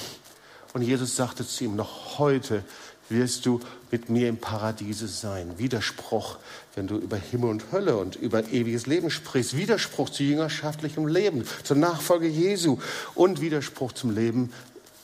Und 0.73 0.81
Jesus 0.81 1.15
sagte 1.15 1.45
zu 1.45 1.65
ihm, 1.65 1.75
noch 1.75 2.17
heute 2.17 2.63
wirst 3.07 3.45
du 3.45 3.59
mit 3.91 4.09
mir 4.09 4.29
im 4.29 4.37
Paradiese 4.37 5.07
sein. 5.07 5.57
Widerspruch, 5.57 6.37
wenn 6.73 6.87
du 6.87 6.97
über 6.97 7.17
Himmel 7.17 7.51
und 7.51 7.71
Hölle 7.71 7.97
und 7.97 8.15
über 8.15 8.45
ewiges 8.51 8.87
Leben 8.87 9.11
sprichst. 9.11 9.55
Widerspruch 9.55 10.09
zu 10.09 10.23
jüngerschaftlichem 10.23 11.07
Leben, 11.07 11.45
zur 11.63 11.77
Nachfolge 11.77 12.27
Jesu 12.27 12.79
und 13.13 13.41
Widerspruch 13.41 13.91
zum 13.91 14.15
Leben 14.15 14.51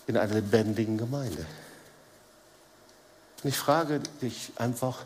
in 0.08 0.18
einer 0.18 0.36
lebendigen 0.36 0.98
Gemeinde. 0.98 1.46
Und 3.44 3.50
ich 3.50 3.58
frage 3.58 4.02
dich 4.22 4.52
einfach, 4.56 5.06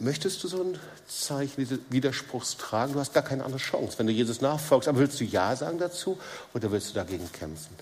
Möchtest 0.00 0.42
du 0.42 0.48
so 0.48 0.62
ein 0.62 0.78
Zeichen 1.08 1.68
des 1.68 1.78
Widerspruchs 1.90 2.56
tragen? 2.56 2.94
Du 2.94 3.00
hast 3.00 3.12
gar 3.12 3.22
keine 3.22 3.44
andere 3.44 3.60
Chance, 3.60 3.98
wenn 3.98 4.06
du 4.06 4.12
Jesus 4.14 4.40
nachfolgst. 4.40 4.88
Aber 4.88 4.98
willst 4.98 5.20
du 5.20 5.24
Ja 5.24 5.54
sagen 5.54 5.78
dazu 5.78 6.18
oder 6.54 6.72
willst 6.72 6.90
du 6.90 6.94
dagegen 6.94 7.30
kämpfen? 7.32 7.76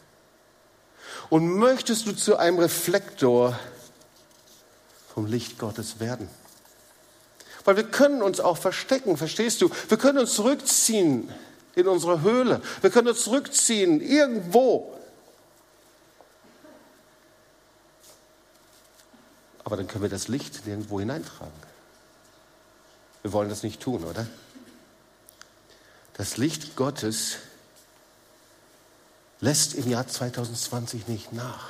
Und 1.31 1.49
möchtest 1.49 2.07
du 2.07 2.13
zu 2.13 2.37
einem 2.37 2.59
Reflektor 2.59 3.57
vom 5.15 5.27
Licht 5.27 5.61
Gottes 5.61 6.01
werden? 6.01 6.29
Weil 7.65 7.77
wir 7.77 7.85
können 7.85 8.21
uns 8.21 8.41
auch 8.41 8.57
verstecken, 8.57 9.17
verstehst 9.17 9.63
du? 9.63 9.71
Wir 9.89 9.97
können 9.97 10.19
uns 10.19 10.35
zurückziehen 10.35 11.33
in 11.77 11.87
unsere 11.87 12.23
Höhle. 12.23 12.63
Wir 12.81 12.91
können 12.91 13.09
uns 13.09 13.23
zurückziehen 13.23 14.01
irgendwo. 14.01 14.93
Aber 19.69 19.77
dann 19.77 19.87
können 19.87 20.01
wir 20.01 20.09
das 20.09 20.29
Licht 20.29 20.65
nirgendwo 20.65 20.99
hineintragen. 20.99 21.53
Wir 23.21 23.35
wollen 23.35 23.51
das 23.51 23.63
nicht 23.63 23.83
tun, 23.83 24.03
oder? 24.03 24.27
Das 26.15 26.39
Licht 26.39 26.75
Gottes 26.75 27.37
lässt 29.41 29.75
im 29.75 29.87
Jahr 29.91 30.09
2020 30.09 31.07
nicht 31.07 31.35
nach. 31.35 31.69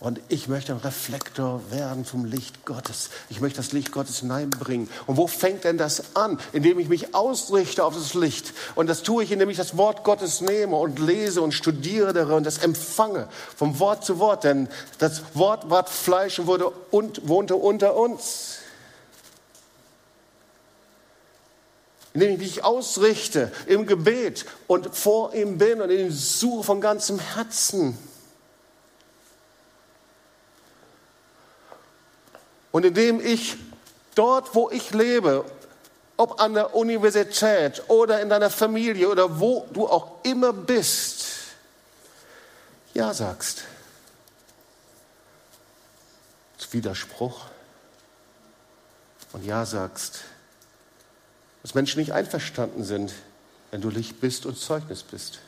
Und 0.00 0.20
ich 0.28 0.46
möchte 0.46 0.72
ein 0.72 0.78
Reflektor 0.78 1.60
werden 1.70 2.04
vom 2.04 2.24
Licht 2.24 2.64
Gottes. 2.64 3.10
Ich 3.30 3.40
möchte 3.40 3.56
das 3.56 3.72
Licht 3.72 3.90
Gottes 3.90 4.20
hineinbringen. 4.20 4.88
Und 5.08 5.16
wo 5.16 5.26
fängt 5.26 5.64
denn 5.64 5.76
das 5.76 6.14
an? 6.14 6.38
Indem 6.52 6.78
ich 6.78 6.88
mich 6.88 7.16
ausrichte 7.16 7.84
auf 7.84 7.94
das 7.94 8.14
Licht. 8.14 8.52
Und 8.76 8.86
das 8.86 9.02
tue 9.02 9.24
ich, 9.24 9.32
indem 9.32 9.50
ich 9.50 9.56
das 9.56 9.76
Wort 9.76 10.04
Gottes 10.04 10.40
nehme 10.40 10.76
und 10.76 11.00
lese 11.00 11.42
und 11.42 11.50
studiere 11.50 12.12
darin 12.12 12.36
und 12.36 12.44
das 12.44 12.58
empfange. 12.58 13.28
Vom 13.56 13.80
Wort 13.80 14.04
zu 14.04 14.20
Wort. 14.20 14.44
Denn 14.44 14.68
das 14.98 15.22
Wort 15.34 15.68
ward 15.68 15.88
Fleisch 15.88 16.38
und 16.38 16.46
wurde 16.46 16.70
und 16.92 17.26
wohnte 17.26 17.56
unter 17.56 17.96
uns. 17.96 18.58
indem 22.14 22.32
ich 22.32 22.38
mich 22.38 22.64
ausrichte 22.64 23.52
im 23.66 23.86
Gebet 23.86 24.44
und 24.66 24.96
vor 24.96 25.34
ihm 25.34 25.58
bin 25.58 25.80
und 25.80 25.90
ihn 25.90 26.10
suche 26.10 26.64
von 26.64 26.80
ganzem 26.80 27.20
Herzen. 27.20 27.96
Und 32.78 32.84
indem 32.84 33.18
ich 33.18 33.56
dort, 34.14 34.54
wo 34.54 34.70
ich 34.70 34.92
lebe, 34.92 35.44
ob 36.16 36.40
an 36.40 36.54
der 36.54 36.76
Universität 36.76 37.82
oder 37.88 38.22
in 38.22 38.28
deiner 38.28 38.50
Familie 38.50 39.08
oder 39.08 39.40
wo 39.40 39.66
du 39.72 39.88
auch 39.88 40.22
immer 40.22 40.52
bist, 40.52 41.24
Ja 42.94 43.12
sagst. 43.12 43.64
Widerspruch 46.70 47.46
und 49.32 49.44
Ja 49.44 49.66
sagst 49.66 50.20
dass 51.62 51.74
Menschen 51.74 51.98
nicht 51.98 52.12
einverstanden 52.12 52.84
sind, 52.84 53.12
wenn 53.72 53.80
du 53.80 53.90
Licht 53.90 54.20
bist 54.20 54.46
und 54.46 54.56
Zeugnis 54.56 55.02
bist. 55.02 55.40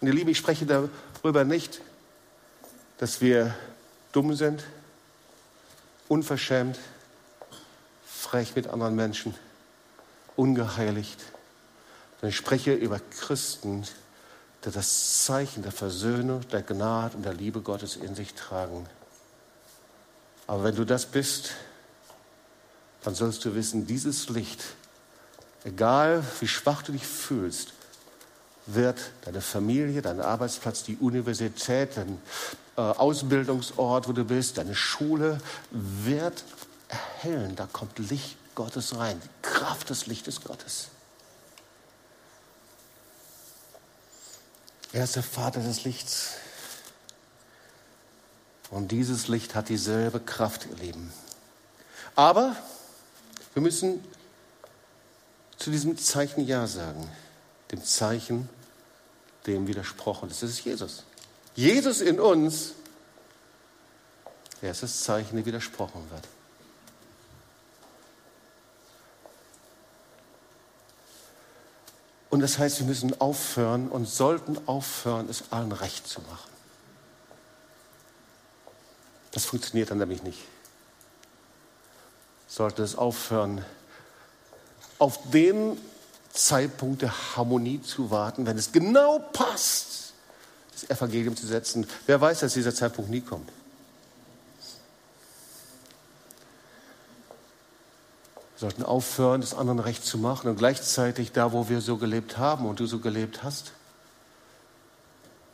Und 0.00 0.06
ihr 0.06 0.14
Lieben, 0.14 0.30
ich 0.30 0.38
spreche 0.38 0.66
darüber 0.66 1.42
nicht, 1.42 1.80
dass 2.98 3.20
wir 3.20 3.56
dumm 4.12 4.36
sind, 4.36 4.62
unverschämt, 6.12 6.78
frech 8.06 8.54
mit 8.54 8.66
anderen 8.68 8.94
Menschen, 8.94 9.34
ungeheiligt, 10.36 11.18
sondern 12.14 12.30
ich 12.30 12.36
spreche 12.36 12.74
über 12.74 13.00
Christen, 13.00 13.84
die 14.64 14.70
das 14.70 15.24
Zeichen 15.24 15.62
der 15.62 15.72
Versöhnung, 15.72 16.46
der 16.50 16.62
Gnade 16.62 17.16
und 17.16 17.24
der 17.24 17.34
Liebe 17.34 17.60
Gottes 17.62 17.96
in 17.96 18.14
sich 18.14 18.34
tragen. 18.34 18.86
Aber 20.46 20.64
wenn 20.64 20.76
du 20.76 20.84
das 20.84 21.06
bist, 21.06 21.52
dann 23.02 23.14
sollst 23.14 23.44
du 23.44 23.54
wissen, 23.54 23.86
dieses 23.86 24.28
Licht 24.28 24.62
Egal 25.64 26.24
wie 26.40 26.48
schwach 26.48 26.82
du 26.82 26.92
dich 26.92 27.06
fühlst, 27.06 27.72
wird 28.66 28.98
deine 29.24 29.40
Familie, 29.40 30.02
dein 30.02 30.20
Arbeitsplatz, 30.20 30.82
die 30.82 30.96
Universität, 30.96 31.96
dein 31.96 32.20
äh, 32.76 32.80
Ausbildungsort, 32.80 34.08
wo 34.08 34.12
du 34.12 34.24
bist, 34.24 34.58
deine 34.58 34.74
Schule 34.74 35.38
wird 35.70 36.44
erhellen. 36.88 37.54
Da 37.54 37.66
kommt 37.66 37.98
Licht 37.98 38.36
Gottes 38.54 38.96
rein, 38.96 39.20
die 39.22 39.28
Kraft 39.42 39.90
des 39.90 40.06
Lichtes 40.06 40.40
Gottes. 40.42 40.88
Er 44.92 45.04
ist 45.04 45.16
der 45.16 45.22
Vater 45.22 45.60
des 45.60 45.84
Lichts. 45.84 46.32
Und 48.70 48.88
dieses 48.88 49.28
Licht 49.28 49.54
hat 49.54 49.68
dieselbe 49.68 50.20
Kraft, 50.20 50.66
ihr 50.70 50.76
Lieben. 50.76 51.12
Aber 52.14 52.56
wir 53.52 53.62
müssen 53.62 54.02
zu 55.58 55.70
diesem 55.70 55.98
Zeichen 55.98 56.46
Ja 56.46 56.66
sagen. 56.66 57.06
Dem 57.70 57.84
Zeichen, 57.84 58.48
dem 59.46 59.66
widersprochen 59.66 60.30
ist. 60.30 60.42
Das 60.42 60.50
ist 60.50 60.64
Jesus. 60.64 61.04
Jesus 61.54 62.00
in 62.00 62.18
uns, 62.18 62.72
er 64.60 64.70
ist 64.70 64.82
das 64.82 65.02
Zeichen, 65.02 65.36
dem 65.36 65.44
widersprochen 65.44 66.08
wird. 66.10 66.28
Und 72.30 72.40
das 72.40 72.58
heißt, 72.58 72.78
wir 72.78 72.86
müssen 72.86 73.20
aufhören 73.20 73.88
und 73.90 74.06
sollten 74.06 74.56
aufhören, 74.66 75.28
es 75.28 75.44
allen 75.50 75.72
recht 75.72 76.06
zu 76.06 76.22
machen. 76.22 76.50
Das 79.32 79.44
funktioniert 79.44 79.90
dann 79.90 79.98
nämlich 79.98 80.22
nicht. 80.22 80.38
Sollte 82.48 82.82
es 82.82 82.96
aufhören, 82.96 83.64
auf 84.98 85.18
den 85.30 85.78
Zeitpunkt 86.32 87.02
der 87.02 87.36
Harmonie 87.36 87.82
zu 87.82 88.10
warten, 88.10 88.46
wenn 88.46 88.56
es 88.56 88.72
genau 88.72 89.18
passt, 89.18 90.11
das 90.82 90.98
Evangelium 90.98 91.36
zu 91.36 91.46
setzen. 91.46 91.86
Wer 92.06 92.20
weiß, 92.20 92.40
dass 92.40 92.54
dieser 92.54 92.74
Zeitpunkt 92.74 93.10
nie 93.10 93.20
kommt. 93.20 93.48
Wir 98.54 98.68
sollten 98.68 98.84
aufhören, 98.84 99.40
das 99.40 99.54
anderen 99.54 99.80
recht 99.80 100.04
zu 100.04 100.18
machen 100.18 100.48
und 100.48 100.56
gleichzeitig 100.56 101.32
da, 101.32 101.52
wo 101.52 101.68
wir 101.68 101.80
so 101.80 101.96
gelebt 101.96 102.38
haben 102.38 102.66
und 102.66 102.78
du 102.78 102.86
so 102.86 103.00
gelebt 103.00 103.42
hast, 103.42 103.72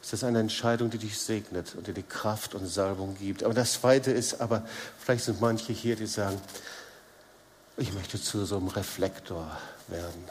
ist 0.02 0.12
das 0.12 0.24
eine 0.24 0.40
Entscheidung, 0.40 0.90
die 0.90 0.98
dich 0.98 1.18
segnet 1.18 1.74
und 1.74 1.86
dir 1.86 1.94
die 1.94 2.02
Kraft 2.02 2.54
und 2.54 2.66
Salbung 2.66 3.16
gibt. 3.18 3.44
Aber 3.44 3.54
das 3.54 3.74
Zweite 3.74 4.10
ist 4.10 4.40
aber, 4.40 4.66
vielleicht 4.98 5.24
sind 5.24 5.40
manche 5.40 5.72
hier, 5.72 5.96
die 5.96 6.06
sagen, 6.06 6.40
ich 7.76 7.92
möchte 7.92 8.20
zu 8.20 8.44
so 8.44 8.56
einem 8.56 8.68
Reflektor 8.68 9.50
werden. 9.88 10.24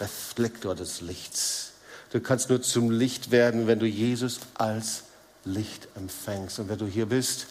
Reflektor 0.00 0.74
des 0.74 1.00
Lichts. 1.00 1.71
Du 2.12 2.20
kannst 2.20 2.50
nur 2.50 2.60
zum 2.60 2.90
Licht 2.90 3.30
werden, 3.30 3.66
wenn 3.66 3.78
du 3.78 3.86
Jesus 3.86 4.40
als 4.54 5.04
Licht 5.46 5.88
empfängst. 5.96 6.58
Und 6.58 6.68
wenn 6.68 6.76
du 6.76 6.84
hier 6.84 7.06
bist, 7.06 7.46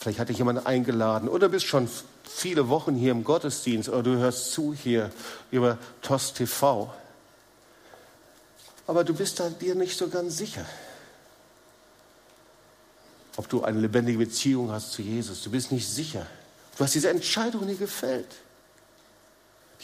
vielleicht 0.00 0.18
hat 0.18 0.28
dich 0.28 0.38
jemand 0.38 0.66
eingeladen 0.66 1.28
oder 1.28 1.48
bist 1.48 1.66
schon 1.66 1.88
viele 2.24 2.68
Wochen 2.68 2.96
hier 2.96 3.12
im 3.12 3.22
Gottesdienst 3.22 3.88
oder 3.88 4.02
du 4.02 4.16
hörst 4.16 4.50
zu 4.50 4.74
hier 4.74 5.12
über 5.52 5.78
TOS 6.02 6.32
TV. 6.32 6.92
Aber 8.88 9.04
du 9.04 9.14
bist 9.14 9.40
dir 9.60 9.76
nicht 9.76 9.96
so 9.96 10.08
ganz 10.08 10.36
sicher, 10.36 10.66
ob 13.36 13.48
du 13.48 13.62
eine 13.62 13.78
lebendige 13.78 14.18
Beziehung 14.18 14.72
hast 14.72 14.92
zu 14.92 15.02
Jesus. 15.02 15.42
Du 15.42 15.50
bist 15.50 15.70
nicht 15.70 15.88
sicher. 15.88 16.26
Du 16.76 16.82
hast 16.82 16.94
diese 16.94 17.10
Entscheidung, 17.10 17.68
die 17.68 17.76
gefällt. 17.76 18.34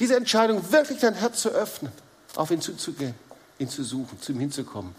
Diese 0.01 0.17
Entscheidung, 0.17 0.73
wirklich 0.73 0.99
dein 0.99 1.15
Herz 1.15 1.41
zu 1.41 1.51
öffnen, 1.51 1.93
auf 2.35 2.51
ihn 2.51 2.61
zuzugehen, 2.61 3.15
ihn 3.59 3.69
zu 3.69 3.85
suchen, 3.85 4.21
zu 4.21 4.33
ihm 4.33 4.41
hinzukommen. 4.41 4.95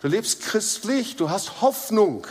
Du 0.00 0.08
lebst 0.08 0.40
christlich, 0.42 1.16
du 1.16 1.30
hast 1.30 1.60
Hoffnung. 1.60 2.26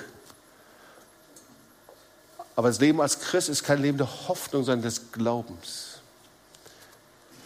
Aber 2.56 2.70
das 2.70 2.80
Leben 2.80 3.02
als 3.02 3.20
Christ 3.20 3.50
ist 3.50 3.64
kein 3.64 3.82
Leben 3.82 3.98
der 3.98 4.28
Hoffnung, 4.28 4.64
sondern 4.64 4.84
des 4.84 5.12
Glaubens. 5.12 6.00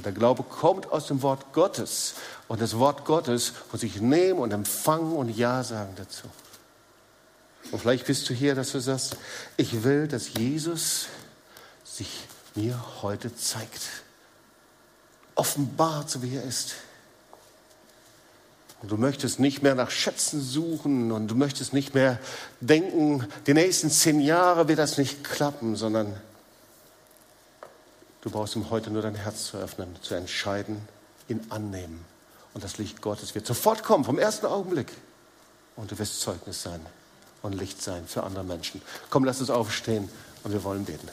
Der 0.03 0.11
Glaube 0.11 0.43
kommt 0.43 0.91
aus 0.91 1.07
dem 1.07 1.21
Wort 1.21 1.53
Gottes. 1.53 2.15
Und 2.47 2.61
das 2.61 2.77
Wort 2.77 3.05
Gottes 3.05 3.53
muss 3.71 3.84
ich 3.84 4.01
nehmen 4.01 4.39
und 4.39 4.51
empfangen 4.51 5.13
und 5.13 5.29
Ja 5.29 5.63
sagen 5.63 5.93
dazu. 5.95 6.27
Und 7.71 7.79
vielleicht 7.79 8.07
bist 8.07 8.27
du 8.29 8.34
hier, 8.34 8.55
dass 8.55 8.71
du 8.71 8.79
sagst, 8.79 9.17
ich 9.57 9.84
will, 9.84 10.07
dass 10.07 10.34
Jesus 10.34 11.07
sich 11.84 12.09
mir 12.55 12.84
heute 13.01 13.36
zeigt. 13.36 13.82
Offenbart, 15.36 16.09
so 16.09 16.21
wie 16.23 16.36
er 16.36 16.43
ist. 16.43 16.75
Und 18.82 18.89
du 18.89 18.97
möchtest 18.97 19.39
nicht 19.39 19.61
mehr 19.61 19.75
nach 19.75 19.91
Schätzen 19.91 20.41
suchen 20.41 21.11
und 21.11 21.27
du 21.27 21.36
möchtest 21.36 21.71
nicht 21.71 21.93
mehr 21.93 22.19
denken, 22.61 23.27
die 23.45 23.53
nächsten 23.53 23.91
zehn 23.91 24.19
Jahre 24.19 24.67
wird 24.67 24.79
das 24.79 24.97
nicht 24.97 25.23
klappen, 25.23 25.75
sondern 25.75 26.15
du 28.21 28.32
brauchst 28.32 28.55
ihm 28.55 28.71
heute 28.71 28.89
nur 28.89 29.03
dein 29.03 29.15
Herz 29.15 29.45
zu 29.45 29.57
öffnen, 29.57 29.95
zu 30.01 30.15
entscheiden, 30.15 30.82
ihn 31.27 31.41
annehmen. 31.49 32.03
Und 32.53 32.63
das 32.63 32.79
Licht 32.79 33.01
Gottes 33.01 33.36
wird 33.36 33.45
sofort 33.45 33.84
kommen, 33.84 34.03
vom 34.03 34.17
ersten 34.17 34.47
Augenblick. 34.47 34.91
Und 35.75 35.91
du 35.91 35.99
wirst 35.99 36.19
Zeugnis 36.19 36.63
sein 36.63 36.82
und 37.43 37.53
Licht 37.53 37.82
sein 37.82 38.07
für 38.07 38.23
andere 38.23 38.43
Menschen. 38.43 38.82
Komm, 39.11 39.23
lass 39.23 39.39
uns 39.39 39.51
aufstehen 39.51 40.09
und 40.43 40.53
wir 40.53 40.63
wollen 40.63 40.86
beten. 40.86 41.07